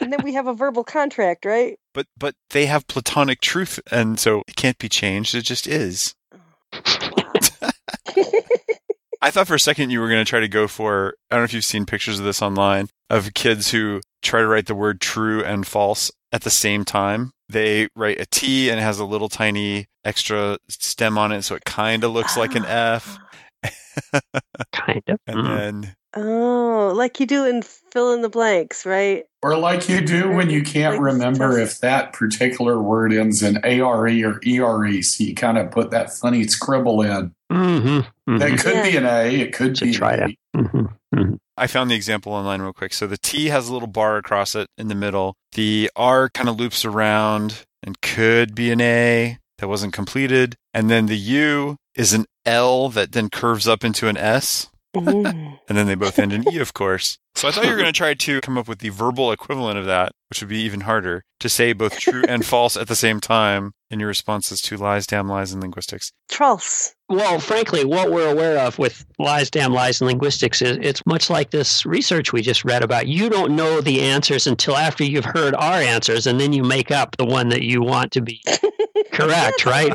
And 0.00 0.12
then 0.12 0.20
we 0.22 0.34
have 0.34 0.46
a 0.46 0.54
verbal 0.54 0.84
contract, 0.84 1.44
right? 1.44 1.78
But 1.94 2.06
but 2.16 2.34
they 2.50 2.64
have 2.66 2.86
platonic 2.86 3.42
truth, 3.42 3.78
and 3.90 4.18
so 4.18 4.44
it 4.48 4.56
can't 4.56 4.78
be 4.78 4.88
changed. 4.88 5.34
It 5.34 5.42
just 5.42 5.66
is. 5.66 6.14
I 9.20 9.30
thought 9.30 9.46
for 9.46 9.54
a 9.54 9.60
second 9.60 9.90
you 9.90 10.00
were 10.00 10.08
going 10.08 10.24
to 10.24 10.28
try 10.28 10.40
to 10.40 10.48
go 10.48 10.66
for. 10.66 11.16
I 11.30 11.34
don't 11.34 11.42
know 11.42 11.44
if 11.44 11.52
you've 11.52 11.66
seen 11.66 11.84
pictures 11.84 12.18
of 12.18 12.24
this 12.24 12.40
online 12.40 12.88
of 13.10 13.34
kids 13.34 13.72
who 13.72 14.00
try 14.22 14.40
to 14.40 14.46
write 14.46 14.66
the 14.66 14.74
word 14.74 15.02
true 15.02 15.44
and 15.44 15.66
false 15.66 16.10
at 16.32 16.42
the 16.42 16.50
same 16.50 16.84
time. 16.84 17.32
They 17.48 17.88
write 17.94 18.20
a 18.20 18.26
T 18.26 18.70
and 18.70 18.80
it 18.80 18.82
has 18.82 18.98
a 18.98 19.04
little 19.04 19.28
tiny 19.28 19.86
extra 20.04 20.58
stem 20.68 21.18
on 21.18 21.32
it, 21.32 21.42
so 21.42 21.54
it 21.54 21.64
kind 21.64 22.02
of 22.04 22.12
looks 22.12 22.36
like 22.36 22.54
an 22.54 22.64
F. 22.64 23.18
kind 24.72 25.02
of. 25.08 25.18
And 25.26 25.36
Mm. 25.38 25.56
then 25.82 25.96
Oh, 26.14 26.92
like 26.94 27.20
you 27.20 27.26
do 27.26 27.46
in 27.46 27.62
fill 27.62 28.12
in 28.12 28.20
the 28.20 28.28
blanks, 28.28 28.84
right? 28.84 29.24
Or 29.42 29.56
like 29.56 29.88
you 29.88 30.02
do 30.02 30.30
when 30.30 30.50
you 30.50 30.62
can't 30.62 30.96
Like 30.96 31.02
remember 31.14 31.58
test- 31.58 31.76
if 31.76 31.80
that 31.80 32.12
particular 32.12 32.82
word 32.82 33.14
ends 33.14 33.42
in 33.42 33.56
ARE 33.64 34.06
or 34.26 34.40
ERE, 34.44 35.00
so 35.02 35.24
you 35.24 35.34
kind 35.34 35.56
of 35.56 35.70
put 35.70 35.90
that 35.92 36.12
funny 36.12 36.46
scribble 36.46 37.00
in. 37.00 37.32
Mm-hmm. 37.50 38.36
That 38.36 38.58
could 38.58 38.82
be 38.82 38.96
an 38.98 39.06
A, 39.06 39.40
it 39.40 39.54
could 39.54 39.78
Should 39.78 39.86
be 39.86 39.92
try 39.94 40.14
an 40.16 40.36
to. 40.54 40.60
A. 40.60 41.16
hmm 41.16 41.34
I 41.56 41.66
found 41.66 41.90
the 41.90 41.94
example 41.94 42.32
online 42.32 42.62
real 42.62 42.72
quick. 42.72 42.94
So 42.94 43.06
the 43.06 43.18
T 43.18 43.46
has 43.46 43.68
a 43.68 43.72
little 43.72 43.88
bar 43.88 44.16
across 44.16 44.54
it 44.54 44.68
in 44.78 44.88
the 44.88 44.94
middle. 44.94 45.34
The 45.52 45.90
R 45.94 46.30
kind 46.30 46.48
of 46.48 46.58
loops 46.58 46.84
around 46.84 47.64
and 47.82 48.00
could 48.00 48.54
be 48.54 48.70
an 48.70 48.80
A 48.80 49.38
that 49.58 49.68
wasn't 49.68 49.92
completed. 49.92 50.56
And 50.72 50.90
then 50.90 51.06
the 51.06 51.18
U 51.18 51.76
is 51.94 52.12
an 52.14 52.24
L 52.46 52.88
that 52.88 53.12
then 53.12 53.28
curves 53.28 53.68
up 53.68 53.84
into 53.84 54.08
an 54.08 54.16
S. 54.16 54.68
And 54.94 55.78
then 55.78 55.86
they 55.86 55.94
both 55.94 56.18
end 56.18 56.32
in 56.32 56.46
E, 56.52 56.58
of 56.58 56.74
course. 56.74 57.18
So 57.34 57.48
I 57.48 57.50
thought 57.50 57.64
you 57.64 57.70
were 57.70 57.76
going 57.76 57.86
to 57.86 57.92
try 57.92 58.12
to 58.12 58.40
come 58.42 58.58
up 58.58 58.68
with 58.68 58.80
the 58.80 58.90
verbal 58.90 59.32
equivalent 59.32 59.78
of 59.78 59.86
that, 59.86 60.12
which 60.28 60.40
would 60.42 60.50
be 60.50 60.60
even 60.60 60.82
harder 60.82 61.24
to 61.40 61.48
say 61.48 61.72
both 61.72 61.98
true 61.98 62.24
and 62.28 62.44
false 62.44 62.76
at 62.76 62.88
the 62.88 62.94
same 62.96 63.20
time 63.20 63.72
in 63.90 64.00
your 64.00 64.08
responses 64.08 64.60
to 64.62 64.76
lies, 64.76 65.06
damn 65.06 65.28
lies, 65.28 65.52
and 65.52 65.62
linguistics. 65.62 66.12
Trulse. 66.30 66.94
Well, 67.08 67.38
frankly, 67.40 67.84
what 67.84 68.10
we're 68.10 68.30
aware 68.30 68.58
of 68.58 68.78
with 68.78 69.04
lies, 69.18 69.50
damn 69.50 69.72
lies, 69.72 70.00
and 70.00 70.08
linguistics 70.08 70.60
is 70.60 70.78
it's 70.82 71.04
much 71.06 71.30
like 71.30 71.50
this 71.50 71.86
research 71.86 72.32
we 72.32 72.42
just 72.42 72.64
read 72.64 72.82
about. 72.82 73.06
You 73.06 73.30
don't 73.30 73.56
know 73.56 73.80
the 73.80 74.02
answers 74.02 74.46
until 74.46 74.76
after 74.76 75.04
you've 75.04 75.24
heard 75.24 75.54
our 75.54 75.80
answers, 75.80 76.26
and 76.26 76.38
then 76.38 76.52
you 76.52 76.62
make 76.64 76.90
up 76.90 77.16
the 77.16 77.26
one 77.26 77.48
that 77.48 77.62
you 77.62 77.82
want 77.82 78.12
to 78.12 78.20
be 78.20 78.42
correct, 79.12 79.64
right? 79.64 79.92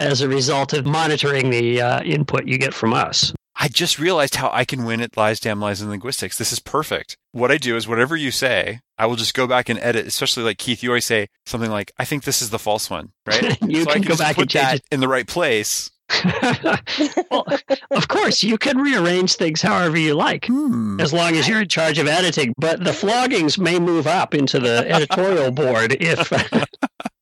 As 0.00 0.20
a 0.22 0.28
result 0.28 0.72
of 0.72 0.86
monitoring 0.86 1.50
the 1.50 1.80
uh, 1.80 2.02
input 2.02 2.46
you 2.46 2.58
get 2.58 2.74
from 2.74 2.94
us. 2.94 3.32
I 3.64 3.68
just 3.68 3.98
realized 3.98 4.34
how 4.34 4.50
I 4.52 4.66
can 4.66 4.84
win 4.84 5.00
at 5.00 5.16
lies, 5.16 5.40
damn 5.40 5.58
lies, 5.58 5.80
and 5.80 5.88
linguistics. 5.88 6.36
This 6.36 6.52
is 6.52 6.58
perfect. 6.58 7.16
What 7.32 7.50
I 7.50 7.56
do 7.56 7.76
is 7.76 7.88
whatever 7.88 8.14
you 8.14 8.30
say, 8.30 8.80
I 8.98 9.06
will 9.06 9.16
just 9.16 9.32
go 9.32 9.46
back 9.46 9.70
and 9.70 9.78
edit. 9.78 10.06
Especially 10.06 10.42
like 10.42 10.58
Keith, 10.58 10.82
you 10.82 10.90
always 10.90 11.06
say 11.06 11.28
something 11.46 11.70
like, 11.70 11.90
"I 11.98 12.04
think 12.04 12.24
this 12.24 12.42
is 12.42 12.50
the 12.50 12.58
false 12.58 12.90
one," 12.90 13.12
right? 13.24 13.58
you 13.66 13.84
so 13.84 13.90
I 13.90 13.94
can 13.94 14.02
can 14.02 14.10
go 14.10 14.16
back 14.18 14.36
and 14.36 14.50
change 14.50 14.82
in 14.92 15.00
the 15.00 15.08
right 15.08 15.26
place. 15.26 15.90
well, 17.30 17.46
of 17.90 18.08
course, 18.08 18.42
you 18.42 18.58
can 18.58 18.76
rearrange 18.76 19.36
things 19.36 19.62
however 19.62 19.96
you 19.96 20.12
like. 20.12 20.44
Hmm. 20.44 21.00
as 21.00 21.14
long 21.14 21.34
as 21.34 21.48
you're 21.48 21.62
in 21.62 21.68
charge 21.68 21.98
of 21.98 22.06
editing. 22.06 22.52
But 22.58 22.84
the 22.84 22.92
floggings 22.92 23.56
may 23.56 23.78
move 23.78 24.06
up 24.06 24.34
into 24.34 24.60
the 24.60 24.86
editorial 24.90 25.50
board 25.52 25.96
if 26.00 26.30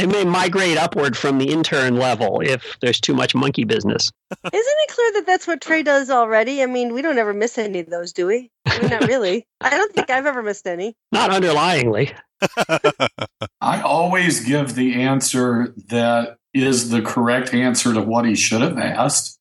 they 0.00 0.06
may 0.06 0.24
migrate 0.24 0.78
upward 0.78 1.14
from 1.14 1.36
the 1.36 1.50
intern 1.50 1.96
level 1.96 2.40
if 2.40 2.78
there's 2.80 2.98
too 2.98 3.12
much 3.12 3.34
monkey 3.34 3.64
business. 3.64 4.10
Isn't 4.44 4.54
it 4.54 4.88
clear 4.88 5.12
that 5.12 5.26
that's 5.26 5.46
what 5.46 5.60
Trey 5.60 5.82
does 5.82 6.08
already? 6.08 6.62
I 6.62 6.66
mean, 6.66 6.94
we 6.94 7.02
don't 7.02 7.18
ever 7.18 7.34
miss 7.34 7.58
any 7.58 7.80
of 7.80 7.90
those, 7.90 8.14
do 8.14 8.26
we? 8.26 8.50
I 8.64 8.78
mean, 8.78 8.90
not 8.90 9.06
really. 9.06 9.46
I 9.60 9.68
don't 9.68 9.92
think 9.92 10.08
I've 10.08 10.24
ever 10.24 10.42
missed 10.42 10.66
any. 10.66 10.96
Not 11.12 11.30
underlyingly. 11.30 12.16
I 13.60 13.82
always 13.82 14.40
give 14.42 14.74
the 14.74 15.02
answer 15.02 15.74
that 15.88 16.38
is 16.54 16.88
the 16.88 17.02
correct 17.02 17.52
answer 17.52 17.92
to 17.92 18.00
what 18.00 18.24
he 18.24 18.34
should 18.34 18.62
have 18.62 18.78
asked. 18.78 19.38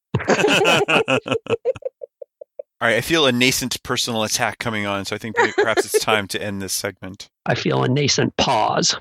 All 2.82 2.88
right, 2.88 2.98
I 2.98 3.02
feel 3.02 3.26
a 3.26 3.32
nascent 3.32 3.82
personal 3.84 4.24
attack 4.24 4.60
coming 4.60 4.86
on, 4.86 5.06
so 5.06 5.16
I 5.16 5.20
think 5.20 5.38
perhaps 5.56 5.86
it's 5.86 6.04
time 6.04 6.28
to 6.28 6.42
end 6.42 6.62
this 6.62 6.74
segment. 6.74 7.30
I 7.46 7.56
feel 7.56 7.84
a 7.84 7.88
nascent 7.88 8.36
pause. 8.36 8.98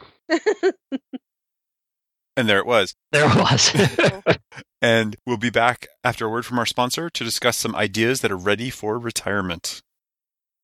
And 2.39 2.49
there 2.49 2.61
it 2.61 2.67
was. 2.67 2.95
There 3.11 3.29
it 3.29 3.37
was. 3.37 4.37
And 4.81 5.17
we'll 5.27 5.39
be 5.39 5.51
back 5.51 5.89
after 6.05 6.27
a 6.27 6.29
word 6.29 6.47
from 6.47 6.57
our 6.59 6.67
sponsor 6.67 7.11
to 7.11 7.25
discuss 7.25 7.59
some 7.59 7.75
ideas 7.75 8.21
that 8.21 8.31
are 8.31 8.37
ready 8.37 8.71
for 8.71 8.97
retirement. 8.97 9.83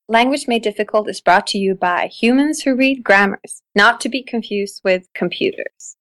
Language 0.08 0.46
Made 0.46 0.62
Difficult 0.62 1.08
is 1.08 1.20
brought 1.20 1.48
to 1.48 1.58
you 1.58 1.74
by 1.74 2.06
humans 2.06 2.62
who 2.62 2.76
read 2.76 3.02
grammars, 3.02 3.62
not 3.74 4.00
to 4.02 4.08
be 4.08 4.22
confused 4.22 4.82
with 4.84 5.08
computers. 5.14 5.96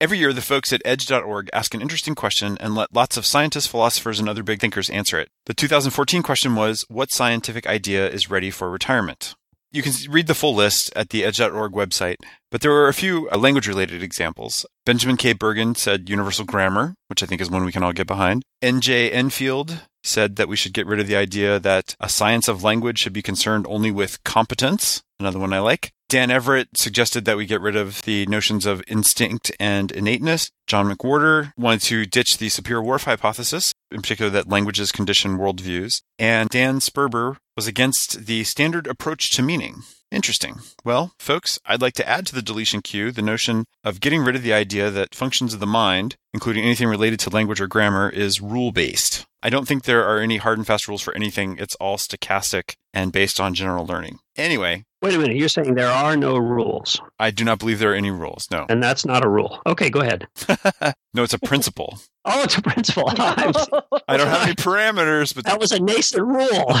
Every 0.00 0.18
year, 0.18 0.32
the 0.32 0.40
folks 0.40 0.72
at 0.72 0.80
edge.org 0.84 1.50
ask 1.52 1.74
an 1.74 1.82
interesting 1.82 2.14
question 2.14 2.56
and 2.58 2.74
let 2.74 2.94
lots 2.94 3.18
of 3.18 3.26
scientists, 3.26 3.66
philosophers, 3.66 4.18
and 4.18 4.30
other 4.30 4.42
big 4.42 4.60
thinkers 4.60 4.88
answer 4.88 5.20
it. 5.20 5.28
The 5.44 5.54
2014 5.54 6.22
question 6.22 6.54
was 6.54 6.86
What 6.88 7.12
scientific 7.12 7.66
idea 7.66 8.08
is 8.08 8.30
ready 8.30 8.50
for 8.50 8.70
retirement? 8.70 9.34
You 9.74 9.82
can 9.82 9.92
read 10.10 10.26
the 10.26 10.34
full 10.34 10.54
list 10.54 10.92
at 10.94 11.08
the 11.08 11.24
edge.org 11.24 11.72
website, 11.72 12.16
but 12.50 12.60
there 12.60 12.70
were 12.70 12.88
a 12.88 12.94
few 12.94 13.30
uh, 13.30 13.38
language 13.38 13.66
related 13.66 14.02
examples. 14.02 14.66
Benjamin 14.84 15.16
K. 15.16 15.32
Bergen 15.32 15.74
said 15.74 16.10
universal 16.10 16.44
grammar, 16.44 16.94
which 17.08 17.22
I 17.22 17.26
think 17.26 17.40
is 17.40 17.50
one 17.50 17.64
we 17.64 17.72
can 17.72 17.82
all 17.82 17.94
get 17.94 18.06
behind. 18.06 18.42
N.J. 18.60 19.10
Enfield 19.10 19.80
said 20.04 20.36
that 20.36 20.48
we 20.48 20.56
should 20.56 20.74
get 20.74 20.86
rid 20.86 21.00
of 21.00 21.06
the 21.06 21.16
idea 21.16 21.58
that 21.58 21.96
a 21.98 22.10
science 22.10 22.48
of 22.48 22.62
language 22.62 22.98
should 22.98 23.14
be 23.14 23.22
concerned 23.22 23.64
only 23.66 23.90
with 23.90 24.22
competence, 24.24 25.02
another 25.18 25.38
one 25.38 25.54
I 25.54 25.60
like. 25.60 25.90
Dan 26.10 26.30
Everett 26.30 26.68
suggested 26.76 27.24
that 27.24 27.38
we 27.38 27.46
get 27.46 27.62
rid 27.62 27.74
of 27.74 28.02
the 28.02 28.26
notions 28.26 28.66
of 28.66 28.82
instinct 28.86 29.50
and 29.58 29.90
innateness. 29.90 30.50
John 30.66 30.92
McWhorter 30.92 31.52
wanted 31.56 31.80
to 31.84 32.04
ditch 32.04 32.36
the 32.36 32.48
Sapir-Whorf 32.48 33.04
hypothesis, 33.04 33.72
in 33.92 34.02
particular 34.02 34.30
that 34.30 34.48
languages 34.48 34.92
condition 34.92 35.38
worldviews. 35.38 36.02
And 36.18 36.48
Dan 36.48 36.80
Sperber 36.80 37.36
was 37.56 37.66
against 37.66 38.26
the 38.26 38.44
standard 38.44 38.86
approach 38.86 39.30
to 39.32 39.42
meaning. 39.42 39.82
Interesting. 40.10 40.56
Well, 40.84 41.14
folks, 41.18 41.58
I'd 41.64 41.80
like 41.80 41.94
to 41.94 42.08
add 42.08 42.26
to 42.26 42.34
the 42.34 42.42
deletion 42.42 42.82
queue 42.82 43.10
the 43.10 43.22
notion 43.22 43.64
of 43.82 44.00
getting 44.00 44.22
rid 44.22 44.36
of 44.36 44.42
the 44.42 44.52
idea 44.52 44.90
that 44.90 45.14
functions 45.14 45.54
of 45.54 45.60
the 45.60 45.66
mind, 45.66 46.16
including 46.34 46.64
anything 46.64 46.88
related 46.88 47.18
to 47.20 47.30
language 47.30 47.60
or 47.62 47.66
grammar, 47.66 48.10
is 48.10 48.40
rule 48.40 48.72
based. 48.72 49.24
I 49.42 49.48
don't 49.48 49.66
think 49.66 49.84
there 49.84 50.04
are 50.06 50.20
any 50.20 50.36
hard 50.36 50.58
and 50.58 50.66
fast 50.66 50.86
rules 50.86 51.00
for 51.00 51.14
anything. 51.14 51.56
It's 51.58 51.74
all 51.76 51.96
stochastic 51.96 52.74
and 52.92 53.10
based 53.10 53.40
on 53.40 53.54
general 53.54 53.86
learning. 53.86 54.18
Anyway, 54.36 54.84
Wait 55.02 55.14
a 55.14 55.18
minute. 55.18 55.36
You're 55.36 55.48
saying 55.48 55.74
there 55.74 55.90
are 55.90 56.16
no 56.16 56.36
rules, 56.36 57.00
I 57.18 57.30
do 57.30 57.44
not 57.44 57.58
believe 57.58 57.78
there 57.80 57.90
are 57.92 57.94
any 57.96 58.10
rules. 58.10 58.48
No. 58.50 58.66
and 58.68 58.82
that's 58.82 59.04
not 59.04 59.24
a 59.24 59.28
rule. 59.28 59.60
Okay, 59.66 59.90
go 59.90 60.00
ahead. 60.00 60.28
no, 61.14 61.22
it's 61.24 61.34
a 61.34 61.38
principle. 61.40 61.98
Oh, 62.24 62.42
it's 62.44 62.56
a 62.56 62.62
principle. 62.62 63.04
I'm- 63.16 63.52
don't 63.52 64.28
have 64.28 64.42
any 64.44 64.54
parameters, 64.54 65.34
but 65.34 65.44
that 65.44 65.58
was 65.58 65.72
a 65.72 65.80
nascent 65.80 66.24
rule. 66.24 66.72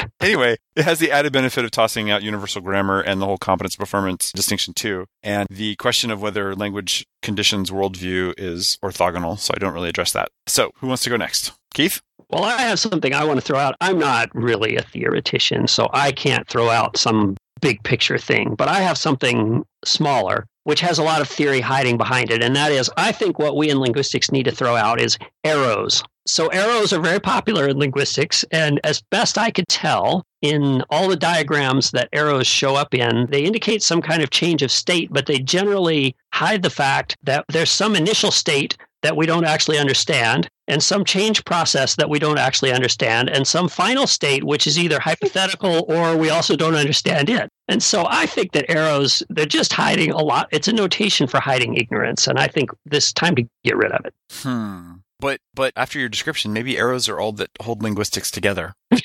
anyway, 0.20 0.56
it 0.76 0.84
has 0.84 0.98
the 0.98 1.10
added 1.10 1.32
benefit 1.32 1.64
of 1.64 1.70
tossing 1.70 2.10
out 2.10 2.22
universal 2.22 2.60
grammar 2.62 3.00
and 3.00 3.20
the 3.20 3.26
whole 3.26 3.38
competence 3.38 3.76
performance 3.76 4.32
distinction 4.32 4.74
too. 4.74 5.06
And 5.22 5.46
the 5.50 5.76
question 5.76 6.10
of 6.10 6.22
whether 6.22 6.54
language 6.54 7.06
conditions 7.20 7.70
worldview 7.70 8.34
is 8.38 8.78
orthogonal. 8.82 9.38
So 9.38 9.52
I 9.54 9.58
don't 9.58 9.74
really 9.74 9.88
address 9.88 10.12
that. 10.12 10.28
So 10.46 10.70
who 10.76 10.86
wants 10.86 11.02
to 11.04 11.10
go 11.10 11.16
next? 11.16 11.52
Keith? 11.74 12.00
Well, 12.32 12.44
I 12.44 12.62
have 12.62 12.78
something 12.78 13.14
I 13.14 13.24
want 13.24 13.38
to 13.38 13.44
throw 13.44 13.58
out. 13.58 13.76
I'm 13.80 13.98
not 13.98 14.34
really 14.34 14.76
a 14.76 14.82
theoretician, 14.82 15.68
so 15.68 15.90
I 15.92 16.12
can't 16.12 16.48
throw 16.48 16.70
out 16.70 16.96
some 16.96 17.36
big 17.60 17.82
picture 17.84 18.18
thing, 18.18 18.54
but 18.56 18.68
I 18.68 18.80
have 18.80 18.96
something 18.98 19.64
smaller, 19.84 20.46
which 20.64 20.80
has 20.80 20.98
a 20.98 21.02
lot 21.02 21.20
of 21.20 21.28
theory 21.28 21.60
hiding 21.60 21.98
behind 21.98 22.30
it. 22.30 22.42
And 22.42 22.56
that 22.56 22.72
is, 22.72 22.90
I 22.96 23.12
think 23.12 23.38
what 23.38 23.56
we 23.56 23.70
in 23.70 23.80
linguistics 23.80 24.32
need 24.32 24.44
to 24.44 24.50
throw 24.50 24.76
out 24.76 25.00
is 25.00 25.18
arrows. 25.44 26.02
So, 26.26 26.46
arrows 26.48 26.92
are 26.92 27.00
very 27.00 27.18
popular 27.18 27.68
in 27.68 27.78
linguistics. 27.78 28.44
And 28.50 28.80
as 28.84 29.02
best 29.10 29.36
I 29.36 29.50
could 29.50 29.68
tell, 29.68 30.24
in 30.40 30.82
all 30.88 31.08
the 31.08 31.16
diagrams 31.16 31.90
that 31.90 32.08
arrows 32.12 32.46
show 32.46 32.76
up 32.76 32.94
in, 32.94 33.26
they 33.30 33.42
indicate 33.42 33.82
some 33.82 34.00
kind 34.00 34.22
of 34.22 34.30
change 34.30 34.62
of 34.62 34.70
state, 34.70 35.12
but 35.12 35.26
they 35.26 35.38
generally 35.38 36.14
hide 36.32 36.62
the 36.62 36.70
fact 36.70 37.16
that 37.24 37.44
there's 37.48 37.70
some 37.70 37.96
initial 37.96 38.30
state 38.30 38.76
that 39.02 39.16
we 39.16 39.26
don't 39.26 39.44
actually 39.44 39.78
understand, 39.78 40.48
and 40.68 40.82
some 40.82 41.04
change 41.04 41.44
process 41.44 41.96
that 41.96 42.08
we 42.08 42.18
don't 42.18 42.38
actually 42.38 42.72
understand, 42.72 43.28
and 43.28 43.46
some 43.46 43.68
final 43.68 44.06
state 44.06 44.44
which 44.44 44.66
is 44.66 44.78
either 44.78 45.00
hypothetical 45.00 45.84
or 45.88 46.16
we 46.16 46.30
also 46.30 46.56
don't 46.56 46.74
understand 46.74 47.28
it. 47.28 47.48
And 47.68 47.82
so 47.82 48.06
I 48.08 48.26
think 48.26 48.52
that 48.52 48.70
arrows, 48.70 49.22
they're 49.28 49.46
just 49.46 49.72
hiding 49.72 50.10
a 50.10 50.22
lot. 50.22 50.48
It's 50.52 50.68
a 50.68 50.72
notation 50.72 51.26
for 51.26 51.40
hiding 51.40 51.74
ignorance. 51.76 52.26
And 52.26 52.38
I 52.38 52.46
think 52.46 52.70
this 52.84 53.12
time 53.12 53.34
to 53.36 53.44
get 53.64 53.76
rid 53.76 53.92
of 53.92 54.04
it. 54.04 54.14
Hmm. 54.30 54.92
But 55.20 55.38
but 55.54 55.72
after 55.76 56.00
your 56.00 56.08
description, 56.08 56.52
maybe 56.52 56.76
arrows 56.76 57.08
are 57.08 57.20
all 57.20 57.32
that 57.32 57.50
hold 57.60 57.82
linguistics 57.82 58.30
together. 58.30 58.74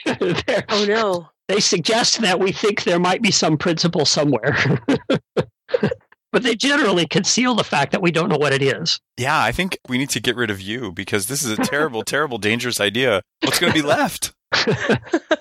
Oh 0.70 0.86
no. 0.88 1.30
they 1.48 1.60
suggest 1.60 2.22
that 2.22 2.40
we 2.40 2.52
think 2.52 2.84
there 2.84 3.00
might 3.00 3.22
be 3.22 3.32
some 3.32 3.58
principle 3.58 4.06
somewhere. 4.06 4.58
but 6.32 6.44
they 6.44 6.56
generally 6.56 7.08
conceal 7.08 7.56
the 7.56 7.64
fact 7.64 7.92
that 7.92 8.02
we 8.02 8.12
don't 8.12 8.30
know 8.30 8.38
what 8.38 8.54
it 8.54 8.62
is. 8.62 9.00
Yeah, 9.18 9.42
I 9.42 9.52
think 9.52 9.78
we 9.88 9.98
need 9.98 10.10
to 10.12 10.20
get 10.20 10.36
rid 10.36 10.50
of 10.50 10.62
you 10.62 10.92
because 10.92 11.28
this 11.28 11.44
is 11.44 11.58
a 11.58 11.58
terrible, 11.64 12.04
terrible, 12.04 12.38
dangerous 12.38 12.80
idea. 12.80 13.22
What's 13.42 13.60
going 13.60 13.74
to 13.74 13.80
be 13.82 13.88
left? 13.88 14.34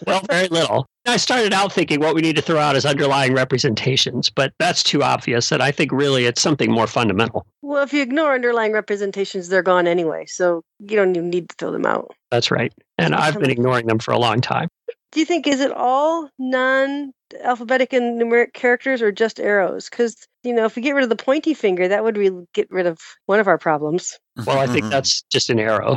well, 0.07 0.20
very 0.29 0.49
little. 0.49 0.87
I 1.07 1.16
started 1.16 1.53
out 1.53 1.72
thinking 1.72 2.01
what 2.01 2.14
we 2.14 2.20
need 2.22 2.37
to 2.37 2.42
throw 2.42 2.59
out 2.59 2.75
is 2.75 2.85
underlying 2.85 3.35
representations, 3.35 4.31
but 4.31 4.53
that's 4.59 4.83
too 4.83 5.03
obvious. 5.03 5.53
And 5.53 5.62
I 5.62 5.70
think 5.70 5.92
really 5.92 6.27
it's 6.27 6.42
something 6.42 6.72
more 6.72 6.87
fundamental. 6.88 7.46
Well, 7.62 7.83
if 7.83 7.92
you 7.92 8.03
ignore 8.03 8.35
underlying 8.35 8.72
representations, 8.72 9.49
they're 9.49 9.62
gone 9.62 9.87
anyway. 9.87 10.27
So 10.27 10.62
you 10.81 10.96
don't 10.96 11.16
even 11.16 11.31
need 11.31 11.49
to 11.49 11.55
throw 11.59 11.70
them 11.70 11.87
out. 11.87 12.11
That's 12.31 12.51
right. 12.51 12.72
And 12.99 13.14
I've 13.14 13.38
been 13.38 13.51
ignoring 13.51 13.87
them 13.87 13.99
for 13.99 14.12
a 14.12 14.18
long 14.18 14.40
time. 14.40 14.68
Do 15.12 15.21
you 15.21 15.27
think 15.27 15.47
is 15.47 15.61
it 15.61 15.73
all 15.73 16.29
non-alphabetic 16.38 17.92
and 17.92 18.21
numeric 18.21 18.53
characters 18.53 19.01
or 19.03 19.12
just 19.12 19.40
arrows? 19.40 19.88
Because 19.88 20.16
you 20.42 20.53
know, 20.53 20.64
if 20.64 20.77
we 20.77 20.83
get 20.83 20.95
rid 20.95 21.03
of 21.03 21.11
the 21.11 21.16
pointy 21.16 21.55
finger, 21.55 21.88
that 21.88 22.05
would 22.05 22.16
really 22.16 22.47
get 22.55 22.71
rid 22.71 22.87
of 22.87 22.99
one 23.27 23.40
of 23.40 23.49
our 23.49 23.59
problems. 23.59 24.19
Well, 24.47 24.59
I 24.59 24.66
think 24.66 24.87
that's 24.90 25.23
just 25.23 25.51
an 25.51 25.59
arrow. 25.59 25.97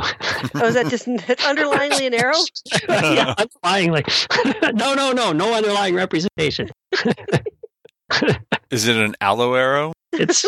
Oh, 0.54 0.66
is 0.66 0.74
that 0.74 0.88
just 0.88 1.06
it's 1.06 1.44
underlyingly 1.44 2.06
an 2.06 2.14
arrow? 2.14 2.34
yeah, 2.88 3.34
underlyingly. 3.36 4.72
no, 4.74 4.94
no, 4.94 5.12
no, 5.12 5.32
no 5.32 5.54
underlying 5.54 5.94
representation. 5.94 6.70
Is 8.70 8.88
it 8.88 8.96
an 8.96 9.14
aloe 9.20 9.54
arrow? 9.54 9.92
It's 10.12 10.44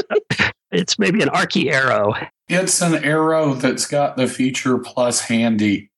it's 0.73 0.99
maybe 0.99 1.23
an 1.23 1.29
archy 1.29 1.71
arrow. 1.71 2.15
It's 2.49 2.81
an 2.81 3.05
arrow 3.05 3.55
that's 3.55 3.87
got 3.87 4.17
the 4.17 4.27
feature 4.27 4.79
plus 4.79 5.21
handy. 5.21 5.91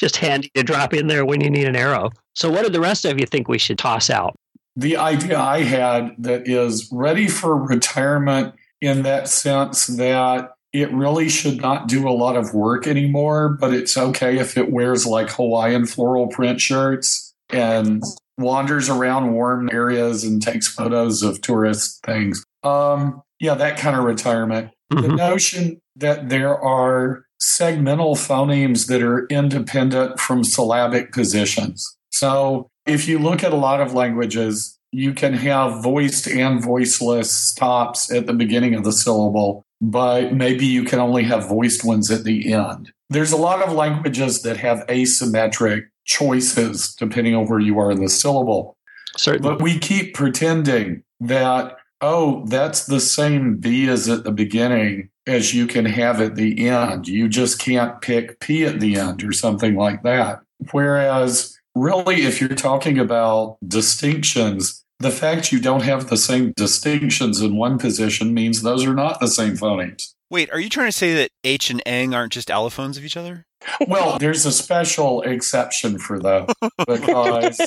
Just 0.00 0.16
handy 0.16 0.50
to 0.54 0.62
drop 0.62 0.94
in 0.94 1.06
there 1.06 1.24
when 1.26 1.40
you 1.42 1.50
need 1.50 1.68
an 1.68 1.76
arrow. 1.76 2.10
So, 2.34 2.50
what 2.50 2.62
did 2.62 2.72
the 2.72 2.80
rest 2.80 3.04
of 3.04 3.20
you 3.20 3.26
think 3.26 3.46
we 3.48 3.58
should 3.58 3.78
toss 3.78 4.08
out? 4.10 4.34
The 4.76 4.96
idea 4.96 5.38
I 5.38 5.62
had 5.62 6.14
that 6.18 6.48
is 6.48 6.88
ready 6.90 7.28
for 7.28 7.54
retirement 7.56 8.54
in 8.80 9.02
that 9.02 9.28
sense 9.28 9.86
that 9.88 10.52
it 10.72 10.90
really 10.92 11.28
should 11.28 11.60
not 11.60 11.86
do 11.88 12.08
a 12.08 12.12
lot 12.12 12.36
of 12.36 12.54
work 12.54 12.86
anymore, 12.86 13.50
but 13.60 13.74
it's 13.74 13.98
okay 13.98 14.38
if 14.38 14.56
it 14.56 14.70
wears 14.72 15.04
like 15.04 15.28
Hawaiian 15.30 15.84
floral 15.86 16.28
print 16.28 16.60
shirts 16.60 17.34
and 17.50 18.02
wanders 18.38 18.88
around 18.88 19.32
warm 19.32 19.68
areas 19.70 20.24
and 20.24 20.40
takes 20.40 20.66
photos 20.68 21.22
of 21.22 21.40
tourist 21.42 22.00
things. 22.06 22.42
Um, 22.62 23.20
yeah, 23.40 23.54
that 23.54 23.76
kind 23.78 23.96
of 23.96 24.04
retirement. 24.04 24.70
The 24.90 24.96
Mhm. 24.96 25.16
notion 25.16 25.80
that 25.96 26.28
there 26.28 26.56
are 26.58 27.24
segmental 27.40 28.14
phonemes 28.16 28.86
that 28.88 29.02
are 29.02 29.26
independent 29.26 30.20
from 30.20 30.44
syllabic 30.44 31.12
positions. 31.12 31.96
So 32.10 32.68
if 32.86 33.08
you 33.08 33.18
look 33.18 33.42
at 33.42 33.52
a 33.52 33.56
lot 33.56 33.80
of 33.80 33.94
languages, 33.94 34.78
you 34.92 35.14
can 35.14 35.32
have 35.34 35.82
voiced 35.82 36.26
and 36.26 36.62
voiceless 36.62 37.32
stops 37.32 38.12
at 38.12 38.26
the 38.26 38.32
beginning 38.32 38.74
of 38.74 38.84
the 38.84 38.92
syllable, 38.92 39.64
but 39.80 40.34
maybe 40.34 40.66
you 40.66 40.84
can 40.84 40.98
only 40.98 41.22
have 41.24 41.48
voiced 41.48 41.84
ones 41.84 42.10
at 42.10 42.24
the 42.24 42.52
end. 42.52 42.92
There's 43.08 43.32
a 43.32 43.36
lot 43.36 43.62
of 43.62 43.72
languages 43.72 44.42
that 44.42 44.56
have 44.58 44.86
asymmetric 44.88 45.86
choices 46.04 46.94
depending 46.94 47.34
on 47.34 47.46
where 47.46 47.60
you 47.60 47.78
are 47.78 47.90
in 47.90 48.00
the 48.00 48.08
syllable. 48.08 48.76
Certainly. 49.16 49.48
But 49.48 49.62
we 49.62 49.78
keep 49.78 50.14
pretending 50.14 51.02
that, 51.20 51.76
oh, 52.00 52.44
that's 52.46 52.86
the 52.86 53.00
same 53.00 53.60
V 53.60 53.88
as 53.88 54.08
at 54.08 54.24
the 54.24 54.32
beginning 54.32 55.10
as 55.30 55.54
you 55.54 55.66
can 55.66 55.84
have 55.84 56.20
at 56.20 56.34
the 56.34 56.68
end. 56.68 57.08
You 57.08 57.28
just 57.28 57.58
can't 57.58 58.00
pick 58.00 58.40
P 58.40 58.64
at 58.64 58.80
the 58.80 58.96
end 58.96 59.24
or 59.24 59.32
something 59.32 59.76
like 59.76 60.02
that. 60.02 60.40
Whereas, 60.72 61.56
really, 61.74 62.22
if 62.22 62.40
you're 62.40 62.50
talking 62.50 62.98
about 62.98 63.56
distinctions, 63.66 64.84
the 64.98 65.10
fact 65.10 65.52
you 65.52 65.60
don't 65.60 65.82
have 65.82 66.08
the 66.08 66.16
same 66.16 66.52
distinctions 66.56 67.40
in 67.40 67.56
one 67.56 67.78
position 67.78 68.34
means 68.34 68.62
those 68.62 68.84
are 68.84 68.94
not 68.94 69.20
the 69.20 69.28
same 69.28 69.56
phonemes. 69.56 70.14
Wait, 70.28 70.50
are 70.52 70.60
you 70.60 70.68
trying 70.68 70.88
to 70.88 70.96
say 70.96 71.14
that 71.14 71.30
H 71.42 71.70
and 71.70 71.82
Eng 71.86 72.14
aren't 72.14 72.32
just 72.32 72.48
allophones 72.48 72.96
of 72.96 73.04
each 73.04 73.16
other? 73.16 73.46
Well, 73.88 74.18
there's 74.18 74.46
a 74.46 74.52
special 74.52 75.22
exception 75.22 75.98
for 75.98 76.18
that 76.20 76.54
because 76.86 77.58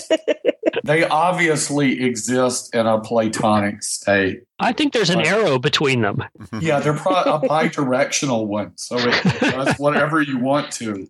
they 0.84 1.04
obviously 1.06 2.04
exist 2.04 2.74
in 2.74 2.86
a 2.86 3.00
Platonic 3.00 3.84
state. 3.84 4.44
I 4.60 4.74
think 4.74 4.94
there's 4.94 5.10
an 5.10 5.18
Right. 5.20 5.28
arrow 5.28 5.60
between 5.60 6.02
them. 6.02 6.24
Yeah, 6.62 6.80
they're 6.80 6.94
pro- 6.94 7.16
a 7.22 7.40
bidirectional 7.42 8.48
one, 8.48 8.74
so 8.78 8.98
it 9.00 9.40
does 9.40 9.76
whatever 9.78 10.22
you 10.22 10.38
want 10.40 10.72
to. 10.74 11.08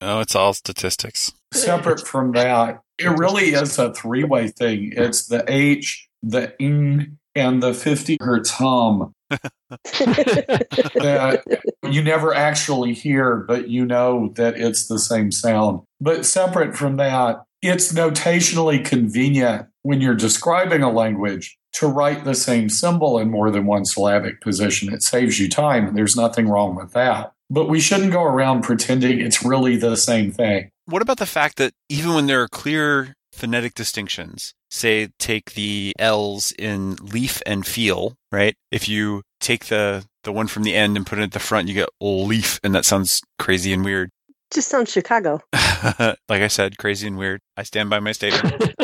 Oh, 0.00 0.20
it's 0.20 0.34
all 0.34 0.54
statistics. 0.54 1.32
Separate 1.52 2.06
from 2.06 2.32
that, 2.32 2.80
it 2.98 3.08
really 3.18 3.50
is 3.54 3.78
a 3.78 3.92
three-way 3.92 4.48
thing. 4.48 4.92
It's 4.96 5.26
the 5.26 5.44
H, 5.48 6.08
the 6.22 6.54
ing, 6.60 7.18
and 7.34 7.62
the 7.62 7.74
50 7.74 8.18
hertz 8.20 8.50
hum 8.50 9.12
that 9.30 11.42
you 11.88 12.02
never 12.02 12.34
actually 12.34 12.92
hear, 12.94 13.36
but 13.36 13.68
you 13.68 13.84
know 13.86 14.32
that 14.36 14.56
it's 14.58 14.88
the 14.88 14.98
same 14.98 15.30
sound. 15.30 15.82
But 16.00 16.26
separate 16.26 16.76
from 16.76 16.96
that, 16.96 17.42
it's 17.62 17.92
notationally 17.92 18.84
convenient 18.84 19.66
when 19.82 20.00
you're 20.00 20.14
describing 20.14 20.82
a 20.82 20.90
language 20.90 21.58
to 21.72 21.86
write 21.86 22.24
the 22.24 22.34
same 22.34 22.68
symbol 22.68 23.18
in 23.18 23.30
more 23.30 23.50
than 23.50 23.66
one 23.66 23.84
syllabic 23.84 24.40
position. 24.40 24.92
It 24.92 25.02
saves 25.02 25.38
you 25.38 25.48
time, 25.48 25.94
there's 25.94 26.16
nothing 26.16 26.48
wrong 26.48 26.74
with 26.74 26.92
that. 26.92 27.32
But 27.48 27.68
we 27.68 27.80
shouldn't 27.80 28.12
go 28.12 28.22
around 28.22 28.62
pretending 28.62 29.20
it's 29.20 29.44
really 29.44 29.76
the 29.76 29.96
same 29.96 30.30
thing. 30.30 30.70
What 30.86 31.02
about 31.02 31.18
the 31.18 31.26
fact 31.26 31.56
that 31.56 31.72
even 31.88 32.14
when 32.14 32.26
there 32.26 32.42
are 32.42 32.48
clear 32.48 33.14
phonetic 33.32 33.74
distinctions, 33.74 34.54
say 34.70 35.08
take 35.18 35.54
the 35.54 35.92
L's 35.98 36.52
in 36.58 36.96
leaf 36.96 37.42
and 37.46 37.66
feel, 37.66 38.14
right? 38.30 38.54
If 38.70 38.88
you 38.88 39.22
take 39.40 39.66
the 39.66 40.04
the 40.22 40.32
one 40.32 40.48
from 40.48 40.64
the 40.64 40.74
end 40.74 40.96
and 40.96 41.06
put 41.06 41.18
it 41.18 41.22
at 41.22 41.32
the 41.32 41.38
front, 41.38 41.68
you 41.68 41.74
get 41.74 41.88
leaf, 42.00 42.60
and 42.62 42.74
that 42.74 42.84
sounds 42.84 43.22
crazy 43.38 43.72
and 43.72 43.84
weird. 43.84 44.10
Just 44.52 44.68
sounds 44.68 44.90
Chicago. 44.90 45.40
like 45.52 46.42
I 46.42 46.48
said, 46.48 46.78
crazy 46.78 47.06
and 47.06 47.16
weird. 47.16 47.40
I 47.56 47.62
stand 47.62 47.88
by 47.90 48.00
my 48.00 48.12
statement. 48.12 48.74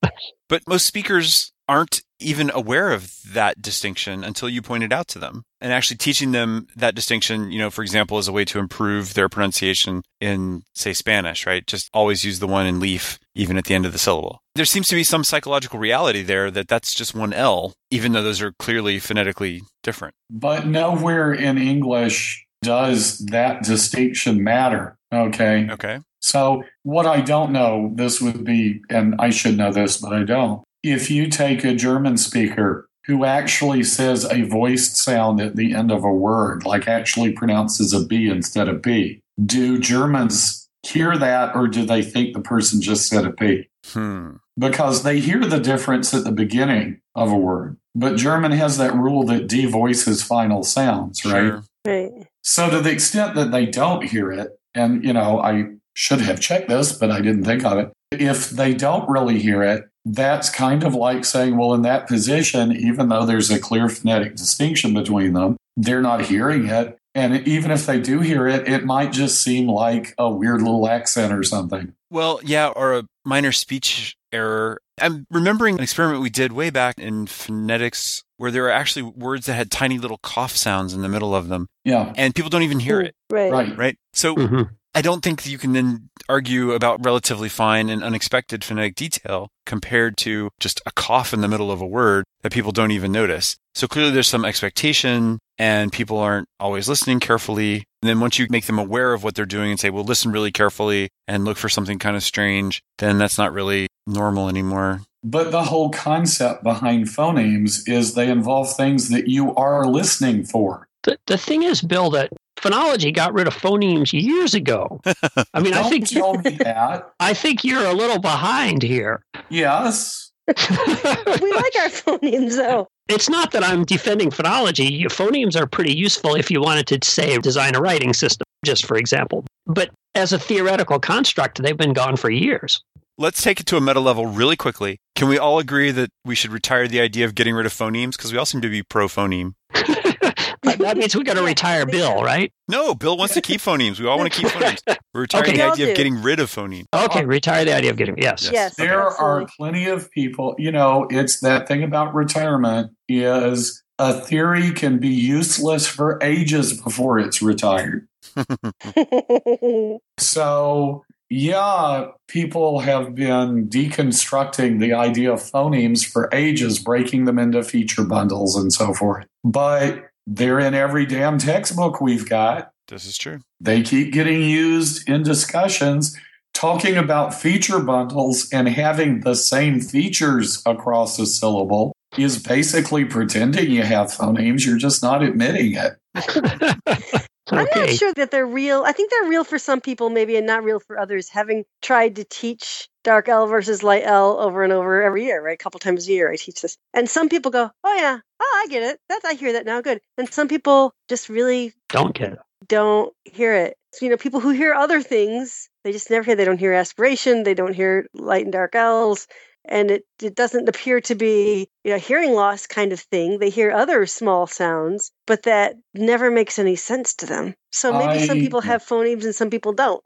but 0.48 0.68
most 0.68 0.86
speakers 0.86 1.52
aren't 1.68 2.02
even 2.20 2.52
aware 2.54 2.92
of 2.92 3.14
that 3.32 3.62
distinction 3.62 4.24
until 4.24 4.50
you 4.50 4.62
point 4.62 4.84
it 4.84 4.92
out 4.92 5.08
to 5.08 5.20
them. 5.20 5.44
And 5.62 5.72
actually 5.72 5.98
teaching 5.98 6.32
them 6.32 6.68
that 6.76 6.96
distinction, 6.96 7.52
you 7.52 7.60
know, 7.60 7.70
for 7.70 7.82
example, 7.82 8.18
as 8.18 8.28
a 8.28 8.32
way 8.32 8.44
to 8.46 8.60
improve 8.60 9.14
their 9.14 9.30
pronunciation 9.30 10.02
in, 10.20 10.64
say, 10.74 10.94
Spanish, 10.94 11.46
right? 11.46 11.66
Just 11.66 11.90
always 11.94 12.26
use 12.26 12.40
the 12.40 12.48
one 12.48 12.66
in 12.66 12.80
leaf, 12.80 13.20
even 13.36 13.58
at 13.58 13.66
the 13.66 13.76
end 13.76 13.86
of 13.86 13.94
the 13.94 14.00
syllable. 14.00 14.42
There 14.56 14.66
seems 14.66 14.88
to 14.88 14.96
be 14.96 15.04
some 15.04 15.24
psychological 15.24 15.80
reality 15.80 16.24
there 16.24 16.52
that 16.52 16.68
that's 16.68 16.94
just 16.94 17.16
one 17.16 17.34
L, 17.34 17.74
even 17.92 18.12
though 18.12 18.24
those 18.24 18.42
are 18.42 18.52
clearly 18.54 19.00
phonetically 19.00 19.62
different. 19.84 20.16
But 20.30 20.66
nowhere 20.66 21.32
in 21.34 21.58
English 21.58 22.46
does 22.62 23.20
that 23.20 23.64
distinction 23.64 24.44
matter. 24.44 24.98
Okay. 25.14 25.68
Okay. 25.70 26.00
So, 26.22 26.64
what 26.84 27.06
I 27.06 27.22
don't 27.22 27.52
know, 27.52 27.92
this 27.96 28.22
would 28.22 28.44
be, 28.44 28.82
and 28.90 29.16
I 29.20 29.30
should 29.30 29.58
know 29.58 29.72
this, 29.72 29.98
but 29.98 30.14
I 30.14 30.24
don't. 30.24 30.64
If 30.84 31.10
you 31.10 31.30
take 31.30 31.64
a 31.64 31.74
German 31.74 32.18
speaker 32.18 32.90
who 33.06 33.26
actually 33.26 33.84
says 33.84 34.26
a 34.26 34.44
voiced 34.44 34.98
sound 34.98 35.42
at 35.42 35.56
the 35.56 35.74
end 35.74 35.92
of 35.92 36.04
a 36.04 36.14
word, 36.14 36.66
like 36.66 36.88
actually 36.88 37.32
pronounces 37.32 37.94
a 37.94 38.06
B 38.06 38.28
instead 38.28 38.68
of 38.68 38.82
B, 38.82 39.22
do 39.44 39.80
Germans 39.80 40.70
hear 40.84 41.18
that 41.18 41.56
or 41.56 41.68
do 41.68 41.86
they 41.86 42.02
think 42.02 42.34
the 42.34 42.42
person 42.42 42.82
just 42.82 43.08
said 43.08 43.26
a 43.26 43.32
P? 43.32 43.68
Hmm. 43.88 44.36
Because 44.58 45.04
they 45.04 45.20
hear 45.20 45.46
the 45.46 45.60
difference 45.60 46.14
at 46.14 46.26
the 46.26 46.32
beginning 46.32 47.00
of 47.16 47.32
a 47.32 47.38
word. 47.38 47.78
But 47.96 48.18
German 48.18 48.52
has 48.52 48.78
that 48.78 48.94
rule 48.94 49.24
that 49.26 49.48
devoices 49.48 50.22
final 50.22 50.64
sounds, 50.64 51.26
right? 51.26 51.48
Sure. 51.48 51.64
Right. 51.86 52.28
So 52.44 52.70
to 52.70 52.80
the 52.82 52.92
extent 52.92 53.36
that 53.36 53.52
they 53.52 53.66
don't 53.66 54.04
hear 54.04 54.32
it, 54.32 54.60
and 54.74 55.04
you 55.04 55.14
know, 55.14 55.40
I 55.40 55.66
should 55.94 56.22
have 56.22 56.40
checked 56.40 56.70
this, 56.70 56.92
but 56.94 57.12
I 57.12 57.22
didn't 57.22 57.44
think 57.44 57.66
of 57.66 57.78
it. 57.78 57.92
If 58.12 58.50
they 58.50 58.74
don't 58.74 59.10
really 59.10 59.40
hear 59.40 59.62
it, 59.64 59.86
that's 60.06 60.50
kind 60.50 60.84
of 60.84 60.96
like 60.96 61.26
saying, 61.26 61.58
well, 61.58 61.74
in 61.74 61.82
that 61.84 62.08
position, 62.08 62.72
even 62.76 63.10
though 63.10 63.26
there's 63.26 63.52
a 63.52 63.60
clear 63.60 63.90
phonetic 63.90 64.36
distinction 64.36 64.94
between 64.94 65.34
them, 65.34 65.58
they're 65.76 66.02
not 66.02 66.26
hearing 66.26 66.68
it. 66.68 66.98
And 67.16 67.48
even 67.48 67.72
if 67.72 67.86
they 67.86 68.00
do 68.00 68.20
hear 68.20 68.48
it, 68.48 68.68
it 68.68 68.86
might 68.86 69.12
just 69.12 69.44
seem 69.44 69.68
like 69.68 70.14
a 70.18 70.30
weird 70.30 70.62
little 70.62 70.88
accent 70.88 71.34
or 71.34 71.44
something. 71.44 71.94
Well, 72.10 72.40
yeah, 72.44 72.68
or 72.68 72.94
a 72.94 73.06
minor 73.26 73.52
speech 73.52 74.16
error. 74.32 74.80
I'm 75.02 75.26
remembering 75.30 75.76
an 75.76 75.84
experiment 75.84 76.22
we 76.22 76.30
did 76.30 76.52
way 76.52 76.70
back 76.70 76.98
in 76.98 77.28
phonetics 77.28 78.24
where 78.40 78.52
there 78.52 78.66
are 78.66 78.72
actually 78.72 79.04
words 79.04 79.46
that 79.46 79.54
had 79.54 79.70
tiny 79.70 79.98
little 80.00 80.18
cough 80.24 80.56
sounds 80.56 80.94
in 80.94 81.02
the 81.02 81.10
middle 81.10 81.36
of 81.36 81.50
them, 81.50 81.68
Yeah, 81.86 82.14
and 82.18 82.34
people 82.34 82.50
don't 82.50 82.64
even 82.64 82.80
hear 82.80 83.02
it, 83.02 83.14
Right. 83.30 83.52
right. 83.52 83.78
right? 83.78 83.98
So 84.14 84.36
Mhm. 84.36 84.70
I 84.96 85.02
don't 85.04 85.22
think 85.22 85.46
you 85.46 85.58
can 85.60 85.74
then 85.74 86.10
argue 86.28 86.72
about 86.72 87.04
relatively 87.06 87.48
fine 87.50 87.90
and 87.90 88.04
unexpected 88.04 88.64
phonetic 88.64 88.96
detail 88.96 89.50
compared 89.66 90.18
to 90.18 90.50
just 90.60 90.82
a 90.86 90.92
cough 90.92 91.32
in 91.34 91.42
the 91.42 91.48
middle 91.48 91.72
of 91.72 91.80
a 91.80 91.86
word 91.86 92.24
that 92.42 92.52
people 92.52 92.72
don't 92.72 92.90
even 92.92 93.12
notice. 93.12 93.56
So 93.76 93.88
clearly 93.88 94.12
there's 94.12 94.28
some 94.28 94.46
expectation 94.46 95.40
and 95.60 95.92
people 95.92 96.18
aren't 96.18 96.48
always 96.60 96.90
listening 96.90 97.20
carefully. 97.20 97.84
And 98.02 98.10
then 98.10 98.20
once 98.20 98.40
you 98.40 98.48
make 98.50 98.66
them 98.66 98.80
aware 98.80 99.14
of 99.14 99.24
what 99.24 99.36
they're 99.36 99.46
doing 99.46 99.70
and 99.72 99.80
say, 99.80 99.90
well, 99.90 100.04
listen 100.04 100.32
really 100.32 100.52
carefully 100.52 101.10
and 101.28 101.46
look 101.46 101.58
for 101.58 101.70
something 101.70 102.00
kind 102.00 102.16
of 102.16 102.24
strange, 102.24 102.82
then 102.98 103.18
that's 103.20 103.38
not 103.38 103.54
really 103.54 103.88
normal 104.10 104.50
anymore. 104.50 105.02
But 105.24 105.52
the 105.52 105.64
whole 105.64 105.90
concept 105.90 106.64
behind 106.64 107.08
phonemes 107.08 107.88
is 107.88 108.14
they 108.14 108.30
involve 108.30 108.74
things 108.76 109.10
that 109.10 109.28
you 109.28 109.54
are 109.56 109.86
listening 109.86 110.46
for. 110.46 110.88
The, 111.04 111.18
the 111.28 111.38
thing 111.38 111.64
is, 111.64 111.82
Bill, 111.82 112.10
that 112.12 112.32
phonology 112.58 113.14
got 113.14 113.34
rid 113.34 113.48
of 113.48 113.56
phonemes 113.56 114.12
years 114.14 114.54
ago. 114.54 115.02
I 115.54 115.60
mean, 115.62 115.74
I 115.74 115.82
Don't 115.82 115.90
think 115.90 116.08
tell 116.10 116.34
me 116.36 116.52
that. 116.60 117.12
I 117.20 117.34
think 117.34 117.64
you're 117.64 117.86
a 117.86 117.94
little 117.94 118.20
behind 118.20 118.82
here. 118.84 119.22
Yes. 119.50 120.32
we 120.48 120.54
like 120.54 121.76
our 121.80 121.90
phonemes, 121.90 122.56
though. 122.56 122.88
it's 123.08 123.30
not 123.30 123.52
that 123.52 123.64
I'm 123.64 123.84
defending 123.84 124.32
phonology. 124.32 125.04
Phonemes 125.06 125.56
are 125.60 125.68
pretty 125.68 125.94
useful 125.96 126.34
if 126.36 126.50
you 126.50 126.60
wanted 126.62 126.88
to 126.88 127.00
say 127.08 127.38
design 127.38 127.76
a 127.76 127.80
writing 127.82 128.14
system, 128.14 128.46
just 128.66 128.86
for 128.86 128.98
example. 128.98 129.46
But 129.68 129.92
as 130.16 130.34
a 130.34 130.40
theoretical 130.40 131.00
construct, 131.00 131.62
they've 131.62 131.78
been 131.78 131.94
gone 131.94 132.16
for 132.18 132.32
years. 132.32 132.82
Let's 133.22 133.42
take 133.42 133.60
it 133.60 133.66
to 133.66 133.76
a 133.76 133.82
meta 133.82 134.00
level 134.00 134.28
really 134.28 134.56
quickly. 134.56 135.02
Can 135.14 135.28
we 135.28 135.38
all 135.38 135.60
agree 135.60 135.92
that 135.92 136.10
we 136.24 136.36
should 136.36 136.52
retire 136.54 136.88
the 136.88 137.02
idea 137.02 137.26
of 137.26 137.36
getting 137.36 137.54
rid 137.54 137.66
of 137.66 137.74
phonemes? 137.74 138.12
Because 138.12 138.32
we 138.32 138.38
all 138.38 138.46
seem 138.46 138.62
to 138.62 138.70
be 138.70 138.82
pro 138.82 139.08
phoneme. 139.08 139.56
that 139.74 140.96
means 140.96 141.14
we 141.18 141.26
got 141.26 141.34
to 141.34 141.44
retire 141.44 141.86
Bill, 141.86 142.24
right? 142.24 142.54
No, 142.70 142.96
Bill 142.96 143.18
wants 143.18 143.34
to 143.34 143.42
keep 143.42 143.60
phonemes. 143.60 144.00
We 144.00 144.08
all 144.08 144.18
want 144.18 144.32
to 144.32 144.40
keep 144.40 144.50
phonemes. 144.54 144.98
We're 145.14 145.20
retiring 145.20 145.50
Okay. 145.50 145.58
the 145.58 145.64
idea 145.64 145.90
of 145.90 145.98
getting 145.98 146.22
rid 146.22 146.40
of 146.40 146.50
phonemes. 146.50 146.86
Okay, 146.94 147.26
retire 147.26 147.66
the 147.66 147.76
idea 147.76 147.92
of 147.92 147.98
getting 147.98 148.18
yes. 148.18 148.44
Yes. 148.44 148.54
Yes. 148.54 148.76
There 148.78 149.02
are 149.06 149.46
plenty 149.58 149.88
of 149.90 150.10
people, 150.12 150.56
you 150.58 150.72
know, 150.72 151.06
it's 151.10 151.42
that 151.42 151.68
thing 151.68 151.84
about 151.84 152.16
retirement 152.16 152.92
is 153.10 153.84
a 153.98 154.14
theory 154.14 154.72
can 154.72 154.98
be 154.98 155.10
useless 155.10 155.86
for 155.86 156.20
ages 156.24 156.82
before 156.82 157.20
it's 157.20 157.42
retired. 157.42 158.08
So, 160.18 161.04
yeah, 161.30 162.08
people 162.28 162.80
have 162.80 163.14
been 163.14 163.70
deconstructing 163.70 164.80
the 164.80 164.94
idea 164.94 165.32
of 165.32 165.40
phonemes 165.40 166.06
for 166.06 166.30
ages, 166.34 166.80
breaking 166.80 167.26
them 167.26 167.38
into 167.38 167.64
feature 167.64 168.04
bundles 168.04 168.56
and 168.56 168.74
so 168.74 168.94
forth. 168.94 169.26
But 169.44 170.10
they're 170.26 170.60
in 170.60 170.74
every 170.74 171.06
damn 171.06 171.38
textbook 171.38 172.02
we've 172.02 172.28
got. 172.28 172.72
This 172.88 173.06
is 173.06 173.18
true. 173.18 173.42
They 173.60 173.84
keep 173.84 174.12
getting 174.12 174.42
used 174.42 175.08
in 175.08 175.22
discussions 175.22 176.18
talking 176.54 176.98
about 176.98 177.34
feature 177.34 177.80
bundles 177.80 178.50
and 178.52 178.68
having 178.68 179.22
the 179.22 179.36
same 179.36 179.80
features 179.80 180.62
across 180.66 181.20
a 181.20 181.26
syllable 181.28 181.94
is 182.18 182.42
basically 182.42 183.06
pretending 183.06 183.72
you 183.72 183.84
have 183.84 184.08
phonemes. 184.08 184.66
You're 184.66 184.78
just 184.78 185.04
not 185.04 185.22
admitting 185.22 185.76
it. 185.76 187.26
I'm 187.52 187.68
not 187.76 187.90
sure 187.90 188.14
that 188.14 188.32
they're 188.32 188.46
real. 188.46 188.84
I 188.86 188.92
think 188.92 189.12
they're 189.12 189.30
real 189.30 189.44
for 189.44 189.58
some 189.60 189.82
people, 189.82 190.10
maybe, 190.10 190.36
and 190.36 190.46
not 190.46 190.64
real 190.64 190.80
for 190.80 191.00
others. 191.00 191.30
Having 191.30 191.66
tried 191.82 192.16
to 192.18 192.24
teach 192.24 192.88
dark 193.04 193.30
L 193.30 193.48
versus 193.48 193.84
light 193.84 194.04
L 194.06 194.40
over 194.40 194.64
and 194.64 194.74
over 194.74 195.02
every 195.02 195.26
year, 195.26 195.44
right? 195.44 195.56
A 195.56 195.64
couple 195.64 195.80
times 195.80 196.08
a 196.08 196.12
year, 196.12 196.32
I 196.32 196.36
teach 196.36 196.62
this, 196.62 196.78
and 196.94 197.10
some 197.10 197.30
people 197.30 197.52
go, 197.52 197.72
"Oh 197.84 197.96
yeah, 197.96 198.20
oh 198.40 198.62
I 198.64 198.68
get 198.70 198.84
it. 198.84 199.00
That's 199.10 199.26
I 199.26 199.34
hear 199.34 199.54
that 199.54 199.66
now. 199.66 199.82
Good." 199.82 200.02
And 200.18 200.32
some 200.32 200.48
people 200.48 200.94
just 201.08 201.30
really 201.30 201.74
Don't 201.90 202.14
get 202.14 202.34
it. 202.34 202.40
don't 202.68 203.14
hear 203.26 203.54
it. 203.56 203.76
So, 203.94 204.06
you 204.06 204.12
know, 204.12 204.18
people 204.18 204.40
who 204.40 204.52
hear 204.52 204.74
other 204.74 205.02
things, 205.02 205.70
they 205.84 205.92
just 205.92 206.12
never 206.12 206.24
hear. 206.24 206.36
They 206.36 206.46
don't 206.46 206.60
hear 206.60 206.74
aspiration. 206.74 207.44
They 207.44 207.56
don't 207.56 207.74
hear 207.74 208.08
light 208.14 208.44
and 208.44 208.54
dark 208.54 208.76
L's. 208.76 209.28
And 209.66 209.92
it, 209.92 210.06
it 210.22 210.36
doesn't 210.36 210.68
appear 210.68 211.02
to 211.02 211.16
be 211.16 211.68
you 211.84 211.92
know, 211.92 212.00
hearing 212.00 212.34
loss 212.34 212.66
kind 212.66 212.92
of 212.92 213.00
thing. 213.00 213.40
They 213.40 213.50
hear 213.50 213.72
other 213.72 214.06
small 214.06 214.48
sounds, 214.48 215.12
but 215.28 215.44
that 215.44 215.76
never 215.94 216.32
makes 216.32 216.58
any 216.58 216.76
sense 216.76 217.14
to 217.16 217.26
them. 217.26 217.56
So 217.72 217.92
maybe 217.92 218.26
some 218.26 218.40
people 218.40 218.62
have 218.62 218.84
phonemes 218.84 219.26
and 219.26 219.36
some 219.36 219.50
people 219.50 219.74
don't. 219.74 220.04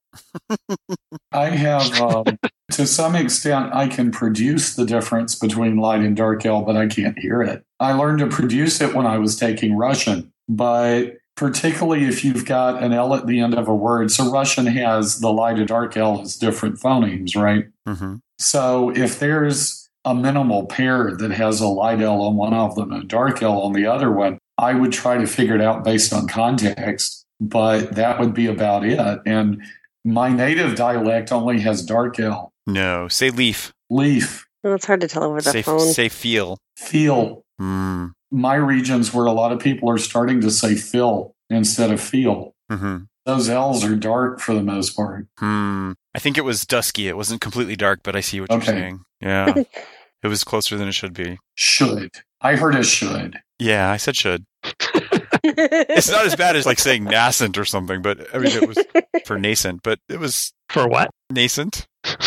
I 1.32 1.50
have, 1.50 2.02
um, 2.02 2.26
to 2.72 2.86
some 2.86 3.16
extent, 3.16 3.74
I 3.74 3.88
can 3.88 4.12
produce 4.12 4.76
the 4.76 4.86
difference 4.86 5.36
between 5.36 5.78
light 5.78 6.02
and 6.02 6.16
dark 6.16 6.46
L, 6.46 6.64
but 6.64 6.76
I 6.76 6.88
can't 6.88 7.18
hear 7.18 7.42
it. 7.42 7.64
I 7.80 7.94
learned 7.94 8.20
to 8.20 8.28
produce 8.28 8.82
it 8.82 8.94
when 8.94 9.06
I 9.06 9.18
was 9.18 9.38
taking 9.38 9.76
Russian, 9.76 10.32
but 10.50 11.18
particularly 11.36 12.06
if 12.06 12.24
you've 12.24 12.46
got 12.46 12.82
an 12.84 12.94
L 12.94 13.14
at 13.16 13.28
the 13.28 13.40
end 13.40 13.54
of 13.56 13.68
a 13.68 13.76
word. 13.76 14.12
So 14.12 14.32
Russian 14.32 14.66
has 14.68 15.20
the 15.20 15.32
light 15.32 15.58
and 15.58 15.68
dark 15.68 15.98
L 15.98 16.22
as 16.22 16.36
different 16.38 16.80
phonemes, 16.80 17.36
right? 17.36 17.66
hmm 17.88 18.16
So 18.40 18.92
if 18.96 19.20
there's 19.20 19.90
a 20.06 20.14
minimal 20.14 20.66
pair 20.66 21.16
that 21.16 21.32
has 21.32 21.62
a 21.62 21.68
light 21.68 22.02
L 22.02 22.22
on 22.22 22.36
one 22.36 22.54
of 22.54 22.76
them 22.76 22.92
and 22.92 23.04
a 23.04 23.08
dark 23.08 23.42
L 23.42 23.62
on 23.62 23.74
the 23.74 23.86
other 23.86 24.12
one, 24.12 24.38
I 24.58 24.74
would 24.74 24.92
try 24.92 25.18
to 25.18 25.26
figure 25.26 25.56
it 25.56 25.62
out 25.62 25.84
based 25.84 26.14
on 26.14 26.28
context, 26.28 27.26
but 27.40 27.96
that 27.96 28.20
would 28.20 28.34
be 28.34 28.48
about 28.48 28.86
it. 28.86 29.00
And 29.26 29.62
my 30.06 30.30
native 30.30 30.76
dialect 30.76 31.32
only 31.32 31.60
has 31.62 31.84
dark 31.86 32.20
L. 32.20 32.52
No, 32.68 33.08
say 33.08 33.30
leaf. 33.30 33.74
Leaf, 33.90 34.46
Well, 34.64 34.74
it's 34.76 34.86
hard 34.86 35.02
to 35.02 35.08
tell 35.08 35.24
over 35.24 35.42
the 35.42 35.52
Say, 35.52 35.62
phone. 35.62 35.80
say 35.94 36.10
feel. 36.10 36.58
feel. 36.78 37.44
Mm. 37.62 37.93
My 38.34 38.56
regions 38.56 39.14
where 39.14 39.26
a 39.28 39.32
lot 39.32 39.52
of 39.52 39.60
people 39.60 39.90
are 39.90 39.98
starting 39.98 40.42
to 40.42 40.50
say 40.52 40.76
fill 40.76 41.36
instead 41.50 41.92
of 41.92 42.02
feel. 42.02 42.56
hmm 42.70 42.98
Those 43.26 43.48
L's 43.48 43.86
are 43.86 43.96
dark 43.96 44.40
for 44.42 44.54
the 44.54 44.64
most 44.64 44.96
part. 44.96 45.28
Hmm. 45.40 45.92
I 46.16 46.20
think 46.20 46.38
it 46.38 46.44
was 46.44 46.66
dusky. 46.66 47.08
It 47.08 47.16
wasn't 47.16 47.42
completely 47.42 47.76
dark, 47.76 48.02
but 48.04 48.16
I 48.16 48.22
see 48.22 48.42
what 48.42 48.50
Okay. 48.52 48.66
you're 48.72 48.82
saying. 48.82 49.00
Yeah. 49.22 49.64
It 50.24 50.30
was 50.30 50.46
closer 50.46 50.78
than 50.78 50.88
it 50.88 50.94
should 50.94 51.14
be. 51.14 51.38
Should. 51.56 52.12
I 52.40 52.56
heard 52.56 52.76
a 52.76 52.84
should. 52.84 53.42
Yeah, 53.60 53.92
I 53.92 53.98
said 53.98 54.16
should. 54.16 54.46
It's 55.44 56.10
not 56.10 56.26
as 56.26 56.36
bad 56.38 56.56
as 56.56 56.66
like 56.66 56.80
saying 56.80 57.04
nascent 57.04 57.58
or 57.58 57.66
something, 57.66 58.02
but 58.02 58.34
I 58.34 58.38
mean 58.38 58.54
it 58.56 58.66
was 58.66 58.78
for 59.26 59.38
nascent, 59.38 59.84
but 59.84 60.00
it 60.08 60.20
was 60.22 60.54
For 60.74 60.88
what? 60.88 61.10
nascent. 61.32 61.86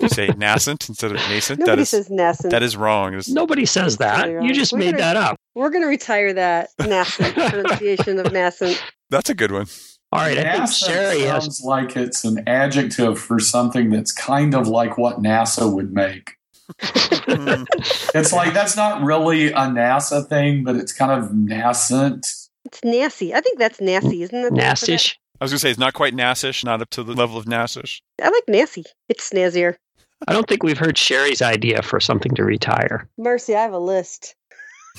You 0.00 0.08
say 0.08 0.28
nascent 0.36 0.88
instead 0.88 1.10
of 1.10 1.16
nascent. 1.16 1.58
Nobody 1.58 1.74
that 1.76 1.82
is 1.82 1.88
says 1.90 2.08
nascent. 2.08 2.52
that 2.52 2.62
is 2.62 2.76
wrong. 2.76 3.08
It's- 3.08 3.28
Nobody 3.28 3.66
says 3.66 3.96
that. 3.96 4.28
Really 4.28 4.46
You 4.46 4.54
just 4.54 4.72
We're 4.72 4.78
made 4.78 4.92
gonna- 4.92 4.98
that 4.98 5.16
up. 5.16 5.36
We're 5.56 5.70
going 5.70 5.82
to 5.82 5.88
retire 5.88 6.32
that 6.34 6.70
nascent 6.78 7.34
pronunciation 7.50 8.20
of 8.20 8.32
nascent. 8.32 8.80
that's 9.10 9.30
a 9.30 9.34
good 9.34 9.50
one. 9.50 9.66
All 10.12 10.20
right, 10.20 10.38
I 10.38 10.42
think 10.52 10.62
NASA 10.64 10.86
Sherri 10.86 11.20
has. 11.22 11.42
sounds 11.44 11.62
like 11.64 11.96
it's 11.96 12.22
an 12.22 12.44
adjective 12.46 13.18
for 13.18 13.40
something 13.40 13.90
that's 13.90 14.12
kind 14.12 14.54
of 14.54 14.68
like 14.68 14.96
what 14.96 15.20
NASA 15.20 15.72
would 15.72 15.92
make. 15.92 16.34
It's 18.14 18.32
like 18.32 18.54
that's 18.54 18.76
not 18.76 19.02
really 19.02 19.48
a 19.48 19.54
NASA 19.66 20.26
thing, 20.28 20.62
but 20.62 20.76
it's 20.76 20.92
kind 20.92 21.10
of 21.10 21.34
nascent. 21.34 22.26
It's 22.64 22.82
nasty. 22.84 23.34
I 23.34 23.40
think 23.40 23.58
that's 23.58 23.80
nasty, 23.80 24.22
isn't 24.22 24.38
it? 24.38 24.52
Nastish. 24.52 25.18
I 25.44 25.52
was 25.52 25.52
gonna 25.52 25.58
say 25.58 25.70
it's 25.70 25.78
not 25.78 25.92
quite 25.92 26.14
Nassish, 26.14 26.64
not 26.64 26.80
up 26.80 26.88
to 26.88 27.02
the 27.02 27.12
level 27.12 27.36
of 27.36 27.44
Nassish. 27.44 28.00
I 28.18 28.30
like 28.30 28.44
nasty. 28.48 28.84
It's 29.10 29.28
snazzier. 29.28 29.74
I 30.26 30.32
don't 30.32 30.48
think 30.48 30.62
we've 30.62 30.78
heard 30.78 30.96
Sherri's 30.96 31.42
idea 31.42 31.82
for 31.82 32.00
something 32.00 32.34
to 32.36 32.44
retire. 32.44 33.10
Mercy, 33.18 33.54
I 33.54 33.60
have 33.60 33.74
a 33.74 33.78
list. 33.78 34.36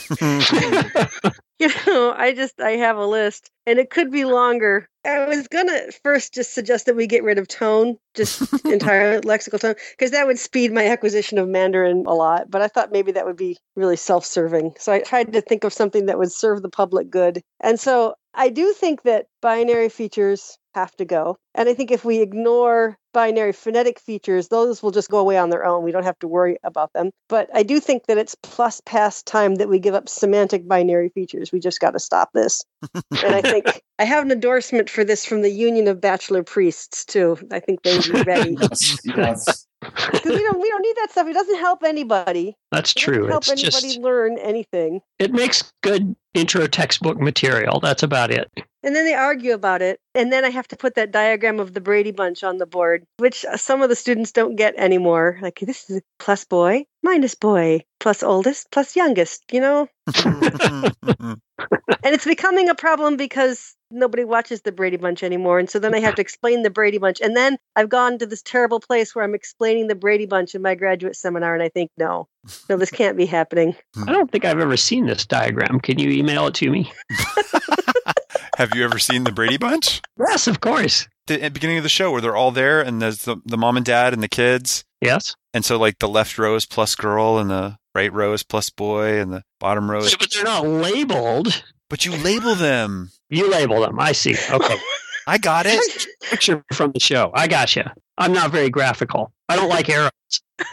You 1.60 1.70
know, 1.88 2.14
I 2.16 2.34
just 2.34 2.60
I 2.60 2.72
have 2.72 2.97
a 2.97 3.06
list, 3.06 3.49
and 3.66 3.80
it 3.80 3.89
could 3.89 4.12
be 4.12 4.26
longer. 4.26 4.89
I 5.06 5.26
was 5.26 5.47
gonna 5.47 5.89
first 6.03 6.34
just 6.34 6.53
suggest 6.53 6.86
that 6.86 6.97
we 6.97 7.08
get 7.08 7.24
rid 7.24 7.38
of 7.38 7.47
tone, 7.47 7.95
just 8.14 8.41
entire 8.66 9.22
lexical 9.22 9.60
tone, 9.60 9.76
because 9.91 10.12
that 10.12 10.28
would 10.28 10.38
speed 10.38 10.74
my 10.74 10.88
acquisition 10.88 11.38
of 11.38 11.47
Mandarin 11.47 12.03
a 12.08 12.14
lot. 12.14 12.51
But 12.51 12.62
I 12.62 12.68
thought 12.68 12.91
maybe 12.91 13.14
that 13.14 13.26
would 13.26 13.38
be 13.38 13.58
really 13.78 13.95
self-serving. 13.95 14.74
So 14.80 14.91
I 14.91 14.99
tried 14.99 15.32
to 15.32 15.41
think 15.41 15.64
of 15.64 15.72
something 15.72 16.08
that 16.08 16.18
would 16.18 16.34
serve 16.34 16.62
the 16.62 16.70
public 16.70 17.10
good. 17.10 17.41
And 17.62 17.80
so 17.80 18.16
I 18.34 18.49
do 18.49 18.74
think 18.74 19.03
that 19.03 19.28
binary 19.41 19.88
features 19.88 20.58
have 20.76 20.95
to 20.97 21.05
go. 21.05 21.38
And 21.55 21.67
I 21.67 21.73
think 21.73 21.89
if 21.89 22.05
we 22.05 22.19
ignore 22.21 22.97
binary 23.13 23.53
phonetic 23.53 23.99
features, 23.99 24.49
those 24.49 24.84
will 24.84 24.91
just 24.91 25.09
go 25.09 25.17
away 25.17 25.38
on 25.38 25.49
their 25.49 25.65
own. 25.65 25.84
We 25.84 25.91
don't 25.91 26.03
have 26.03 26.19
to 26.19 26.28
worry 26.28 26.57
about 26.63 26.91
them. 26.93 27.11
But 27.30 27.49
I 27.53 27.63
do 27.63 27.80
think 27.80 28.05
that 28.07 28.17
it's 28.17 28.36
plus 28.43 28.82
past 28.86 29.26
time 29.26 29.55
that 29.55 29.69
we 29.69 29.80
give 29.80 29.95
up 29.95 30.09
semantic 30.09 30.67
binary 30.67 31.09
features. 31.09 31.51
We 31.51 31.59
just 31.59 31.80
got 31.80 31.91
to 31.91 31.99
stop 31.99 32.30
this. 32.34 32.61
and 32.93 33.34
I 33.34 33.41
think 33.41 33.82
I 33.99 34.03
have 34.03 34.23
an 34.26 34.32
endorsement 34.32 34.89
for 34.89 35.05
this 35.05 35.26
from 35.26 35.41
the 35.41 35.49
Union 35.49 35.88
of 35.88 36.01
Bachelor 36.01 36.43
Priests 36.43 37.05
too. 37.05 37.38
I 37.51 37.61
think 37.61 37.82
they 37.84 37.95
would 37.95 38.11
be 38.11 38.21
ready 38.23 38.57
Yes, 38.61 38.99
yes. 39.05 39.67
Because 40.12 40.32
we 40.32 40.44
don't 40.44 40.60
we 40.62 40.70
don't 40.70 40.82
need 40.82 40.96
that 40.98 41.12
stuff. 41.12 41.28
It 41.28 41.34
doesn't 41.34 41.60
help 41.60 41.84
anybody. 41.84 42.56
That's 42.72 42.94
true. 42.94 43.14
It 43.14 43.18
doesn't 43.18 43.24
true. 43.26 43.32
help 43.32 43.44
It's 43.44 43.52
anybody 43.52 43.88
just 43.88 44.00
learn 44.02 44.38
anything. 44.40 45.02
it 45.20 45.32
makes 45.32 45.72
good 45.82 46.16
intro 46.34 46.68
textbook 46.68 47.20
material. 47.20 47.80
That's 47.80 48.04
about 48.04 48.32
it. 48.32 48.52
And 48.84 48.96
then 48.96 49.06
they 49.06 49.16
argue 49.16 49.54
about 49.54 49.82
it. 49.82 50.00
And 50.14 50.32
then 50.32 50.46
I 50.46 50.50
have 50.50 50.68
to 50.68 50.76
put 50.76 50.94
that 50.96 51.12
diagram 51.12 51.60
of 51.60 51.74
the 51.74 51.82
Brady 51.82 52.12
Bunch 52.12 52.44
on 52.44 52.58
the 52.60 52.68
board, 52.68 53.04
which 53.18 53.44
uh, 53.46 53.58
some 53.58 53.82
of 53.82 53.90
the 53.90 53.96
students 53.96 54.32
don't 54.32 54.56
get 54.56 54.76
anymore. 54.78 55.40
Like, 55.42 55.60
this 55.62 55.90
is 55.90 56.02
plus 56.20 56.46
boy, 56.46 56.86
minus 57.02 57.34
boy, 57.34 57.82
plus 58.00 58.22
oldest, 58.22 58.70
plus 58.72 58.96
youngest, 58.96 59.44
you 59.52 59.60
know? 59.62 59.88
And 61.58 62.14
it's 62.14 62.26
becoming 62.26 62.70
a 62.70 62.76
problem 62.76 63.18
because 63.18 63.76
nobody 63.89 64.24
watches 64.26 64.62
the 64.62 64.72
Brady 64.72 64.97
Bunch 64.97 65.24
anymore. 65.24 65.58
And 65.58 65.70
so 65.70 65.80
then 65.80 65.95
I 65.95 65.99
have 66.01 66.16
to 66.16 66.22
explain 66.22 66.64
the 66.64 66.70
Brady 66.70 66.97
Bunch. 66.97 67.20
And 67.22 67.36
then 67.36 67.58
I've 67.76 67.89
gone 67.89 68.20
to 68.20 68.26
this 68.26 68.41
terrible 68.41 68.80
place 68.80 69.16
where 69.16 69.24
I'm 69.24 69.34
explaining 69.34 69.88
the 69.88 69.95
Brady 69.95 70.26
Bunch 70.26 70.53
in 70.53 70.62
my 70.62 70.76
graduate 70.76 71.16
seminar. 71.16 71.53
And 71.53 71.64
I 71.64 71.70
think, 71.70 71.91
no, 71.97 72.28
no, 72.70 72.78
this 72.78 72.91
can't 72.91 73.18
be 73.18 73.26
happening. 73.26 73.76
I 74.08 74.12
don't 74.12 74.32
think 74.32 74.45
I've 74.45 74.60
ever 74.60 74.78
seen 74.78 75.06
this 75.08 75.26
diagram. 75.26 75.80
Can 75.80 75.97
you 75.97 76.10
email 76.12 76.47
it 76.47 76.53
to 76.56 76.70
me? 76.70 76.91
Have 78.58 78.74
you 78.74 78.86
ever 78.86 78.99
seen 78.99 79.24
the 79.26 79.32
Brady 79.32 79.58
Bunch? 79.58 80.01
Yes, 80.18 80.47
of 80.47 80.62
course. 80.62 81.08
The, 81.28 81.36
at 81.36 81.41
the 81.41 81.49
beginning 81.51 81.78
of 81.78 81.84
the 81.84 81.89
show, 81.89 82.12
where 82.12 82.22
they're 82.22 82.36
all 82.36 82.51
there, 82.51 82.82
and 82.82 83.01
there's 83.01 83.24
the, 83.24 83.38
the 83.45 83.58
mom 83.58 83.76
and 83.78 83.86
dad 83.86 84.14
and 84.14 84.24
the 84.24 84.30
kids, 84.30 84.86
Yes. 85.01 85.36
and 85.53 85.66
so 85.66 85.78
like 85.78 85.99
the 85.99 86.08
left 86.08 86.38
row 86.38 86.56
is 86.56 86.66
plus 86.66 86.95
girl, 86.95 87.38
and 87.38 87.49
the 87.49 87.78
right 87.96 88.12
row 88.14 88.34
is 88.34 88.43
plus 88.43 88.70
boy, 88.70 89.20
and 89.20 89.32
the 89.32 89.43
bottom 89.60 89.89
row 89.89 90.00
is. 90.00 90.16
But 90.16 90.32
they're 90.34 90.43
not 90.43 90.68
labeled. 90.68 91.64
But 91.89 92.06
you 92.06 92.16
label 92.18 92.56
them. 92.56 93.12
You 93.30 93.50
label 93.50 93.82
them. 93.82 94.00
I 94.00 94.12
see. 94.12 94.36
Okay. 94.52 94.76
I 95.28 95.39
got 95.39 95.66
it. 95.66 96.06
Picture 96.22 96.64
from 96.74 96.91
the 96.91 97.00
show. 97.00 97.32
I 97.34 97.48
got 97.48 97.76
you. 97.76 97.84
I'm 98.18 98.34
not 98.34 98.52
very 98.52 98.70
graphical. 98.70 99.32
I 99.50 99.56
don't 99.56 99.70
like 99.70 99.89
arrows. 99.89 100.12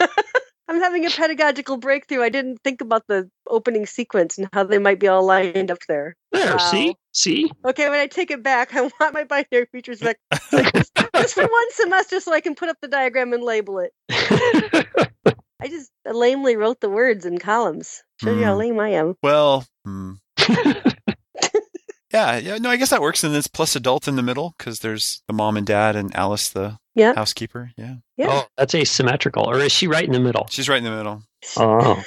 I'm 0.69 0.79
having 0.79 1.05
a 1.05 1.09
pedagogical 1.09 1.77
breakthrough. 1.77 2.21
I 2.21 2.29
didn't 2.29 2.59
think 2.63 2.81
about 2.81 3.03
the 3.07 3.29
opening 3.47 3.85
sequence 3.85 4.37
and 4.37 4.47
how 4.53 4.63
they 4.63 4.77
might 4.77 4.99
be 4.99 5.07
all 5.07 5.25
lined 5.25 5.69
up 5.71 5.79
there. 5.87 6.15
There, 6.31 6.51
Wow. 6.51 6.57
see? 6.57 6.95
See? 7.11 7.51
Okay, 7.65 7.89
when 7.89 7.99
I 7.99 8.07
take 8.07 8.31
it 8.31 8.41
back, 8.43 8.73
I 8.75 8.81
want 8.81 9.13
my 9.13 9.23
binary 9.23 9.67
features 9.71 9.99
back 9.99 10.17
just, 10.51 10.91
just 11.15 11.33
for 11.33 11.43
one 11.43 11.71
semester 11.71 12.19
so 12.19 12.31
I 12.33 12.41
can 12.41 12.55
put 12.55 12.69
up 12.69 12.77
the 12.81 12.87
diagram 12.87 13.33
and 13.33 13.43
label 13.43 13.79
it. 13.79 13.91
I 15.63 15.67
just 15.69 15.91
lamely 16.05 16.55
wrote 16.55 16.79
the 16.81 16.89
words 16.89 17.25
in 17.25 17.37
columns. 17.39 18.03
Show 18.21 18.33
you 18.33 18.43
how 18.43 18.53
Hmm. 18.53 18.59
lame 18.59 18.79
I 18.79 18.89
am. 18.89 19.15
Well, 19.23 19.65
hmm. 19.85 20.13
yeah, 22.13 22.37
yeah. 22.37 22.57
No, 22.59 22.69
I 22.69 22.75
guess 22.77 22.89
that 22.91 23.01
works, 23.01 23.23
and 23.23 23.35
it's 23.35 23.47
plus 23.47 23.75
adult 23.75 24.07
in 24.07 24.15
the 24.15 24.21
middle 24.21 24.53
because 24.57 24.79
there's 24.79 25.23
the 25.27 25.33
mom 25.33 25.57
and 25.57 25.65
dad 25.65 25.95
and 25.95 26.15
Alice, 26.15 26.49
the 26.49 26.77
Yeah. 26.95 27.13
housekeeper. 27.15 27.71
Yeah, 27.77 27.95
Yeah. 28.17 28.27
Oh, 28.29 28.45
that's 28.57 28.75
asymmetrical. 28.75 29.49
Or 29.49 29.59
is 29.59 29.71
she 29.71 29.87
right 29.87 30.05
in 30.05 30.11
the 30.11 30.19
middle? 30.19 30.47
she's 30.49 30.69
right 30.69 30.77
in 30.77 30.83
the 30.83 30.91
middle. 30.95 31.23
Oh. 31.57 32.03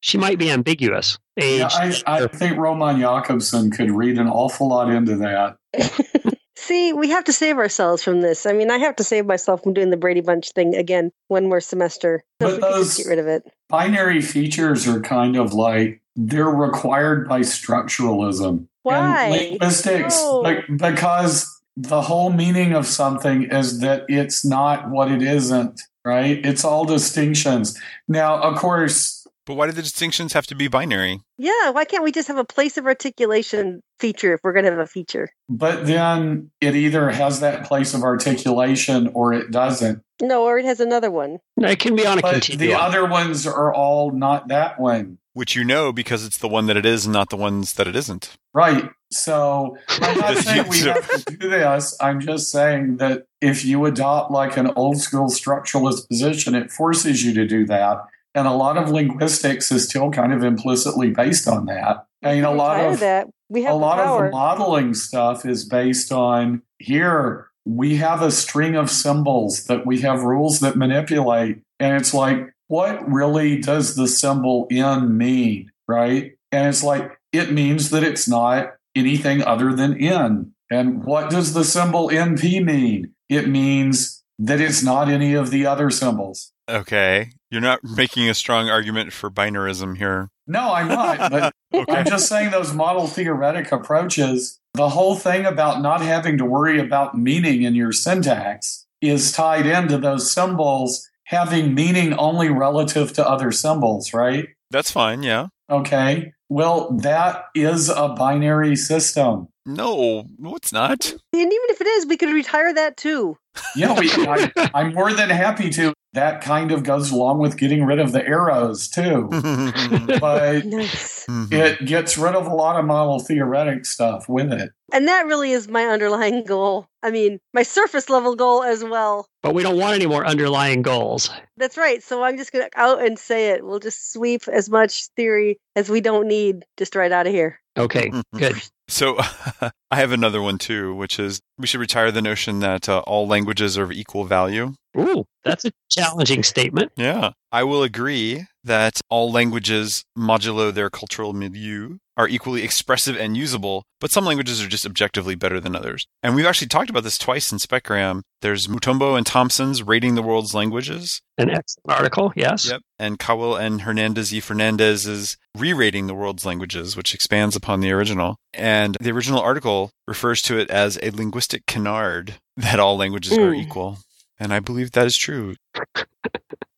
She 0.00 0.18
might 0.18 0.38
be 0.38 0.50
ambiguous. 0.50 1.18
Age. 1.38 1.60
Yeah, 1.60 1.68
I, 2.06 2.22
I 2.24 2.26
think 2.28 2.56
Roman 2.58 3.00
Jakobson 3.00 3.70
could 3.70 3.90
read 3.90 4.18
an 4.18 4.28
awful 4.28 4.68
lot 4.68 4.90
into 4.90 5.16
that. 5.16 5.56
See, 6.56 6.92
we 6.92 7.10
have 7.10 7.24
to 7.24 7.32
save 7.32 7.58
ourselves 7.58 8.02
from 8.02 8.22
this. 8.22 8.46
I 8.46 8.52
mean, 8.52 8.70
I 8.70 8.78
have 8.78 8.96
to 8.96 9.04
save 9.04 9.26
myself 9.26 9.62
from 9.62 9.74
doing 9.74 9.90
the 9.90 9.96
Brady 9.96 10.22
Bunch 10.22 10.52
thing 10.52 10.74
again 10.74 11.12
one 11.28 11.48
more 11.48 11.60
semester. 11.60 12.24
So 12.40 12.46
But 12.46 12.48
if 12.48 12.54
we 12.56 12.62
could 12.62 12.68
just 12.68 12.76
those- 12.96 12.96
get 13.04 13.10
rid 13.10 13.18
of 13.18 13.26
it. 13.26 13.42
Binary 13.68 14.22
features 14.22 14.88
are 14.88 15.00
kind 15.00 15.36
of 15.36 15.52
like 15.52 16.00
they're 16.16 16.44
required 16.46 17.28
by 17.28 17.40
structuralism. 17.40 18.66
Why? 18.82 19.24
And 19.26 19.32
linguistics, 19.50 20.16
No. 20.22 20.42
be- 20.42 20.72
because 20.76 21.46
the 21.76 22.00
whole 22.00 22.30
meaning 22.30 22.72
of 22.72 22.86
something 22.86 23.42
is 23.50 23.80
that 23.80 24.04
it's 24.08 24.44
not 24.44 24.88
what 24.88 25.10
it 25.10 25.22
isn't, 25.22 25.80
right? 26.06 26.40
It's 26.44 26.64
all 26.64 26.84
distinctions. 26.86 27.78
Now, 28.08 28.40
of 28.40 28.56
course, 28.56 29.15
But 29.46 29.54
why 29.54 29.66
do 29.66 29.72
the 29.72 29.80
distinctions 29.82 30.32
have 30.32 30.46
to 30.48 30.54
be 30.56 30.66
binary? 30.68 31.22
Yeah, 31.38 31.70
why 31.70 31.84
can't 31.84 32.02
we 32.02 32.10
just 32.12 32.26
have 32.28 32.36
a 32.36 32.44
place 32.44 32.76
of 32.76 32.84
articulation 32.86 33.80
feature 34.00 34.34
if 34.34 34.40
we're 34.42 34.52
going 34.52 34.64
to 34.64 34.70
have 34.72 34.80
a 34.80 34.86
feature? 34.86 35.28
but 35.48 35.86
then 35.86 36.50
it 36.60 36.74
either 36.74 37.08
has 37.10 37.38
that 37.40 37.64
place 37.66 37.94
of 37.94 38.02
articulation 38.02 39.08
or 39.14 39.32
it 39.32 39.50
doesn't. 39.52 40.02
No, 40.20 40.44
or 40.44 40.58
it 40.58 40.64
has 40.64 40.80
another 40.80 41.10
one. 41.10 41.38
it 41.58 41.78
can 41.78 41.94
be 41.94 42.04
on 42.06 42.18
a 42.18 42.22
But 42.22 42.32
continuum. 42.32 42.68
the 42.68 42.74
other 42.74 43.06
ones 43.06 43.46
are 43.46 43.72
all 43.72 44.10
not 44.10 44.48
that 44.48 44.80
one. 44.80 45.18
Which 45.34 45.54
you 45.54 45.64
know 45.64 45.92
because 45.92 46.24
it's 46.24 46.38
the 46.38 46.48
one 46.48 46.66
that 46.66 46.76
it 46.78 46.86
is 46.86 47.04
and 47.04 47.12
not 47.12 47.28
the 47.30 47.36
ones 47.36 47.74
that 47.74 47.86
it 47.86 47.94
isn't. 47.94 48.36
Right. 48.54 48.88
So 49.12 49.76
I'm 49.88 50.18
not 50.18 50.38
saying 50.38 50.66
we 50.68 50.78
have 50.80 51.08
to 51.24 51.36
do 51.36 51.48
this. 51.50 51.94
I'm 52.00 52.20
just 52.20 52.50
saying 52.50 52.96
that 52.96 53.26
if 53.42 53.62
you 53.64 53.84
adopt 53.84 54.30
like 54.30 54.56
an 54.56 54.72
old 54.76 54.96
school 54.98 55.26
structuralist 55.26 56.08
position, 56.08 56.54
it 56.54 56.70
forces 56.72 57.22
you 57.22 57.34
to 57.34 57.46
do 57.46 57.66
that. 57.66 57.98
And 58.36 58.46
a 58.46 58.52
lot 58.52 58.76
of 58.76 58.90
linguistics 58.90 59.72
is 59.72 59.88
still 59.88 60.10
kind 60.10 60.32
of 60.32 60.44
implicitly 60.44 61.10
based 61.10 61.48
on 61.48 61.66
that. 61.66 62.06
I 62.22 62.34
mean, 62.34 62.44
a 62.44 62.52
lot 62.52 62.76
Retire 62.76 62.92
of 62.92 63.00
that. 63.00 63.28
We 63.48 63.62
have 63.62 63.74
a 63.74 63.76
lot 63.76 63.96
the 63.96 64.02
of 64.04 64.22
the 64.24 64.30
modeling 64.30 64.94
stuff 64.94 65.44
is 65.44 65.64
based 65.64 66.12
on 66.12 66.62
here 66.78 67.48
we 67.66 67.96
have 67.96 68.22
a 68.22 68.30
string 68.30 68.76
of 68.76 68.88
symbols 68.88 69.64
that 69.64 69.84
we 69.84 70.00
have 70.00 70.22
rules 70.22 70.60
that 70.60 70.76
manipulate 70.76 71.60
and 71.80 71.96
it's 71.96 72.14
like 72.14 72.54
what 72.68 73.06
really 73.10 73.60
does 73.60 73.96
the 73.96 74.06
symbol 74.06 74.68
in 74.70 75.18
mean 75.18 75.70
right 75.88 76.32
and 76.52 76.68
it's 76.68 76.84
like 76.84 77.18
it 77.32 77.50
means 77.50 77.90
that 77.90 78.04
it's 78.04 78.28
not 78.28 78.74
anything 78.94 79.42
other 79.42 79.72
than 79.72 79.96
in 79.96 80.52
and 80.70 81.04
what 81.04 81.28
does 81.28 81.54
the 81.54 81.64
symbol 81.64 82.08
np 82.08 82.64
mean 82.64 83.12
it 83.28 83.48
means 83.48 84.22
that 84.38 84.60
it's 84.60 84.82
not 84.82 85.08
any 85.08 85.34
of 85.34 85.50
the 85.50 85.66
other 85.66 85.90
symbols 85.90 86.52
Okay. 86.68 87.30
You're 87.50 87.60
not 87.60 87.80
making 87.84 88.28
a 88.28 88.34
strong 88.34 88.68
argument 88.68 89.12
for 89.12 89.30
binarism 89.30 89.96
here. 89.96 90.30
no 90.46 90.72
i'm 90.72 90.88
not 90.88 91.30
but 91.30 91.52
I'm 91.88 92.06
just 92.06 92.28
saying 92.28 92.50
those 92.50 92.72
model 92.72 93.06
theoretic 93.06 93.72
approaches, 93.72 94.60
the 94.74 94.88
whole 94.88 95.14
thing 95.16 95.44
about 95.44 95.82
not 95.82 96.00
having 96.00 96.38
to 96.38 96.44
worry 96.44 96.78
about 96.78 97.16
meaning 97.18 97.62
in 97.62 97.74
your 97.74 97.92
syntax 97.92 98.86
is 99.00 99.32
tied 99.32 99.66
into 99.66 99.98
those 99.98 100.32
symbols 100.32 101.08
having 101.24 101.74
meaning 101.74 102.14
only 102.14 102.48
relative 102.48 103.12
to 103.14 103.28
other 103.28 103.50
symbols, 103.50 104.14
right? 104.14 104.48
That's 104.70 104.90
fine, 104.90 105.22
yeah. 105.22 105.48
Okay. 105.68 106.32
Well, 106.48 106.96
that 106.98 107.46
is 107.54 107.88
a 107.88 108.10
binary 108.10 108.76
system. 108.76 109.48
No, 109.66 110.26
no, 110.38 110.54
it's 110.54 110.72
not. 110.72 111.04
And 111.10 111.18
even 111.32 111.52
if 111.70 111.80
it 111.80 111.86
is, 111.86 112.06
we 112.06 112.16
could 112.16 112.32
retire 112.32 112.72
that 112.72 112.96
too. 112.96 113.36
Yeah, 113.74 113.98
we, 113.98 114.10
I, 114.12 114.50
I'm 114.74 114.94
more 114.94 115.12
than 115.12 115.28
happy 115.28 115.70
to. 115.70 115.92
That 116.12 116.40
kind 116.40 116.72
of 116.72 116.82
goes 116.82 117.10
along 117.10 117.40
with 117.40 117.58
getting 117.58 117.84
rid 117.84 117.98
of 117.98 118.12
the 118.12 118.26
arrows 118.26 118.88
too. 118.88 119.28
But 120.20 120.64
Nice. 120.64 121.26
Mm-hmm. 121.26 121.52
it 121.52 121.84
gets 121.84 122.16
rid 122.16 122.34
of 122.34 122.46
a 122.46 122.54
lot 122.54 122.78
of 122.78 122.86
model 122.86 123.18
theoretic 123.18 123.84
stuff 123.84 124.28
with 124.28 124.50
it. 124.52 124.70
And 124.92 125.08
that 125.08 125.26
really 125.26 125.50
is 125.52 125.68
my 125.68 125.84
underlying 125.84 126.44
goal. 126.44 126.86
I 127.02 127.10
mean, 127.10 127.38
my 127.52 127.64
surface 127.64 128.08
level 128.08 128.34
goal 128.34 128.62
as 128.62 128.82
well. 128.82 129.28
But 129.42 129.54
we 129.54 129.62
don't 129.62 129.76
want 129.78 129.94
any 129.96 130.06
more 130.06 130.24
underlying 130.24 130.80
goals. 130.82 131.30
That's 131.58 131.76
right. 131.76 132.02
So 132.02 132.22
I'm 132.22 132.38
just 132.38 132.52
going 132.52 132.66
to 132.66 132.80
out 132.80 133.04
and 133.04 133.18
say 133.18 133.50
it. 133.50 133.64
We'll 133.66 133.80
just 133.80 134.12
sweep 134.12 134.48
as 134.48 134.70
much 134.70 135.08
theory 135.16 135.58
as 135.74 135.90
we 135.90 136.00
don't 136.00 136.28
need 136.28 136.64
just 136.78 136.94
right 136.94 137.12
out 137.12 137.26
of 137.26 137.32
here. 137.32 137.60
Okay, 137.76 138.10
good. 138.36 138.56
So 138.88 139.18
I 139.90 139.96
have 139.96 140.12
another 140.12 140.42
one 140.42 140.58
too, 140.58 140.94
which 140.94 141.18
is 141.18 141.40
we 141.58 141.66
should 141.66 141.80
retire 141.80 142.10
the 142.10 142.22
notion 142.22 142.58
that 142.60 142.88
uh, 142.88 143.00
all 143.06 143.28
languages 143.28 143.78
are 143.78 143.84
of 143.84 143.92
equal 143.92 144.24
value. 144.24 144.74
Ooh, 144.98 145.24
that's 145.44 145.64
a 145.64 145.72
challenging 145.90 146.42
statement. 146.42 146.90
Yeah. 146.96 147.30
I 147.52 147.64
will 147.64 147.82
agree 147.82 148.44
that 148.64 149.00
all 149.08 149.30
languages, 149.30 150.04
modulo 150.18 150.72
their 150.72 150.90
cultural 150.90 151.32
milieu, 151.32 151.98
are 152.16 152.28
equally 152.28 152.62
expressive 152.62 153.16
and 153.16 153.36
usable, 153.36 153.84
but 154.00 154.10
some 154.10 154.24
languages 154.24 154.62
are 154.62 154.68
just 154.68 154.86
objectively 154.86 155.34
better 155.34 155.60
than 155.60 155.76
others. 155.76 156.06
And 156.22 156.34
we've 156.34 156.46
actually 156.46 156.68
talked 156.68 156.90
about 156.90 157.04
this 157.04 157.18
twice 157.18 157.52
in 157.52 157.58
Specgram. 157.58 158.22
There's 158.40 158.68
Mutombo 158.68 159.16
and 159.16 159.26
Thompson's 159.26 159.82
Rating 159.82 160.14
the 160.14 160.22
World's 160.22 160.54
Languages. 160.54 161.20
An 161.38 161.50
excellent 161.50 161.98
article, 161.98 162.32
yes. 162.34 162.70
Yep. 162.70 162.80
And 162.98 163.18
Cowell 163.18 163.56
and 163.56 163.82
Hernandez 163.82 164.32
y 164.32 164.40
Fernandez's 164.40 165.36
Re-rating 165.56 166.06
the 166.06 166.14
World's 166.14 166.46
Languages, 166.46 166.96
which 166.96 167.14
expands 167.14 167.54
upon 167.54 167.80
the 167.80 167.92
original. 167.92 168.36
And 168.54 168.96
the 169.00 169.12
original 169.12 169.40
article 169.40 169.75
refers 170.08 170.42
to 170.42 170.58
it 170.58 170.70
as 170.70 170.98
a 171.02 171.10
linguistic 171.10 171.66
canard 171.66 172.34
that 172.56 172.80
all 172.80 172.96
languages 172.96 173.36
are 173.36 173.52
Mm. 173.52 173.62
equal. 173.64 173.98
And 174.38 174.52
I 174.52 174.60
believe 174.60 174.92
that 174.92 175.06
is 175.06 175.16
true. 175.16 175.56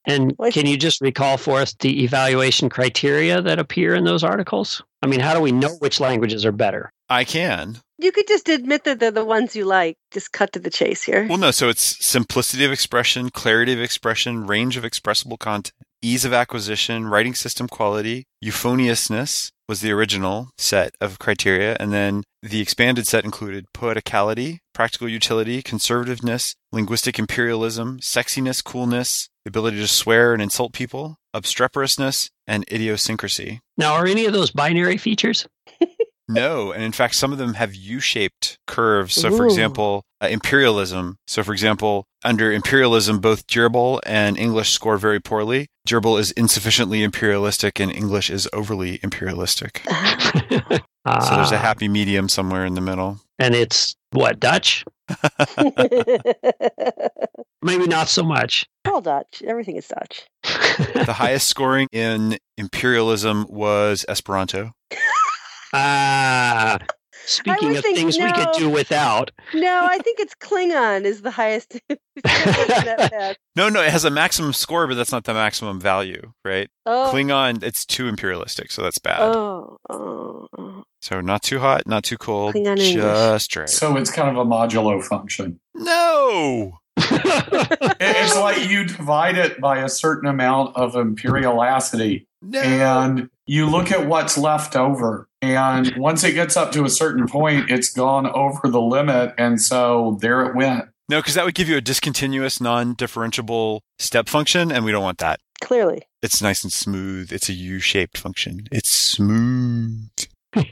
And 0.07 0.34
can 0.53 0.64
you 0.66 0.76
just 0.78 1.01
recall 1.03 1.36
for 1.36 1.61
us 1.61 1.74
the 1.80 2.03
evaluation 2.05 2.68
criteria 2.70 3.42
that 3.42 3.59
appear 3.59 3.94
in 3.94 4.05
those 4.05 4.24
articles? 4.24 4.82
I 5.03 5.07
mean, 5.07 5.20
how 5.20 5.34
do 5.34 5.40
we 5.40 5.53
know 5.53 5.70
which 5.80 6.01
languages 6.01 6.46
are 6.46 6.53
better? 6.53 6.92
I 7.11 7.24
can. 7.24 7.78
You 7.99 8.11
could 8.12 8.26
just 8.28 8.49
admit 8.49 8.84
that 8.84 9.01
they're 9.01 9.11
the 9.11 9.24
ones 9.24 9.55
you 9.57 9.64
like. 9.66 9.96
Just 10.12 10.32
cut 10.32 10.53
to 10.55 10.61
the 10.61 10.70
chase 10.70 11.03
here. 11.03 11.26
Well, 11.28 11.36
no. 11.36 11.51
So 11.51 11.68
it's 11.68 12.05
simplicity 12.07 12.64
of 12.64 12.72
expression, 12.72 13.28
clarity 13.30 13.72
of 13.74 13.80
expression, 13.80 14.46
range 14.46 14.76
of 14.78 14.84
expressible 14.84 15.36
content, 15.36 15.74
ease 16.03 16.24
of 16.24 16.32
acquisition, 16.32 17.07
writing 17.09 17.34
system 17.34 17.68
quality, 17.68 18.24
euphoniousness 18.40 19.51
was 19.68 19.80
the 19.80 19.92
original 19.92 20.51
set 20.57 20.94
of 21.01 21.18
criteria. 21.18 21.76
And 21.78 21.92
then 21.92 22.24
the 22.42 22.61
expanded 22.61 23.07
set 23.07 23.24
included 23.24 23.66
poeticality, 23.74 24.59
practical 24.72 25.09
utility, 25.09 25.62
conservativeness, 25.62 26.55
linguistic 26.72 27.18
imperialism, 27.18 27.99
sexiness, 28.01 28.64
coolness, 28.64 29.28
the 29.44 29.51
ability 29.51 29.78
to 29.78 29.88
swear 29.88 30.32
and 30.32 30.42
insult 30.42 30.72
people, 30.72 31.16
obstreperousness, 31.34 32.30
and 32.46 32.64
idiosyncrasy. 32.72 33.61
Now, 33.76 33.94
are 33.94 34.07
any 34.07 34.24
of 34.24 34.32
those 34.32 34.51
binary 34.51 34.96
features? 34.96 35.46
No, 36.29 36.72
and 36.72 36.83
in 36.83 36.93
fact, 36.93 37.14
some 37.14 37.33
of 37.33 37.39
them 37.39 37.55
have 37.55 37.74
U-shaped 37.74 38.59
curves. 38.66 39.14
So, 39.14 39.31
for 39.35 39.45
Ooh. 39.45 39.47
example, 39.49 40.03
uh, 40.22 40.26
imperialism. 40.26 41.16
So, 41.26 41.43
for 41.43 41.53
example, 41.53 42.05
under 42.24 42.53
imperialism, 42.53 43.18
both 43.20 43.47
Gerbil 43.47 44.01
and 44.05 44.37
English 44.37 44.70
score 44.72 44.99
very 44.99 45.20
poorly. 45.20 45.68
Gerbil 45.89 46.18
is 46.20 46.33
insufficiently 46.33 47.03
imperialistic, 47.03 47.81
and 47.81 47.91
English 47.91 48.29
is 48.31 48.49
overly 48.53 49.01
imperialistic. 49.03 49.83
So, 51.09 51.37
there's 51.37 51.53
a 51.53 51.57
Ah, 51.57 51.61
happy 51.62 51.89
medium 51.89 52.29
somewhere 52.29 52.66
in 52.66 52.74
the 52.74 52.83
middle. 52.83 53.18
and 53.39 53.55
it's 53.55 53.97
what 54.11 54.39
Dutch? 54.39 54.85
Maybe 57.62 57.87
not 57.87 58.09
so 58.09 58.22
much. 58.22 58.66
All 58.87 59.01
Dutch. 59.01 59.43
Everything 59.47 59.76
is 59.76 59.89
Dutch. 59.89 60.26
The 61.07 61.14
highest 61.16 61.49
scoring 61.49 61.89
in 61.93 62.37
imperialism 62.59 63.47
was 63.49 64.05
Esperanto. 64.07 64.72
Ah, 65.73 66.79
speaking 67.27 67.77
of 67.77 67.83
think 67.83 67.97
things 67.99 68.19
we 68.19 68.33
could 68.33 68.49
do 68.57 68.71
without. 68.71 69.31
No, 69.55 69.87
I 69.89 69.99
think 70.05 70.21
it's 70.21 70.35
Klingon 70.35 71.05
is 71.05 71.23
the 71.23 71.31
highest. 71.31 71.79
No, 73.57 73.69
no, 73.69 73.83
it 73.83 73.91
has 73.91 74.05
a 74.05 74.11
maximum 74.11 74.53
score, 74.53 74.87
but 74.87 74.95
that's 74.95 75.11
not 75.11 75.25
the 75.25 75.35
maximum 75.35 75.81
value, 75.81 76.33
right? 76.45 76.69
oh. 76.87 77.11
Klingon, 77.12 77.62
it's 77.64 77.85
too 77.85 78.07
imperialistic, 78.07 78.71
so 78.71 78.83
that's 78.83 78.99
bad. 78.99 79.21
Oh, 79.21 79.79
oh, 79.91 80.47
oh. 80.57 80.85
So, 81.01 81.21
not 81.21 81.43
too 81.43 81.59
hot, 81.59 81.87
not 81.87 82.05
too 82.05 82.16
cold, 82.19 82.55
Klingon 82.55 82.79
English. 82.79 82.95
just 82.95 83.57
right. 83.57 83.69
So 83.69 83.97
it's 83.97 84.12
kind 84.12 84.29
of 84.29 84.37
a 84.37 84.49
modulo 84.49 85.03
function. 85.03 85.59
No. 85.75 86.79
It- 87.80 87.96
It's 88.01 88.36
like 88.36 88.68
you 88.68 88.84
divide 88.84 89.36
it 89.38 89.61
by 89.61 89.78
a 89.78 89.88
certain 89.88 90.28
amount 90.28 90.76
of 90.76 90.94
imperialacity 90.94 92.26
No. 92.42 92.61
and 92.61 93.28
you 93.46 93.68
look 93.68 93.90
at 93.90 94.07
what's 94.07 94.36
left 94.38 94.76
over. 94.76 95.28
And 95.42 95.94
once 95.96 96.24
it 96.24 96.32
gets 96.32 96.57
up 96.57 96.72
to 96.72 96.84
a 96.84 96.90
certain 96.90 97.26
point, 97.28 97.70
it's 97.70 97.92
gone 97.92 98.26
over 98.26 98.68
the 98.68 98.80
limit. 98.80 99.34
And 99.38 99.61
so 99.61 100.18
there 100.20 100.44
it 100.46 100.55
went. 100.57 100.86
no, 101.09 101.18
because 101.20 101.34
that 101.34 101.44
would 101.44 101.55
give 101.55 101.68
you 101.68 101.76
a 101.76 101.80
discontinuous, 101.80 102.61
non-differentiable 102.61 103.80
step 103.99 104.28
function, 104.28 104.70
and 104.72 104.84
we 104.84 104.92
don't 104.92 105.03
want 105.03 105.18
that. 105.18 105.40
Clearly. 105.62 106.03
It's 106.22 106.40
nice 106.42 106.62
and 106.64 106.72
smooth. 106.72 107.32
It's 107.32 107.49
a 107.49 107.53
U-shaped 107.53 108.18
function. 108.18 108.66
It's 108.72 108.90
smooth. 108.90 110.09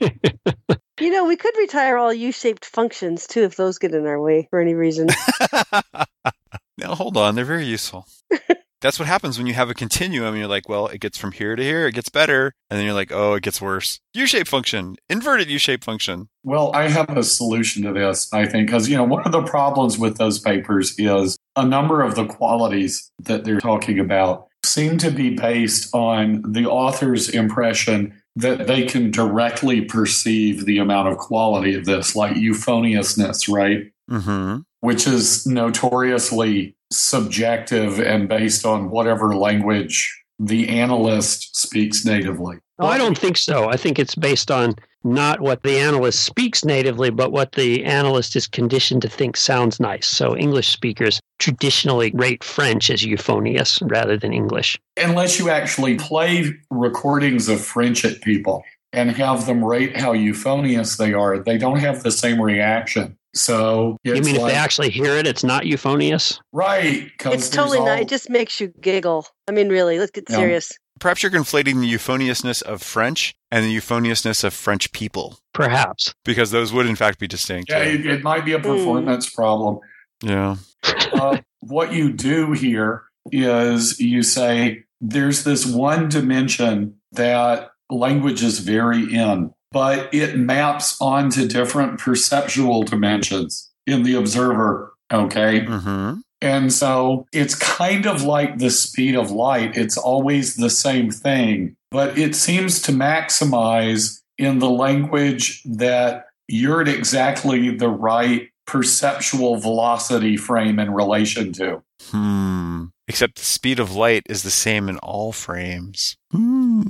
You 0.99 1.11
know, 1.11 1.27
we 1.27 1.37
could 1.37 1.55
retire 1.59 1.99
all 1.99 2.11
U-shaped 2.13 2.65
functions 2.65 3.27
too 3.27 3.43
if 3.43 3.55
those 3.57 3.77
get 3.79 3.93
in 3.93 4.07
our 4.07 4.19
way 4.19 4.47
for 4.49 4.59
any 4.61 4.73
reason. 4.73 5.09
now 6.79 6.95
hold 6.95 7.17
on, 7.17 7.35
they're 7.35 7.45
very 7.45 7.67
useful. 7.67 8.07
That's 8.83 8.99
what 8.99 9.09
happens 9.09 9.39
when 9.39 9.47
you 9.47 9.55
have 9.55 9.71
a 9.71 9.75
continuum. 9.75 10.37
You're 10.37 10.47
like, 10.47 10.69
well, 10.69 10.87
it 10.89 11.01
gets 11.01 11.17
from 11.17 11.33
here 11.33 11.57
to 11.57 11.63
here, 11.63 11.87
it 11.87 11.95
gets 11.95 12.11
better, 12.11 12.53
and 12.69 12.79
then 12.79 12.85
you're 12.85 12.95
like, 12.95 13.11
oh, 13.11 13.35
it 13.35 13.43
gets 13.43 13.61
worse. 13.61 14.01
U-shaped 14.13 14.49
function, 14.49 14.97
inverted 15.09 15.49
U-shaped 15.49 15.83
function. 15.83 16.29
Well, 16.45 16.71
I 16.75 16.89
have 16.89 17.17
a 17.17 17.25
solution 17.25 17.83
to 17.85 17.93
this, 17.93 18.31
I 18.35 18.47
think, 18.47 18.67
because, 18.69 18.89
you 18.89 18.97
know, 18.97 19.05
one 19.05 19.25
of 19.25 19.33
the 19.33 19.43
problems 19.43 19.99
with 19.99 20.19
those 20.19 20.39
papers 20.39 20.95
is 20.99 21.39
a 21.57 21.67
number 21.67 22.03
of 22.03 22.17
the 22.17 22.27
qualities 22.27 23.11
that 23.21 23.45
they're 23.45 23.61
talking 23.61 23.99
about 23.99 24.47
seem 24.65 24.99
to 24.99 25.11
be 25.11 25.31
based 25.31 25.93
on 25.95 26.43
the 26.53 26.67
author's 26.67 27.31
impression 27.31 28.21
that 28.37 28.67
they 28.67 28.85
can 28.85 29.11
directly 29.11 29.81
perceive 29.81 30.67
the 30.67 30.79
amount 30.79 31.09
of 31.09 31.17
quality 31.17 31.75
of 31.75 31.87
this, 31.87 32.15
like 32.15 32.37
euphoniousness, 32.37 33.49
right? 33.49 33.91
Mm-hmm. 34.11 34.61
Which 34.81 35.07
is 35.07 35.47
notoriously 35.47 36.77
subjective 36.93 37.99
and 37.99 38.29
based 38.29 38.65
on 38.65 38.91
whatever 38.91 39.35
language 39.35 40.23
the 40.39 40.69
analyst 40.69 41.57
speaks 41.57 42.05
natively. 42.05 42.59
Oh, 42.79 42.87
I 42.87 42.99
don't 42.99 43.17
think 43.17 43.37
so. 43.39 43.69
I 43.71 43.77
think 43.77 43.99
it's 43.99 44.15
based 44.15 44.51
on 44.51 44.75
not 45.03 45.41
what 45.41 45.63
the 45.63 45.79
analyst 45.79 46.25
speaks 46.25 46.65
natively, 46.65 47.11
but 47.11 47.31
what 47.33 47.53
the 47.53 47.85
analyst 47.85 48.35
is 48.37 48.47
conditioned 48.47 49.03
to 49.03 49.09
think 49.09 49.37
sounds 49.37 49.79
nice. 49.81 50.07
So 50.07 50.37
English 50.37 50.69
speakers 50.69 51.21
traditionally 51.39 52.11
rate 52.15 52.43
French 52.43 52.91
as 52.91 53.05
euphonious 53.05 53.81
rather 53.83 54.17
than 54.19 54.33
English. 54.33 54.79
unless 54.97 55.39
you 55.39 55.49
actually 55.51 55.95
play 55.97 56.53
recordings 56.71 57.49
of 57.49 57.61
French 57.61 58.05
at 58.05 58.21
people 58.23 58.65
and 58.93 59.11
have 59.13 59.47
them 59.47 59.65
rate 59.65 59.97
how 59.97 60.13
euphonious 60.13 60.97
they 60.97 61.13
are, 61.13 61.39
they 61.39 61.59
don't 61.59 61.79
have 61.79 62.03
the 62.03 62.11
same 62.11 62.41
reaction. 62.41 63.17
So 63.35 63.99
you 64.03 64.15
it's 64.15 64.27
mean 64.27 64.37
if 64.37 64.43
like, 64.43 64.53
they 64.53 64.59
actually 64.59 64.91
hear 64.91 65.13
it, 65.17 65.27
it's 65.27 65.45
not 65.45 65.67
euphonious? 65.67 66.41
right? 66.53 67.05
it's 67.15 67.23
there's 67.25 67.51
totally 67.51 67.81
not. 67.81 68.01
It 68.01 68.09
just 68.09 68.31
makes 68.31 68.59
you 68.61 68.73
giggle. 68.81 69.27
I 69.47 69.53
mean, 69.53 69.69
really, 69.69 69.99
let's 69.99 70.11
get 70.11 70.25
Yeah. 70.29 70.37
serious. 70.37 70.73
Perhaps 70.99 71.23
you're 71.23 71.33
conflating 71.33 71.81
the 71.81 71.87
euphoniousness 71.87 72.63
of 72.63 72.83
French 72.83 73.35
and 73.51 73.65
the 73.65 73.71
euphoniousness 73.71 74.43
of 74.45 74.55
French 74.55 74.93
people, 74.93 75.39
Perhaps. 75.53 76.15
because 76.25 76.51
those 76.51 76.73
would 76.73 76.87
in 76.87 76.97
fact 76.97 77.19
be 77.19 77.27
distinct. 77.27 77.71
yeah, 77.71 77.79
it, 77.81 78.07
it 78.07 78.23
might 78.23 78.45
be 78.45 78.53
a 78.53 78.59
performance 78.59 79.29
problem. 79.31 79.79
yeah. 80.23 80.57
uh, 81.13 81.39
what 81.61 81.93
you 81.93 82.13
do 82.13 82.53
here 82.53 83.03
is 83.33 83.99
you 84.01 84.23
say 84.23 84.85
there's 85.01 85.45
this 85.45 85.67
one 85.67 86.09
dimension 86.09 86.95
that 87.13 87.71
languages 87.91 88.61
vary 88.61 89.13
in, 89.13 89.53
but 89.73 90.13
it 90.15 90.37
maps 90.39 90.97
onto 91.01 91.47
different 91.47 91.99
perceptual 91.99 92.83
dimensions 92.85 93.71
in 93.87 94.03
the 94.05 94.15
observer. 94.15 94.95
Okay. 95.13 95.61
Mm-hmm. 95.61 96.19
And 96.41 96.73
so 96.73 97.27
it's 97.33 97.55
kind 97.55 98.07
of 98.07 98.23
like 98.23 98.59
the 98.59 98.71
speed 98.71 99.15
of 99.15 99.31
light. 99.31 99.77
It's 99.77 99.97
always 99.97 100.57
the 100.57 100.71
same 100.71 101.11
thing, 101.11 101.77
but 101.91 102.19
it 102.19 102.35
seems 102.35 102.83
to 102.83 102.93
maximize 102.93 104.21
in 104.39 104.59
the 104.59 104.71
language 104.71 105.63
that 105.65 106.27
you're 106.49 106.83
at 106.83 106.89
exactly 106.89 107.75
the 107.75 107.89
right 107.89 108.51
perceptual 108.67 109.57
velocity 109.57 110.37
frame 110.37 110.79
in 110.79 110.93
relation 110.93 111.53
to. 111.55 111.83
Hmm. 112.11 112.87
Except 113.09 113.37
the 113.37 113.45
speed 113.45 113.79
of 113.79 113.95
light 113.95 114.25
is 114.29 114.43
the 114.43 114.51
same 114.51 114.89
in 114.89 114.99
all 114.99 115.33
frames. 115.33 116.17
Hmm. 116.33 116.83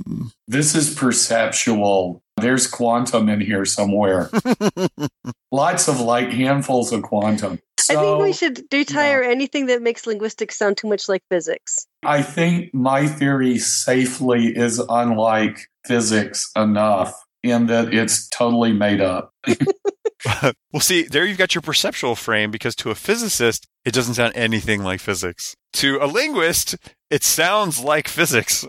This 0.47 0.75
is 0.75 0.93
perceptual. 0.93 2.23
There's 2.37 2.67
quantum 2.67 3.29
in 3.29 3.41
here 3.41 3.65
somewhere. 3.65 4.29
Lots 5.51 5.87
of 5.87 5.99
light, 5.99 6.31
handfuls 6.31 6.91
of 6.93 7.01
quantum. 7.01 7.59
I 7.89 7.95
think 7.95 8.21
we 8.21 8.33
So, 8.33 8.47
should 8.47 8.63
retire 8.71 9.23
anything 9.23 9.67
that 9.67 9.81
makes 9.81 10.05
linguistics 10.05 10.57
sound 10.57 10.77
too 10.77 10.87
much 10.87 11.07
like 11.07 11.23
physics. 11.29 11.87
I 12.03 12.21
think 12.21 12.73
my 12.73 13.07
theory 13.07 13.57
safely 13.57 14.47
is 14.47 14.79
unlike 14.89 15.67
physics 15.85 16.51
enough 16.55 17.13
in 17.43 17.67
that 17.67 17.93
it's 17.93 18.27
totally 18.29 18.73
made 18.73 19.01
up. 19.01 19.31
well, 20.43 20.79
see, 20.79 21.03
there 21.03 21.25
you've 21.25 21.37
got 21.37 21.55
your 21.55 21.61
perceptual 21.61 22.15
frame 22.15 22.51
because 22.51 22.75
to 22.75 22.89
a 22.91 22.95
physicist, 22.95 23.67
it 23.85 23.93
doesn't 23.93 24.15
sound 24.15 24.33
anything 24.35 24.83
like 24.83 24.99
physics. 24.99 25.55
To 25.73 25.99
a 26.01 26.07
linguist, 26.07 26.75
it 27.09 27.23
sounds 27.23 27.79
like 27.79 28.07
physics. 28.07 28.65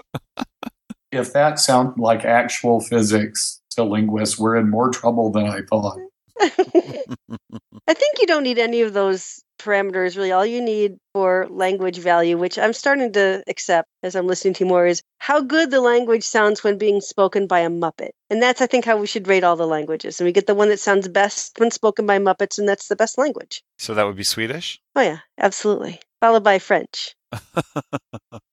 If 1.10 1.32
that 1.32 1.58
sounds 1.58 1.98
like 1.98 2.24
actual 2.24 2.80
physics 2.80 3.57
to 3.78 3.84
linguists, 3.84 4.38
we're 4.38 4.56
in 4.56 4.70
more 4.70 4.90
trouble 4.90 5.30
than 5.30 5.46
I 5.46 5.62
thought. 5.62 5.98
I 6.40 7.94
think 7.94 8.20
you 8.20 8.26
don't 8.26 8.44
need 8.44 8.58
any 8.58 8.82
of 8.82 8.92
those 8.92 9.42
parameters 9.58 10.16
really. 10.16 10.30
All 10.30 10.46
you 10.46 10.60
need 10.60 10.98
for 11.12 11.46
language 11.50 11.98
value, 11.98 12.38
which 12.38 12.58
I'm 12.58 12.72
starting 12.72 13.12
to 13.14 13.42
accept 13.48 13.88
as 14.02 14.14
I'm 14.14 14.26
listening 14.26 14.54
to 14.54 14.64
you 14.64 14.68
more, 14.68 14.86
is 14.86 15.02
how 15.18 15.40
good 15.40 15.70
the 15.70 15.80
language 15.80 16.22
sounds 16.22 16.62
when 16.62 16.78
being 16.78 17.00
spoken 17.00 17.46
by 17.46 17.60
a 17.60 17.70
Muppet. 17.70 18.10
And 18.30 18.42
that's, 18.42 18.60
I 18.60 18.66
think, 18.66 18.84
how 18.84 18.96
we 18.96 19.06
should 19.06 19.26
rate 19.26 19.42
all 19.42 19.56
the 19.56 19.66
languages. 19.66 20.20
And 20.20 20.26
we 20.26 20.32
get 20.32 20.46
the 20.46 20.54
one 20.54 20.68
that 20.68 20.80
sounds 20.80 21.08
best 21.08 21.58
when 21.58 21.70
spoken 21.70 22.06
by 22.06 22.18
Muppets, 22.18 22.58
and 22.58 22.68
that's 22.68 22.88
the 22.88 22.96
best 22.96 23.18
language. 23.18 23.62
So 23.78 23.94
that 23.94 24.06
would 24.06 24.16
be 24.16 24.24
Swedish? 24.24 24.80
Oh, 24.94 25.02
yeah, 25.02 25.18
absolutely. 25.38 26.00
Followed 26.20 26.44
by 26.44 26.58
French. 26.58 27.16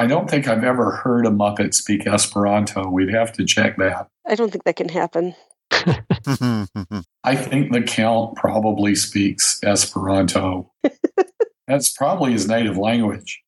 I 0.00 0.06
don't 0.06 0.30
think 0.30 0.48
I've 0.48 0.64
ever 0.64 0.92
heard 0.92 1.26
a 1.26 1.30
Muppet 1.30 1.74
speak 1.74 2.06
Esperanto. 2.06 2.88
We'd 2.88 3.12
have 3.12 3.34
to 3.34 3.44
check 3.44 3.76
that. 3.76 4.08
I 4.26 4.34
don't 4.34 4.50
think 4.50 4.64
that 4.64 4.76
can 4.76 4.88
happen. 4.88 5.34
I 7.22 7.36
think 7.36 7.70
the 7.70 7.82
Count 7.86 8.34
probably 8.34 8.94
speaks 8.94 9.60
Esperanto. 9.62 10.72
That's 11.68 11.90
probably 11.92 12.32
his 12.32 12.48
native 12.48 12.78
language. 12.78 13.42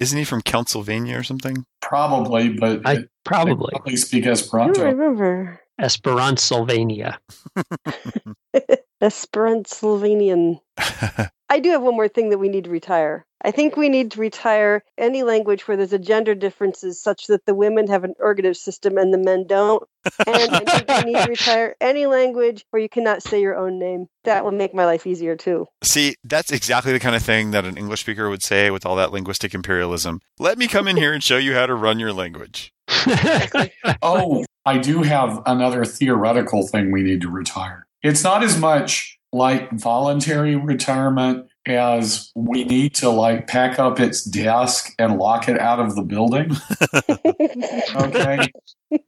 Isn't 0.00 0.16
he 0.16 0.24
from 0.24 0.40
Pennsylvania 0.40 1.18
or 1.18 1.22
something? 1.22 1.66
Probably, 1.82 2.48
but 2.48 2.80
I 2.86 2.94
they 2.94 3.04
probably 3.26 3.72
probably 3.72 3.96
speak 3.96 4.24
I 4.24 4.28
don't 4.28 4.32
Esperanto. 4.32 4.84
remember. 4.86 5.60
Esperantsylvania. 5.78 7.18
Esperantsylvanian. 9.02 10.60
I 11.50 11.60
do 11.60 11.70
have 11.70 11.82
one 11.82 11.96
more 11.96 12.08
thing 12.08 12.30
that 12.30 12.38
we 12.38 12.48
need 12.48 12.64
to 12.64 12.70
retire. 12.70 13.24
I 13.42 13.52
think 13.52 13.76
we 13.76 13.88
need 13.88 14.10
to 14.12 14.20
retire 14.20 14.82
any 14.98 15.22
language 15.22 15.66
where 15.66 15.76
there's 15.76 15.92
a 15.92 15.98
gender 15.98 16.34
differences 16.34 17.00
such 17.00 17.28
that 17.28 17.46
the 17.46 17.54
women 17.54 17.86
have 17.86 18.02
an 18.02 18.14
ergative 18.20 18.56
system 18.56 18.98
and 18.98 19.14
the 19.14 19.18
men 19.18 19.46
don't. 19.46 19.82
And 20.26 20.36
I 20.36 20.58
think 20.58 20.88
we 20.88 21.12
need 21.12 21.22
to 21.22 21.30
retire 21.30 21.76
any 21.80 22.06
language 22.06 22.64
where 22.70 22.82
you 22.82 22.88
cannot 22.88 23.22
say 23.22 23.40
your 23.40 23.56
own 23.56 23.78
name. 23.78 24.06
That 24.24 24.44
will 24.44 24.52
make 24.52 24.74
my 24.74 24.84
life 24.84 25.06
easier 25.06 25.36
too. 25.36 25.66
See, 25.82 26.16
that's 26.24 26.50
exactly 26.50 26.92
the 26.92 27.00
kind 27.00 27.14
of 27.14 27.22
thing 27.22 27.52
that 27.52 27.64
an 27.64 27.78
English 27.78 28.00
speaker 28.00 28.28
would 28.28 28.42
say 28.42 28.70
with 28.70 28.84
all 28.84 28.96
that 28.96 29.12
linguistic 29.12 29.54
imperialism. 29.54 30.20
Let 30.38 30.58
me 30.58 30.66
come 30.66 30.88
in 30.88 30.96
here 30.96 31.12
and 31.12 31.22
show 31.22 31.36
you 31.36 31.54
how 31.54 31.66
to 31.66 31.74
run 31.74 31.98
your 31.98 32.12
language. 32.12 32.72
Oh, 34.02 34.44
I 34.66 34.78
do 34.78 35.02
have 35.02 35.42
another 35.46 35.84
theoretical 35.84 36.66
thing 36.66 36.92
we 36.92 37.02
need 37.02 37.22
to 37.22 37.30
retire. 37.30 37.86
It's 38.02 38.22
not 38.22 38.42
as 38.42 38.58
much 38.58 39.17
like 39.32 39.70
voluntary 39.72 40.56
retirement 40.56 41.46
as 41.66 42.30
we 42.34 42.64
need 42.64 42.94
to 42.94 43.10
like 43.10 43.46
pack 43.46 43.78
up 43.78 44.00
its 44.00 44.24
desk 44.24 44.94
and 44.98 45.18
lock 45.18 45.48
it 45.48 45.58
out 45.60 45.78
of 45.80 45.94
the 45.96 46.02
building. 46.02 46.50
Okay. 47.96 48.50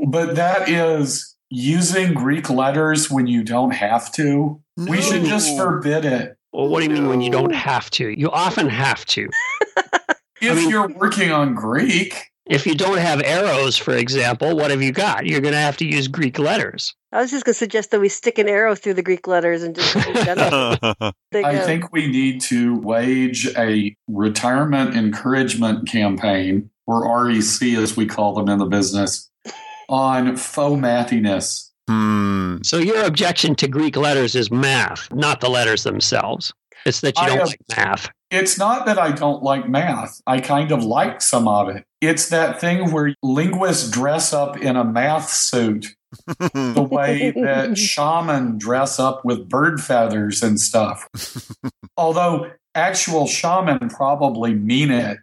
but 0.06 0.36
that 0.36 0.68
is 0.68 1.34
using 1.48 2.12
Greek 2.14 2.50
letters 2.50 3.10
when 3.10 3.26
you 3.26 3.42
don't 3.42 3.70
have 3.72 4.12
to. 4.12 4.60
We 4.76 5.00
should 5.00 5.24
just 5.24 5.56
forbid 5.56 6.04
it. 6.04 6.36
well, 6.52 6.68
what 6.68 6.80
do 6.80 6.84
you 6.86 6.90
mean 6.90 7.08
when 7.08 7.20
you 7.20 7.30
don't 7.30 7.54
have 7.54 7.90
to? 7.92 8.08
You 8.08 8.30
often 8.30 8.68
have 8.68 9.04
to. 9.06 9.28
If 10.42 10.56
mean- 10.56 10.70
you're 10.70 10.88
working 10.88 11.30
on 11.30 11.54
Greek, 11.54 12.30
If 12.50 12.66
you 12.66 12.74
don't 12.74 12.98
have 12.98 13.22
arrows, 13.22 13.76
for 13.76 13.94
example, 13.94 14.56
what 14.56 14.70
have 14.72 14.82
you 14.82 14.90
got? 14.90 15.24
You're 15.24 15.40
going 15.40 15.54
to 15.54 15.60
have 15.60 15.76
to 15.78 15.86
use 15.86 16.08
Greek 16.08 16.38
letters. 16.38 16.94
I 17.12 17.20
was 17.20 17.30
just 17.30 17.44
going 17.44 17.54
to 17.54 17.58
suggest 17.58 17.92
that 17.92 18.00
we 18.00 18.08
stick 18.08 18.38
an 18.38 18.48
arrow 18.48 18.74
through 18.74 18.94
the 18.94 19.02
Greek 19.02 19.28
letters 19.28 19.62
and 19.62 19.74
just. 19.74 19.96
I 19.96 21.12
think 21.32 21.92
we 21.92 22.08
need 22.08 22.40
to 22.42 22.76
wage 22.80 23.46
a 23.56 23.96
retirement 24.08 24.96
encouragement 24.96 25.88
campaign, 25.88 26.70
or 26.86 27.24
REC 27.26 27.62
as 27.78 27.96
we 27.96 28.06
call 28.06 28.34
them 28.34 28.48
in 28.48 28.58
the 28.58 28.66
business, 28.66 29.30
on 29.88 30.36
faux 30.36 30.80
mathiness. 30.80 31.70
hmm. 31.88 32.56
So 32.62 32.78
your 32.78 33.04
objection 33.04 33.54
to 33.56 33.68
Greek 33.68 33.96
letters 33.96 34.34
is 34.34 34.50
math, 34.50 35.12
not 35.12 35.40
the 35.40 35.48
letters 35.48 35.84
themselves. 35.84 36.52
It's 36.84 37.00
that 37.02 37.16
you 37.16 37.22
I 37.22 37.26
don't 37.28 37.38
have- 37.38 37.46
like 37.46 37.60
math. 37.76 38.08
It's 38.30 38.58
not 38.58 38.86
that 38.86 38.98
I 38.98 39.10
don't 39.10 39.42
like 39.42 39.68
math. 39.68 40.20
I 40.26 40.40
kind 40.40 40.70
of 40.70 40.84
like 40.84 41.20
some 41.20 41.48
of 41.48 41.68
it. 41.68 41.84
It's 42.00 42.28
that 42.28 42.60
thing 42.60 42.92
where 42.92 43.14
linguists 43.22 43.90
dress 43.90 44.32
up 44.32 44.56
in 44.56 44.76
a 44.76 44.84
math 44.84 45.30
suit 45.30 45.96
the 46.52 46.86
way 46.88 47.32
that 47.32 47.76
shaman 47.76 48.58
dress 48.58 48.98
up 48.98 49.24
with 49.24 49.48
bird 49.48 49.80
feathers 49.80 50.42
and 50.42 50.60
stuff. 50.60 51.08
Although 51.96 52.50
actual 52.74 53.26
shaman 53.26 53.88
probably 53.88 54.54
mean 54.54 54.90
it. 54.90 55.18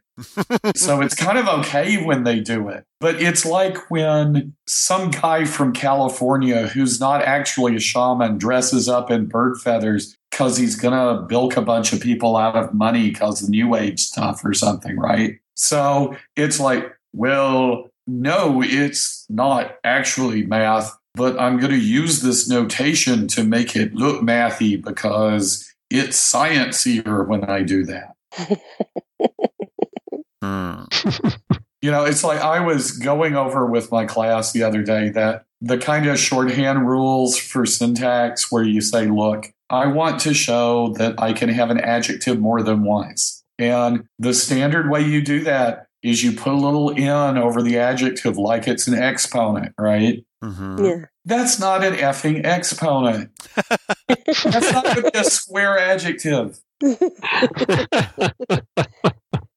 so 0.75 1.01
it's 1.01 1.15
kind 1.23 1.37
of 1.37 1.47
okay 1.47 2.03
when 2.03 2.23
they 2.23 2.39
do 2.39 2.67
it. 2.69 2.83
But 2.99 3.21
it's 3.21 3.45
like 3.45 3.89
when 3.89 4.55
some 4.67 5.11
guy 5.11 5.45
from 5.45 5.71
California 5.73 6.67
who's 6.67 6.99
not 6.99 7.21
actually 7.21 7.75
a 7.75 7.79
shaman 7.79 8.37
dresses 8.37 8.89
up 8.89 9.11
in 9.11 9.27
bird 9.27 9.61
feathers 9.61 10.16
because 10.31 10.57
he's 10.57 10.75
going 10.75 10.93
to 10.93 11.23
bilk 11.23 11.57
a 11.57 11.61
bunch 11.61 11.93
of 11.93 12.01
people 12.01 12.37
out 12.37 12.55
of 12.55 12.73
money 12.73 13.09
because 13.09 13.41
of 13.41 13.49
new 13.49 13.75
age 13.75 14.01
stuff 14.01 14.43
or 14.43 14.53
something, 14.53 14.97
right? 14.97 15.39
So 15.55 16.15
it's 16.35 16.59
like, 16.59 16.93
well, 17.13 17.89
no, 18.05 18.61
it's 18.63 19.25
not 19.29 19.77
actually 19.83 20.45
math, 20.45 20.95
but 21.15 21.39
I'm 21.39 21.59
going 21.59 21.71
to 21.71 21.79
use 21.79 22.21
this 22.21 22.47
notation 22.47 23.27
to 23.29 23.43
make 23.43 23.75
it 23.75 23.95
look 23.95 24.21
mathy 24.21 24.81
because 24.81 25.73
it's 25.89 26.17
sciencier 26.17 27.27
when 27.27 27.43
I 27.45 27.63
do 27.63 27.85
that. 27.85 28.15
Hmm. 30.39 30.83
You 31.79 31.91
know, 31.91 32.05
it's 32.05 32.23
like 32.23 32.39
I 32.39 32.59
was 32.59 32.91
going 32.91 33.35
over 33.35 33.65
with 33.67 33.91
my 33.91 34.05
class 34.05 34.51
the 34.51 34.63
other 34.63 34.81
day 34.81 35.09
that 35.09 35.45
the 35.61 35.77
kind 35.77 36.07
of 36.07 36.17
shorthand 36.19 36.87
rules 36.87 37.37
for 37.37 37.67
syntax 37.67 38.51
where 38.51 38.63
you 38.63 38.81
say, 38.81 39.05
look, 39.05 39.53
I 39.69 39.87
want 39.87 40.21
to 40.21 40.33
show 40.33 40.93
that 40.97 41.15
I 41.17 41.33
can 41.33 41.49
have 41.49 41.69
an 41.69 41.79
adjective 41.79 42.39
more 42.39 42.63
than 42.63 42.83
once. 42.83 43.43
And 43.59 44.05
the 44.19 44.33
standard 44.33 44.89
way 44.89 45.01
you 45.01 45.21
do 45.21 45.43
that 45.43 45.87
is 46.03 46.23
you 46.23 46.31
put 46.33 46.53
a 46.53 46.57
little 46.57 46.89
in 46.91 47.37
over 47.37 47.61
the 47.61 47.77
adjective 47.79 48.37
like 48.37 48.67
it's 48.67 48.87
an 48.87 48.93
exponent, 48.95 49.73
right? 49.79 50.23
Mhm. 50.43 50.83
Yeah. 50.85 51.05
That's 51.25 51.59
not 51.59 51.83
an 51.83 51.95
effing 51.95 52.45
exponent. 52.45 53.31
That's 54.07 54.45
not 54.71 54.83
going 54.85 54.95
to 55.03 55.11
be 55.11 55.19
a 55.19 55.23
square 55.23 55.77
adjective. 55.77 56.59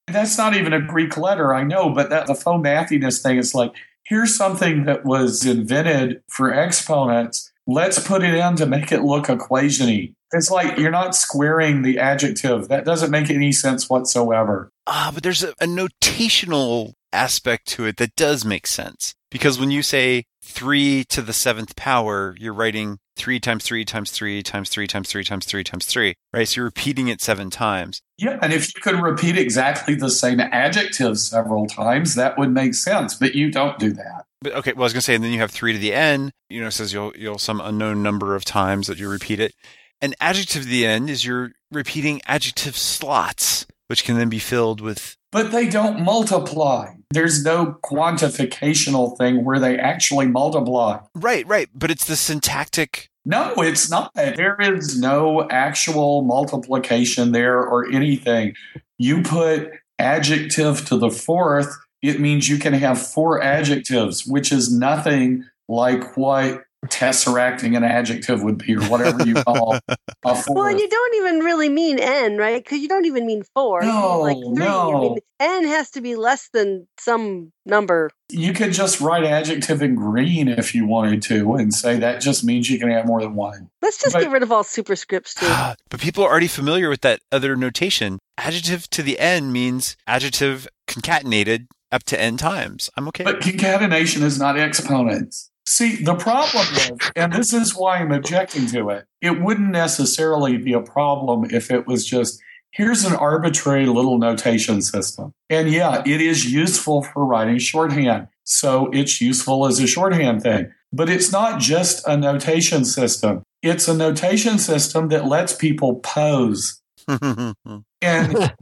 That's 0.09 0.37
not 0.37 0.57
even 0.57 0.73
a 0.73 0.81
Greek 0.81 1.17
letter, 1.17 1.55
I 1.55 1.63
know, 1.63 1.91
but 1.91 2.11
that 2.11 2.27
the 2.27 2.35
faux 2.35 2.61
mathiness 2.67 3.23
thing 3.23 3.39
is 3.39 3.55
like, 3.55 3.73
here's 4.05 4.35
something 4.37 4.85
that 4.87 5.05
was 5.05 5.47
invented 5.47 6.23
for 6.29 6.53
exponents. 6.53 7.50
Let's 7.73 8.05
put 8.05 8.25
it 8.25 8.35
in 8.35 8.57
to 8.57 8.67
make 8.67 8.91
it 8.91 9.03
look 9.03 9.27
equationy. 9.27 10.15
It's 10.33 10.51
like 10.51 10.77
you're 10.77 10.91
not 10.91 11.15
squaring 11.15 11.83
the 11.83 12.01
adjective. 12.01 12.67
That 12.67 12.85
doesn't 12.85 13.13
make 13.13 13.31
any 13.31 13.53
sense 13.53 13.89
whatsoever. 13.89 14.73
Ah, 14.89 15.13
but 15.15 15.23
there's 15.23 15.45
a, 15.45 15.51
a 15.61 15.67
notational 15.67 16.95
aspect 17.13 17.69
to 17.69 17.87
it 17.87 17.97
that 17.99 18.17
does 18.17 18.45
make 18.45 18.67
sense. 18.67 19.15
Because 19.31 19.61
when 19.61 19.71
you 19.71 19.85
say 19.85 20.25
three 20.43 21.05
to 21.11 21.23
the 21.23 21.33
seventh 21.33 21.77
power, 21.77 22.35
you're 22.41 22.53
writing 22.53 22.99
three 23.15 23.39
times 23.39 23.63
three 23.63 23.85
times 23.85 24.11
three 24.11 24.43
times 24.43 24.69
three 24.69 24.89
times 24.89 25.09
three 25.09 25.23
times 25.23 25.47
three 25.47 25.63
times 25.63 25.87
three, 25.87 26.15
right? 26.33 26.49
So 26.49 26.57
you're 26.57 26.65
repeating 26.65 27.07
it 27.07 27.21
seven 27.21 27.51
times. 27.51 28.03
Yeah, 28.21 28.39
and 28.43 28.53
if 28.53 28.75
you 28.75 28.83
could 28.83 29.01
repeat 29.01 29.39
exactly 29.39 29.95
the 29.95 30.11
same 30.11 30.41
adjective 30.41 31.19
several 31.19 31.67
times, 31.67 32.17
that 32.17 32.37
would 32.37 32.53
make 32.53 32.75
sense, 32.75 33.15
but 33.15 33.35
you 33.35 33.51
don't 33.51 33.79
do 33.79 33.93
that. 33.93 34.27
But 34.43 34.55
okay, 34.57 34.73
well, 34.75 34.83
I 34.83 34.85
was 34.85 34.93
gonna 34.93 35.01
say, 35.01 35.15
and 35.15 35.25
then 35.25 35.33
you 35.33 35.39
have 35.41 35.51
three 35.51 35.73
to 35.73 35.79
the 35.79 35.95
n. 35.95 36.33
You 36.51 36.61
know, 36.61 36.67
it 36.67 36.73
says 36.73 36.93
you'll 36.93 37.13
you'll 37.17 37.39
some 37.39 37.61
unknown 37.61 38.03
number 38.03 38.35
of 38.35 38.45
times 38.45 38.89
that 38.89 38.99
you 38.99 39.09
repeat 39.09 39.41
it. 39.41 39.55
An 40.03 40.15
adjective 40.21 40.63
to 40.63 40.69
the 40.69 40.87
end 40.87 41.09
is 41.09 41.25
you're 41.25 41.53
repeating 41.71 42.21
adjective 42.27 42.77
slots, 42.77 43.67
which 43.89 44.05
can 44.05 44.17
then 44.17 44.29
be 44.29 44.39
filled 44.39 44.81
with. 44.81 45.17
But 45.33 45.53
they 45.53 45.69
don't 45.69 46.01
multiply. 46.01 46.95
There's 47.11 47.45
no 47.45 47.79
quantificational 47.85 49.17
thing 49.19 49.45
where 49.45 49.59
they 49.59 49.79
actually 49.79 50.27
multiply. 50.27 50.99
Right, 51.15 51.47
right. 51.47 51.69
But 51.75 51.91
it's 51.91 52.05
the 52.05 52.17
syntactic. 52.17 53.10
No, 53.25 53.55
it's 53.59 53.91
not. 53.91 54.15
There 54.15 54.57
is 54.61 54.99
no 54.99 55.47
actual 55.51 56.23
multiplication 56.23 57.33
there 57.33 57.59
or 57.59 57.87
anything. 57.87 58.55
You 58.99 59.23
put 59.23 59.71
adjective 59.99 60.85
to 60.87 60.97
the 60.97 61.11
fourth, 61.11 61.77
it 62.03 62.19
means 62.19 62.49
you 62.49 62.59
can 62.59 62.73
have 62.73 63.01
four 63.01 63.43
adjectives, 63.43 64.27
which 64.27 64.51
is 64.53 64.75
nothing 64.75 65.45
like 65.69 66.17
what 66.17 66.63
tesseracting 66.87 67.77
an 67.77 67.85
adjective 67.85 68.43
would 68.43 68.59
be, 68.59 68.77
or 68.77 68.83
whatever 68.85 69.25
you 69.25 69.35
call 69.35 69.79
a 69.89 69.97
fourth. 70.25 70.49
Well, 70.49 70.67
and 70.67 70.81
you 70.81 70.89
don't 70.89 71.15
even 71.17 71.41
really 71.41 71.69
mean 71.69 71.99
n, 71.99 72.37
right? 72.37 72.63
Because 72.63 72.79
you 72.81 72.89
don't 72.89 73.05
even 73.05 73.27
mean 73.27 73.43
four. 73.55 73.83
No, 73.83 74.21
like 74.21 74.37
three. 74.37 74.65
I 74.65 74.69
no. 74.69 75.01
mean, 75.01 75.19
n 75.39 75.65
has 75.65 75.91
to 75.93 76.01
be 76.01 76.17
less 76.17 76.49
than 76.53 76.87
some 76.99 77.53
number. 77.67 78.11
You 78.31 78.53
could 78.53 78.73
just 78.73 79.01
write 79.01 79.25
adjective 79.25 79.83
in 79.83 79.95
green 79.95 80.49
if 80.49 80.75
you 80.75 80.87
wanted 80.87 81.23
to, 81.23 81.55
and 81.55 81.73
say 81.75 81.99
that 81.99 82.21
just 82.21 82.45
means 82.45 82.71
you 82.71 82.79
can 82.79 82.91
have 82.91 83.07
more 83.07 83.21
than 83.21 83.35
one. 83.35 83.71
Let's 83.83 83.99
just 83.99 84.15
But- 84.15 84.23
get 84.23 84.31
rid 84.31 84.43
of 84.43 84.51
all 84.53 84.65
superscripts 84.65 85.35
too. 85.35 85.47
Ah, 85.49 85.75
but 85.91 86.01
people 86.01 86.25
are 86.25 86.31
already 86.31 86.49
familiar 86.49 86.89
with 86.89 87.03
that 87.03 87.21
other 87.31 87.57
notation. 87.57 88.19
Adjective 88.39 88.89
to 88.91 89.03
the 89.03 89.19
n 89.19 89.53
means 89.53 89.97
adjective 90.07 90.67
concatenated 90.89 91.67
up 91.93 92.05
to 92.05 92.21
n 92.21 92.37
times. 92.37 92.89
I'm 92.97 93.09
okay. 93.09 93.25
But 93.25 93.41
concatenation 93.41 94.23
is 94.23 94.39
not 94.39 94.59
exponents. 94.59 95.50
See, 95.71 96.03
the 96.03 96.17
problem 96.17 96.67
is, 96.75 97.13
and 97.15 97.33
this 97.33 97.53
is 97.53 97.77
why 97.77 97.99
I'm 97.99 98.11
objecting 98.11 98.67
to 98.67 98.89
it, 98.89 99.05
it 99.21 99.41
wouldn't 99.41 99.71
necessarily 99.71 100.57
be 100.57 100.73
a 100.73 100.81
problem 100.81 101.45
if 101.49 101.71
it 101.71 101.87
was 101.87 102.05
just 102.05 102.41
here's 102.73 103.05
an 103.05 103.15
arbitrary 103.15 103.87
little 103.87 104.19
notation 104.19 104.83
system. 104.83 105.33
And 105.49 105.71
yeah, 105.71 106.03
it 106.05 106.21
is 106.21 106.53
useful 106.53 107.05
for 107.05 107.25
writing 107.25 107.59
shorthand. 107.59 108.27
So 108.43 108.91
it's 108.93 109.21
useful 109.21 109.65
as 109.65 109.79
a 109.79 109.87
shorthand 109.87 110.43
thing. 110.43 110.73
But 110.93 111.09
it's 111.09 111.31
not 111.31 111.61
just 111.61 112.05
a 112.05 112.17
notation 112.17 112.85
system, 112.85 113.45
it's 113.63 113.87
a 113.87 113.97
notation 113.97 114.59
system 114.59 115.07
that 115.11 115.27
lets 115.27 115.55
people 115.55 116.01
pose. 116.01 116.83
And 117.09 118.53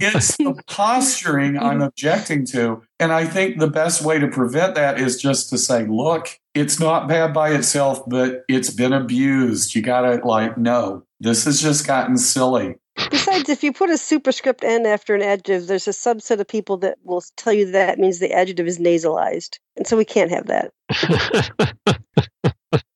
it's 0.00 0.36
the 0.36 0.62
posturing 0.66 1.58
I'm 1.58 1.82
objecting 1.82 2.46
to. 2.46 2.82
And 3.00 3.12
I 3.12 3.24
think 3.24 3.58
the 3.58 3.70
best 3.70 4.02
way 4.02 4.18
to 4.18 4.28
prevent 4.28 4.74
that 4.76 5.00
is 5.00 5.20
just 5.20 5.50
to 5.50 5.58
say, 5.58 5.84
look, 5.84 6.28
it's 6.54 6.78
not 6.78 7.08
bad 7.08 7.34
by 7.34 7.50
itself, 7.50 8.02
but 8.06 8.44
it's 8.48 8.70
been 8.70 8.92
abused. 8.92 9.74
You 9.74 9.82
got 9.82 10.02
to, 10.02 10.26
like, 10.26 10.56
no, 10.56 11.04
this 11.20 11.44
has 11.44 11.60
just 11.60 11.86
gotten 11.86 12.16
silly. 12.16 12.76
Besides, 13.10 13.48
if 13.48 13.64
you 13.64 13.72
put 13.72 13.90
a 13.90 13.98
superscript 13.98 14.62
n 14.62 14.86
after 14.86 15.16
an 15.16 15.22
adjective, 15.22 15.66
there's 15.66 15.88
a 15.88 15.90
subset 15.90 16.38
of 16.38 16.46
people 16.46 16.76
that 16.78 16.98
will 17.02 17.24
tell 17.36 17.52
you 17.52 17.72
that 17.72 17.98
means 17.98 18.20
the 18.20 18.32
adjective 18.32 18.68
is 18.68 18.78
nasalized, 18.78 19.58
and 19.76 19.84
so 19.84 19.96
we 19.96 20.04
can't 20.04 20.30
have 20.30 20.46
that. 20.46 20.72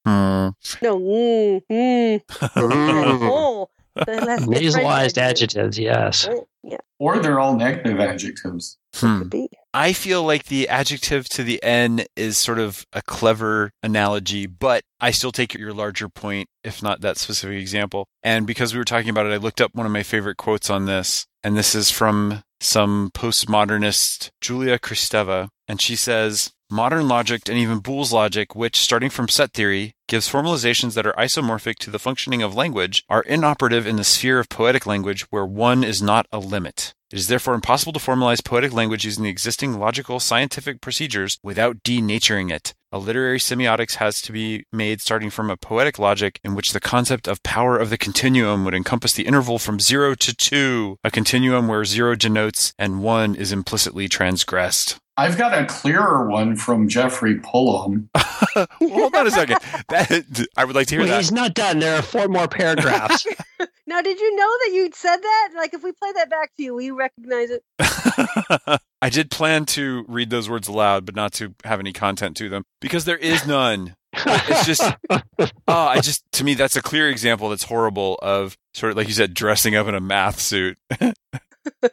Hmm. 0.05 0.49
No, 0.83 0.99
mm, 0.99 1.63
mm, 1.71 2.21
oh, 2.57 3.69
that's 3.69 3.78
the 3.78 3.78
French 3.78 3.78
Nasalized 4.07 5.19
adjectives, 5.19 5.79
yes. 5.79 6.29
Yeah, 6.63 6.79
Or 6.99 7.19
they're 7.19 7.39
all 7.39 7.55
negative 7.57 8.01
adjectives. 8.01 8.79
Hmm. 8.95 9.29
I 9.73 9.93
feel 9.93 10.25
like 10.25 10.47
the 10.47 10.69
adjective 10.69 11.29
to 11.31 11.45
the 11.45 11.63
N 11.63 12.05
is 12.17 12.37
sort 12.37 12.59
of 12.59 12.85
a 12.93 13.03
clever 13.03 13.71
analogy, 13.83 14.47
but 14.47 14.83
I 15.01 15.11
still 15.13 15.31
take 15.31 15.55
your 15.55 15.73
larger 15.73 16.09
point, 16.09 16.49
if 16.65 16.83
not 16.83 17.01
that 17.03 17.17
specific 17.17 17.61
example. 17.61 18.09
And 18.23 18.47
because 18.47 18.73
we 18.73 18.79
were 18.79 18.85
talking 18.85 19.11
about 19.11 19.27
it, 19.27 19.33
I 19.33 19.37
looked 19.37 19.61
up 19.61 19.75
one 19.75 19.87
of 19.87 19.93
my 19.93 20.03
favorite 20.03 20.37
quotes 20.37 20.69
on 20.69 20.87
this, 20.87 21.27
and 21.43 21.57
this 21.57 21.75
is 21.75 21.91
from 21.91 22.43
some 22.61 23.11
postmodernist, 23.15 24.31
Julia 24.41 24.79
Kristeva, 24.79 25.49
and 25.69 25.81
she 25.81 25.97
says, 25.97 26.53
Modern 26.71 27.09
logic 27.09 27.49
and 27.49 27.57
even 27.57 27.79
Boole's 27.79 28.13
logic, 28.13 28.55
which, 28.55 28.77
starting 28.77 29.09
from 29.09 29.29
set 29.29 29.55
theory, 29.55 29.95
gives 30.07 30.31
formalizations 30.31 30.95
that 30.95 31.07
are 31.07 31.15
isomorphic 31.15 31.77
to 31.77 31.91
the 31.91 31.99
functioning 31.99 32.43
of 32.43 32.55
language, 32.55 33.05
are 33.09 33.23
inoperative 33.23 33.87
in 33.87 33.97
the 33.97 34.05
sphere 34.05 34.39
of 34.39 34.51
poetic 34.51 34.85
language 34.85 35.23
where 35.31 35.47
one 35.47 35.83
is 35.83 36.03
not 36.03 36.27
a 36.31 36.39
limit. 36.39 36.93
It 37.11 37.19
is 37.19 37.29
therefore 37.29 37.55
impossible 37.55 37.93
to 37.95 37.99
formalize 37.99 38.45
poetic 38.45 38.73
language 38.73 39.05
using 39.05 39.25
the 39.25 39.31
existing 39.31 39.79
logical 39.79 40.21
scientific 40.21 40.81
procedures 40.83 41.39
without 41.43 41.83
denaturing 41.83 42.53
it. 42.53 42.75
A 42.93 42.99
literary 42.99 43.39
semiotics 43.39 43.95
has 43.97 44.21
to 44.23 44.33
be 44.33 44.65
made 44.73 45.01
starting 45.01 45.31
from 45.31 45.51
a 45.51 45.57
poetic 45.57 45.99
logic 45.99 46.39
in 46.45 46.55
which 46.55 46.73
the 46.73 46.81
concept 46.81 47.27
of 47.27 47.43
power 47.43 47.79
of 47.79 47.91
the 47.91 47.99
continuum 47.99 48.65
would 48.65 48.75
encompass 48.75 49.13
the 49.15 49.27
interval 49.27 49.59
from 49.59 49.81
zero 49.81 50.15
to 50.17 50.35
two, 50.35 50.97
a 51.03 51.11
continuum 51.11 51.67
where 51.69 51.85
zero 51.85 52.15
denotes 52.15 52.73
and 52.79 53.03
one 53.03 53.35
is 53.35 53.53
implicitly 53.53 54.09
transgressed. 54.09 54.99
I've 55.17 55.37
got 55.37 55.53
a 55.53 55.65
clearer 55.67 56.29
one 56.31 56.57
from 56.57 56.89
Geoffrey 56.89 57.41
Pullum. 57.41 58.09
Hold 58.17 59.15
on 59.17 59.27
a 59.27 59.31
second. 59.31 59.59
That, 59.89 60.47
I 60.57 60.65
would 60.65 60.77
like 60.77 60.87
to 60.89 60.95
hear 60.95 61.01
Well, 61.01 61.09
that. 61.09 61.17
he's 61.19 61.33
not 61.33 61.55
done. 61.55 61.79
There 61.81 61.97
are 61.99 62.03
four 62.03 62.29
more 62.29 62.47
paragraphs. 62.49 63.27
Now, 63.89 64.03
did 64.03 64.21
you 64.21 64.37
know 64.37 64.47
that 64.47 64.71
you'd 64.75 64.95
said 64.95 65.17
that? 65.17 65.49
Like, 65.57 65.73
if 65.73 65.83
we 65.83 65.93
play 65.93 66.13
that 66.13 66.29
back 66.29 66.55
to 66.59 66.63
you, 66.63 66.75
will 66.75 66.83
you 66.83 66.95
recognize 66.95 67.49
it? 67.49 67.65
I 69.01 69.09
did 69.09 69.31
plan 69.31 69.65
to 69.67 70.05
read 70.07 70.29
those 70.29 70.47
words 70.47 70.69
aloud, 70.69 71.07
but 71.07 71.17
not 71.17 71.33
to 71.35 71.55
have 71.65 71.81
any 71.81 71.95
content 71.95 72.37
to 72.37 72.51
them 72.51 72.65
because 72.83 73.07
there 73.07 73.17
is 73.17 73.47
none. 73.47 73.97
It's 74.13 74.67
just, 74.67 74.83
oh, 75.09 75.21
I 75.69 76.01
just, 76.03 76.23
to 76.33 76.45
me, 76.45 76.53
that's 76.53 76.77
a 76.77 76.83
clear 76.83 77.09
example 77.09 77.49
that's 77.49 77.63
horrible 77.63 78.19
of 78.21 78.59
sort 78.75 78.91
of, 78.91 78.99
like 78.99 79.09
you 79.09 79.15
said, 79.15 79.33
dressing 79.33 79.75
up 79.75 79.87
in 79.87 79.95
a 79.95 80.01
math 80.01 80.39
suit. 80.39 80.77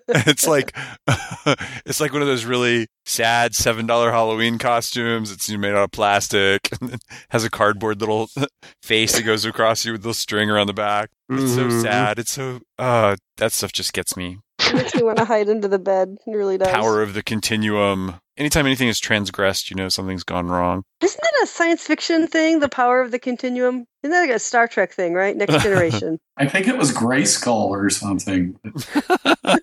it's 0.07 0.47
like, 0.47 0.75
it's 1.85 1.99
like 2.01 2.11
one 2.13 2.21
of 2.21 2.27
those 2.27 2.45
really 2.45 2.87
sad 3.05 3.51
$7 3.53 3.87
Halloween 4.11 4.57
costumes. 4.57 5.31
It's 5.31 5.49
made 5.49 5.71
out 5.73 5.83
of 5.83 5.91
plastic 5.91 6.69
and 6.81 6.97
has 7.29 7.43
a 7.43 7.49
cardboard 7.49 7.99
little 7.99 8.29
face 8.83 9.13
that 9.15 9.23
goes 9.23 9.45
across 9.45 9.85
you 9.85 9.91
with 9.93 10.01
a 10.01 10.03
little 10.03 10.13
string 10.13 10.49
around 10.49 10.67
the 10.67 10.73
back. 10.73 11.09
It's 11.29 11.53
so 11.53 11.67
Mhm. 11.67 11.81
sad. 11.81 12.19
It's 12.19 12.31
so, 12.31 12.59
uh, 12.79 13.15
that 13.37 13.51
stuff 13.51 13.71
just 13.71 13.93
gets 13.93 14.15
me. 14.17 14.39
It 14.67 14.75
makes 14.75 14.95
me 14.95 15.03
want 15.03 15.17
to 15.17 15.25
hide 15.25 15.49
under 15.49 15.67
the 15.67 15.79
bed. 15.79 16.17
It 16.25 16.35
really 16.35 16.57
does. 16.57 16.69
power 16.69 17.01
of 17.01 17.13
the 17.13 17.23
continuum. 17.23 18.15
Anytime 18.37 18.65
anything 18.65 18.87
is 18.87 18.99
transgressed, 18.99 19.69
you 19.69 19.75
know 19.75 19.87
something's 19.89 20.23
gone 20.23 20.47
wrong. 20.47 20.83
Isn't 21.01 21.21
that 21.21 21.43
a 21.43 21.47
science 21.47 21.83
fiction 21.83 22.27
thing? 22.27 22.59
The 22.59 22.69
power 22.69 23.01
of 23.01 23.11
the 23.11 23.19
continuum. 23.19 23.85
Isn't 24.03 24.11
that 24.11 24.21
like 24.21 24.29
a 24.29 24.39
Star 24.39 24.67
Trek 24.67 24.91
thing, 24.91 25.13
right? 25.13 25.35
Next 25.35 25.61
generation. 25.63 26.19
I 26.37 26.47
think 26.47 26.67
it 26.67 26.77
was 26.77 26.91
Grayskull 26.91 27.69
or 27.69 27.89
something. 27.89 28.59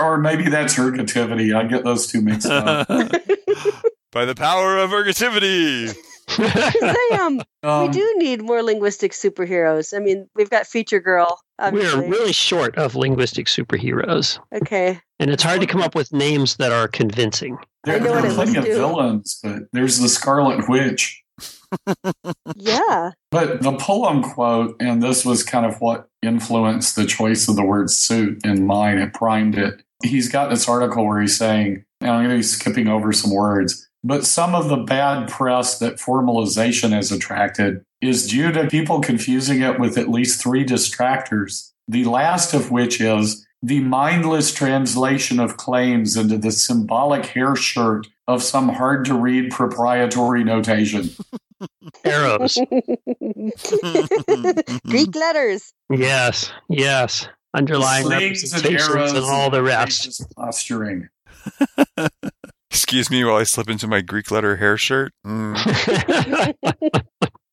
or 0.00 0.18
maybe 0.18 0.48
that's 0.48 0.74
Ergativity. 0.74 1.54
I 1.54 1.64
get 1.64 1.84
those 1.84 2.06
two 2.06 2.22
mixed 2.22 2.48
up. 2.48 2.88
By 4.12 4.24
the 4.26 4.34
power 4.34 4.76
of 4.78 4.90
ergativity. 4.90 5.96
Sam, 6.36 7.36
we 7.62 7.68
Um, 7.68 7.90
do 7.90 8.14
need 8.16 8.42
more 8.42 8.62
linguistic 8.62 9.12
superheroes. 9.12 9.94
I 9.96 10.00
mean, 10.00 10.28
we've 10.34 10.50
got 10.50 10.66
Feature 10.66 11.00
Girl. 11.00 11.40
We're 11.72 12.08
really 12.08 12.32
short 12.32 12.76
of 12.76 12.96
linguistic 12.96 13.46
superheroes, 13.46 14.38
okay. 14.52 14.98
and 15.20 15.30
it's 15.30 15.44
hard 15.44 15.60
to 15.60 15.66
come 15.66 15.80
up 15.80 15.94
with 15.94 16.12
names 16.12 16.56
that 16.56 16.72
are 16.72 16.88
convincing. 16.88 17.56
there, 17.84 17.96
I 17.96 17.98
know 18.00 18.20
there 18.20 18.30
are 18.30 18.34
plenty 18.34 18.58
of 18.58 18.64
too. 18.64 18.74
villains, 18.74 19.38
but 19.42 19.62
there's 19.72 20.00
the 20.00 20.08
Scarlet 20.08 20.68
Witch. 20.68 21.22
Yeah. 22.56 23.12
But 23.30 23.62
the 23.62 23.72
Pullum 23.72 24.22
quote, 24.34 24.76
and 24.80 25.02
this 25.02 25.24
was 25.24 25.42
kind 25.42 25.64
of 25.66 25.80
what 25.80 26.08
influenced 26.22 26.96
the 26.96 27.06
choice 27.06 27.48
of 27.48 27.56
the 27.56 27.64
word 27.64 27.90
suit 27.90 28.40
in 28.44 28.66
mine, 28.66 28.98
it 28.98 29.14
primed 29.14 29.56
it. 29.56 29.82
He's 30.04 30.28
got 30.28 30.50
this 30.50 30.68
article 30.68 31.06
where 31.06 31.20
he's 31.20 31.36
saying, 31.38 31.84
and 32.00 32.10
I'm 32.10 32.24
going 32.24 32.30
to 32.30 32.36
be 32.36 32.42
skipping 32.42 32.88
over 32.88 33.12
some 33.12 33.32
words, 33.32 33.88
but 34.04 34.24
some 34.24 34.54
of 34.54 34.68
the 34.68 34.76
bad 34.76 35.28
press 35.28 35.78
that 35.78 35.96
formalization 35.96 36.92
has 36.92 37.12
attracted 37.12 37.84
is 38.00 38.26
due 38.26 38.50
to 38.52 38.68
people 38.68 39.00
confusing 39.00 39.62
it 39.62 39.78
with 39.78 39.96
at 39.96 40.08
least 40.08 40.42
three 40.42 40.64
distractors. 40.64 41.70
The 41.86 42.04
last 42.04 42.52
of 42.54 42.70
which 42.70 43.00
is 43.00 43.46
the 43.62 43.80
mindless 43.80 44.52
translation 44.52 45.38
of 45.38 45.56
claims 45.56 46.16
into 46.16 46.36
the 46.36 46.50
symbolic 46.50 47.26
hair 47.26 47.54
shirt 47.54 48.08
of 48.26 48.42
some 48.42 48.68
hard 48.70 49.04
to 49.04 49.14
read 49.14 49.52
proprietary 49.52 50.42
notation. 50.42 51.10
Arrows. 52.04 52.58
Greek 54.86 55.14
letters. 55.14 55.72
yes, 55.90 56.50
yes. 56.68 57.28
Underlying 57.54 58.04
Slings 58.06 58.52
and 58.52 58.64
representations 58.64 59.12
and, 59.12 59.18
arrows 59.18 59.28
all 59.28 59.50
the 59.50 59.62
rest. 59.62 60.02
gracious 60.02 60.26
Posturing. 60.34 61.08
Excuse 62.72 63.10
me 63.10 63.22
while 63.22 63.36
I 63.36 63.42
slip 63.42 63.68
into 63.68 63.86
my 63.86 64.00
Greek 64.00 64.30
letter 64.30 64.56
hair 64.56 64.78
shirt. 64.78 65.12
Mm. 65.26 66.54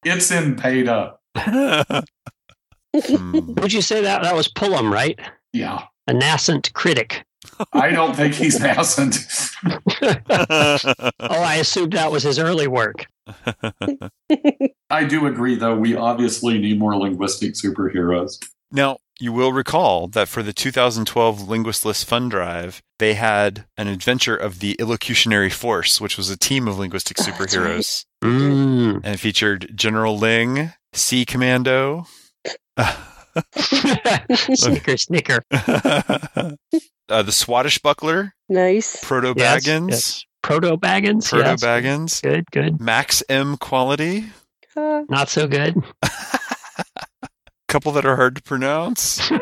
It's 0.05 0.31
in 0.31 0.55
beta. 0.55 1.15
Hmm. 1.35 3.41
Would 3.55 3.73
you 3.73 3.81
say 3.81 4.01
that 4.01 4.23
that 4.23 4.33
was 4.33 4.47
Pullum, 4.47 4.91
right? 4.91 5.19
Yeah. 5.51 5.83
A 6.07 6.13
nascent 6.13 6.73
critic. 6.73 7.25
I 7.73 7.89
don't 7.91 8.15
think 8.15 8.33
he's 8.33 8.59
nascent. 8.61 9.17
oh, 9.65 11.03
I 11.19 11.57
assumed 11.59 11.91
that 11.93 12.11
was 12.11 12.23
his 12.23 12.39
early 12.39 12.67
work. 12.67 13.05
I 14.89 15.03
do 15.03 15.27
agree, 15.27 15.55
though. 15.55 15.75
We 15.75 15.95
obviously 15.95 16.57
need 16.59 16.79
more 16.79 16.95
linguistic 16.95 17.53
superheroes. 17.55 18.41
now, 18.71 18.97
you 19.19 19.31
will 19.33 19.51
recall 19.53 20.07
that 20.07 20.27
for 20.27 20.41
the 20.43 20.53
2012 20.53 21.47
LINGUIST 21.47 21.85
List 21.85 22.05
Fund 22.05 22.31
Drive, 22.31 22.81
they 22.99 23.13
had 23.15 23.65
an 23.77 23.87
adventure 23.87 24.35
of 24.35 24.59
the 24.59 24.75
Illocutionary 24.79 25.51
Force, 25.51 25.99
which 25.99 26.17
was 26.17 26.29
a 26.29 26.37
team 26.37 26.67
of 26.67 26.77
linguistic 26.79 27.17
Oh, 27.19 27.23
that's 27.23 27.37
superheroes. 27.55 28.05
Mm. 28.23 28.95
And 29.03 29.15
it 29.15 29.17
featured 29.17 29.71
General 29.75 30.17
Ling, 30.17 30.71
Sea 30.93 31.25
Commando, 31.25 32.05
snicker, 33.57 34.97
snicker. 34.97 35.41
uh, 35.51 36.53
the 37.07 37.31
Swedish 37.31 37.79
Buckler, 37.79 38.33
Nice. 38.47 39.03
Proto 39.03 39.33
Yes, 39.35 39.65
Baggins, 39.67 39.89
yes. 39.89 40.25
Proto 40.41 40.77
Baggins. 40.77 41.29
Proto 41.29 41.45
yes. 41.49 41.63
Baggins. 41.63 42.21
Good, 42.21 42.45
good. 42.51 42.79
Max 42.81 43.21
M 43.29 43.57
quality. 43.57 44.25
Uh, 44.75 45.01
Not 45.09 45.29
so 45.29 45.47
good. 45.47 45.75
Couple 47.69 47.91
that 47.91 48.05
are 48.05 48.15
hard 48.15 48.35
to 48.35 48.41
pronounce. 48.41 49.29
Are 49.31 49.39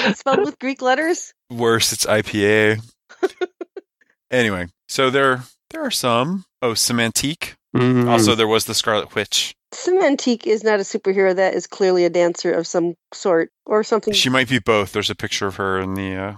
they 0.00 0.14
spelled 0.14 0.40
with 0.40 0.58
Greek 0.58 0.80
letters? 0.80 1.34
Worse, 1.50 1.92
it's 1.92 2.06
IPA. 2.06 2.80
anyway, 4.30 4.68
so 4.88 5.10
there 5.10 5.42
there 5.70 5.82
are 5.82 5.90
some. 5.90 6.46
Oh, 6.62 6.72
Semantique. 6.72 7.56
Mm. 7.76 8.08
Also, 8.08 8.34
there 8.34 8.48
was 8.48 8.64
the 8.64 8.72
Scarlet 8.72 9.14
Witch. 9.14 9.54
Semantique 9.74 10.46
is 10.46 10.64
not 10.64 10.80
a 10.80 10.82
superhero. 10.82 11.36
That 11.36 11.52
is 11.52 11.66
clearly 11.66 12.06
a 12.06 12.10
dancer 12.10 12.52
of 12.52 12.66
some 12.66 12.94
sort 13.12 13.50
or 13.66 13.84
something. 13.84 14.14
She 14.14 14.30
might 14.30 14.48
be 14.48 14.58
both. 14.58 14.92
There's 14.92 15.10
a 15.10 15.14
picture 15.14 15.46
of 15.46 15.56
her 15.56 15.78
in 15.78 15.92
the 15.92 16.14
uh, 16.16 16.36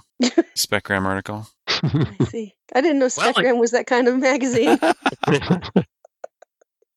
Specgram 0.59 1.05
article. 1.05 1.47
I 1.69 2.25
see. 2.29 2.57
I 2.75 2.81
didn't 2.81 2.99
know 2.99 3.09
Well, 3.17 3.33
Specgram 3.33 3.61
was 3.61 3.71
that 3.71 3.87
kind 3.87 4.09
of 4.09 4.19
magazine. 4.19 4.81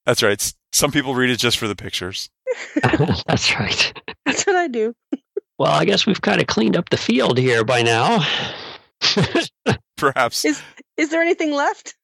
That's 0.07 0.23
right. 0.23 0.53
S- 0.73 0.79
Some 0.79 0.91
people 0.91 1.15
read 1.15 1.29
it 1.29 1.37
just 1.39 1.57
for 1.57 1.67
the 1.67 1.75
pictures. 1.75 2.29
That's 3.27 3.57
right. 3.59 4.01
That's 4.25 4.45
what 4.45 4.55
I 4.55 4.67
do. 4.67 4.93
Well, 5.57 5.71
I 5.71 5.85
guess 5.85 6.05
we've 6.05 6.21
kind 6.21 6.41
of 6.41 6.47
cleaned 6.47 6.75
up 6.75 6.89
the 6.89 6.97
field 6.97 7.37
here 7.37 7.63
by 7.63 7.81
now. 7.83 8.25
Perhaps. 9.97 10.43
Is- 10.45 10.61
Is 10.97 11.09
there 11.09 11.21
anything 11.21 11.51
left? 11.53 11.95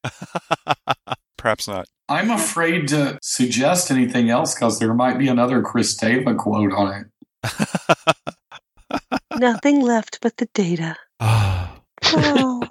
Perhaps 1.38 1.68
not. 1.68 1.88
I'm 2.09 2.30
afraid 2.32 2.88
to 2.89 3.18
suggest 3.22 3.91
anything 3.91 4.30
else 4.30 4.55
because 4.55 4.80
there 4.80 4.93
might 4.93 5.18
be 5.20 5.28
another 5.28 5.61
Kristeva 5.61 6.38
quote 6.38 6.72
on 6.74 6.93
it. 6.93 7.07
Nothing 9.39 9.82
left 9.82 10.20
but 10.22 10.38
the 10.38 10.47
data. 10.53 10.95
Ah. 11.20 11.76
Oh. 12.05 12.63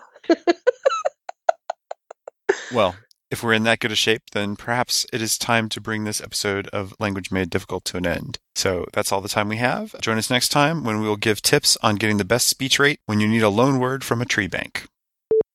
well, 2.73 2.95
if 3.31 3.43
we're 3.43 3.53
in 3.55 3.65
that 3.65 3.81
good 3.81 3.93
a 3.93 3.97
shape, 3.97 4.23
then 4.33 4.55
perhaps 4.57 5.05
it 5.13 5.21
is 5.21 5.37
time 5.37 5.69
to 5.71 5.81
bring 5.81 6.05
this 6.05 6.21
episode 6.21 6.69
of 6.69 6.95
Language 7.01 7.31
Made 7.33 7.51
Difficult 7.51 7.85
to 7.87 7.97
an 7.97 8.07
end. 8.07 8.39
So 8.55 8.87
that's 8.93 9.11
all 9.13 9.21
the 9.21 9.29
time 9.29 9.49
we 9.49 9.57
have. 9.57 9.95
Join 10.01 10.17
us 10.19 10.31
next 10.31 10.49
time 10.51 10.85
when 10.85 11.01
we 11.01 11.09
will 11.09 11.17
give 11.17 11.43
tips 11.43 11.77
on 11.83 11.97
getting 11.97 12.19
the 12.19 12.25
best 12.25 12.49
speech 12.49 12.79
rate 12.79 13.01
when 13.07 13.19
you 13.21 13.27
need 13.29 13.43
a 13.43 13.49
loan 13.49 13.79
word 13.81 14.05
from 14.05 14.23
a 14.23 14.25
tree 14.27 14.47
bank. 14.47 14.87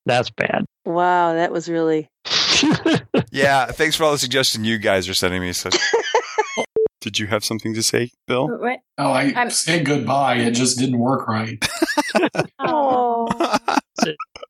That's 0.06 0.30
bad. 0.32 0.66
wow, 0.86 1.34
that 1.34 1.52
was 1.52 1.70
really. 1.70 2.08
Yeah, 3.34 3.68
thanks 3.68 3.96
for 3.96 4.04
all 4.04 4.12
the 4.12 4.18
suggestions 4.20 4.68
you 4.68 4.78
guys 4.78 5.08
are 5.10 5.14
sending 5.14 5.42
me. 5.42 5.54
So, 5.54 5.70
did 7.02 7.18
you 7.18 7.28
have 7.28 7.44
something 7.46 7.74
to 7.74 7.82
say, 7.82 8.12
Bill? 8.28 8.48
What? 8.60 8.80
Oh, 8.98 9.10
I 9.12 9.32
I'm- 9.32 9.50
said 9.50 9.86
goodbye. 9.86 10.36
It 10.36 10.52
just 10.52 10.78
didn't 10.78 11.00
work 11.00 11.28
right. 11.28 11.64
Oh. 12.60 13.28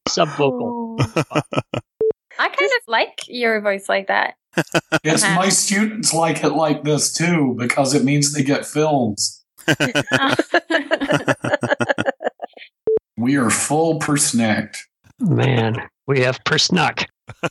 Subvocal. 0.09 0.97
I 2.41 2.49
kind 2.49 2.71
of 2.77 2.81
like 2.87 3.19
your 3.27 3.61
voice 3.61 3.87
like 3.87 4.07
that. 4.07 4.33
yes, 5.03 5.23
Uh-huh. 5.23 5.35
my 5.35 5.49
students 5.49 6.13
like 6.13 6.43
it 6.43 6.49
like 6.49 6.83
this 6.83 7.13
too 7.13 7.55
because 7.57 7.93
it 7.93 8.03
means 8.03 8.33
they 8.33 8.43
get 8.43 8.65
films. 8.65 9.43
We 13.17 13.35
are 13.37 13.49
full 13.51 13.99
persnicked. 13.99 14.77
Man, 15.19 15.75
we 16.07 16.21
have 16.21 16.39
persnuck, 16.43 17.05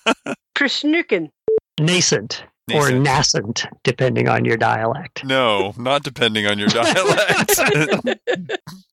Persnuken. 0.56 1.30
nascent, 1.78 2.42
or 2.74 2.90
Nascent. 2.90 3.02
nascent, 3.02 3.66
depending 3.84 4.28
on 4.28 4.44
your 4.44 4.56
dialect. 4.56 5.24
No, 5.24 5.72
not 5.78 6.02
depending 6.02 6.46
on 6.46 6.58
your 6.58 6.68
dialect. 6.68 7.60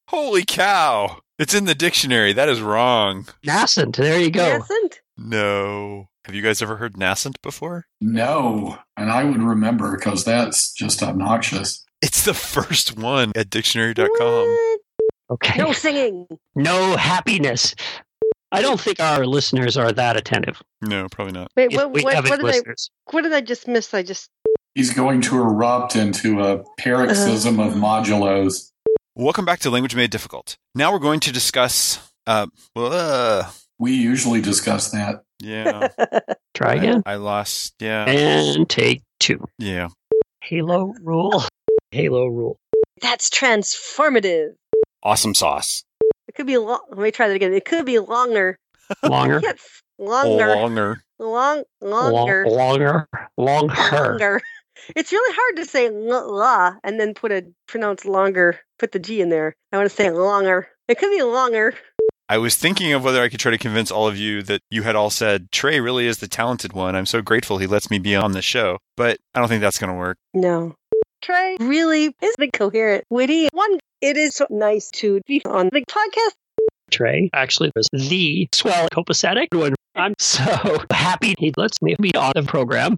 Holy 0.08 0.45
cow! 0.45 1.18
It's 1.39 1.56
in 1.56 1.66
the 1.66 1.74
dictionary. 1.76 2.32
That 2.34 2.50
is 2.50 2.62
wrong. 2.62 3.28
Nascent, 3.43 3.98
there 3.98 4.20
you 4.20 4.30
go. 4.30 4.60
Nascent? 4.60 5.02
No. 5.18 6.09
Have 6.26 6.36
you 6.36 6.41
guys 6.41 6.61
ever 6.61 6.78
heard 6.78 6.97
nascent 6.97 7.41
before? 7.41 7.88
No, 8.01 8.78
and 8.97 9.09
I 9.09 9.24
would 9.24 9.41
remember 9.41 9.95
because 9.95 10.26
that's 10.26 10.74
just 10.74 11.01
obnoxious. 11.01 11.86
It's 12.01 12.26
the 12.26 12.34
first 12.34 12.97
one 12.97 13.32
at 13.36 13.49
dictionary.com. 13.49 14.07
What? 14.20 14.80
Okay. 15.30 15.57
No 15.57 15.72
singing. 15.72 16.28
No 16.55 16.95
happiness. 16.95 17.76
I 18.51 18.61
don't 18.61 18.80
think 18.80 18.99
our 18.99 19.26
listeners 19.26 19.76
are 19.76 19.91
that 19.91 20.15
attentive. 20.15 20.61
No, 20.82 21.07
probably 21.09 21.34
not. 21.34 21.51
Wait, 21.57 21.74
what, 21.74 21.91
we 21.91 22.01
what, 22.01 22.15
what, 22.15 22.39
did 22.39 22.68
I, 22.68 22.74
what 23.11 23.22
did 23.24 23.34
I 23.34 23.41
just 23.41 23.68
miss? 23.68 23.93
I 23.93 24.03
just. 24.03 24.30
He's 24.76 24.93
going 24.93 25.22
to 25.22 25.36
erupt 25.38 25.95
into 25.95 26.41
a 26.41 26.63
paroxysm 26.78 27.59
of 27.59 27.74
modulos. 27.74 28.72
Welcome 29.15 29.45
back 29.45 29.59
to 29.59 29.70
Language 29.70 29.95
Made 29.95 30.11
Difficult. 30.11 30.57
Now 30.76 30.93
we're 30.93 30.99
going 30.99 31.20
to 31.22 31.32
discuss. 31.32 31.99
Uh, 32.26 32.47
uh, 32.76 33.49
We 33.80 33.94
usually 33.94 34.42
discuss 34.42 34.92
that. 34.92 35.22
yeah. 35.40 35.90
Try 36.54 36.76
again. 36.76 37.04
I, 37.06 37.14
I 37.14 37.16
lost. 37.18 37.76
Yeah. 37.80 38.06
And 38.06 38.68
take 38.68 39.04
two. 39.20 39.46
Yeah. 39.60 39.90
Halo 40.42 40.94
rule. 41.02 41.44
Halo 41.92 42.26
rule. 42.28 42.58
That's 43.02 43.30
transformative. 43.30 44.54
Awesome 45.04 45.36
sauce. 45.36 45.84
It 46.28 46.34
could 46.36 46.48
be 46.48 46.58
long. 46.58 46.80
Let 46.90 46.98
me 47.00 47.12
try 47.12 47.28
that 47.28 47.36
again. 47.36 47.54
It 47.54 47.66
could 47.66 47.86
be 47.86 48.00
longer. 48.00 48.58
Longer. 49.04 49.42
Longer, 50.00 50.56
Longer. 50.56 51.04
long, 51.20 51.64
Long, 51.82 52.14
longer, 52.14 52.46
longer. 52.48 53.08
Longer. 53.38 53.74
longer. 53.92 54.42
It's 54.96 55.12
really 55.12 55.36
hard 55.36 55.56
to 55.58 55.66
say 55.66 55.90
la 55.90 56.76
and 56.84 57.00
then 57.00 57.14
put 57.16 57.32
a 57.32 57.44
pronounce 57.68 58.06
longer. 58.06 58.60
Put 58.78 58.92
the 58.92 59.00
g 59.00 59.22
in 59.22 59.30
there. 59.30 59.56
I 59.72 59.78
want 59.78 59.90
to 59.90 59.96
say 59.96 60.12
longer. 60.12 60.68
It 60.88 61.00
could 61.00 61.10
be 61.10 61.24
longer. 61.24 61.74
I 62.30 62.38
was 62.40 62.56
thinking 62.56 62.92
of 62.92 63.06
whether 63.06 63.22
I 63.22 63.30
could 63.30 63.40
try 63.40 63.52
to 63.52 63.58
convince 63.58 63.90
all 63.90 64.06
of 64.06 64.18
you 64.18 64.44
that 64.44 64.60
you 64.70 64.84
had 64.84 64.98
all 64.98 65.10
said 65.10 65.50
Trey 65.54 65.80
really 65.80 66.08
is 66.08 66.18
the 66.18 66.28
talented 66.28 66.74
one. 66.74 66.94
I'm 66.94 67.06
so 67.06 67.22
grateful 67.22 67.58
he 67.58 67.68
lets 67.68 67.90
me 67.90 68.00
be 68.00 68.18
on 68.18 68.34
the 68.34 68.42
show, 68.42 68.80
but 68.98 69.18
I 69.34 69.40
don't 69.40 69.48
think 69.48 69.62
that's 69.62 69.80
going 69.80 69.92
to 69.94 69.98
work. 69.98 70.18
No. 70.34 70.76
Trey 71.22 71.56
really 71.62 72.14
is 72.22 72.36
the 72.38 72.50
coherent, 72.52 73.06
witty 73.10 73.48
one. 73.54 73.80
It 74.02 74.18
is 74.18 74.36
so 74.36 74.46
nice 74.50 74.92
to 74.96 75.22
be 75.26 75.42
on 75.46 75.70
the 75.72 75.86
podcast. 75.90 76.34
Trey 76.92 77.30
actually 77.34 77.72
was 77.78 77.88
the 77.94 78.50
swell 78.54 78.90
copacetic 78.94 79.48
one. 79.54 79.76
I'm 79.96 80.14
so 80.20 80.84
happy 80.92 81.34
he 81.40 81.54
lets 81.56 81.82
me 81.82 81.96
be 81.98 82.14
on 82.14 82.34
the 82.36 82.44
program. 82.44 82.98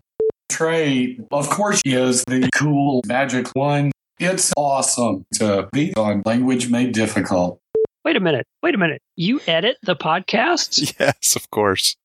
Trey, 0.49 1.19
of 1.31 1.51
course, 1.51 1.81
he 1.85 1.93
is 1.93 2.23
the 2.25 2.49
cool 2.55 3.03
magic 3.05 3.47
one. 3.53 3.91
It's 4.19 4.51
awesome 4.57 5.23
to 5.35 5.69
be 5.71 5.93
on 5.95 6.23
Language 6.25 6.69
Made 6.71 6.93
Difficult. 6.93 7.58
Wait 8.05 8.15
a 8.15 8.19
minute. 8.19 8.47
Wait 8.63 8.75
a 8.75 8.77
minute. 8.77 9.01
You 9.15 9.41
edit 9.47 9.77
the 9.83 9.95
podcasts? 9.95 10.93
Yes, 10.99 11.35
of 11.35 11.49
course. 11.51 11.95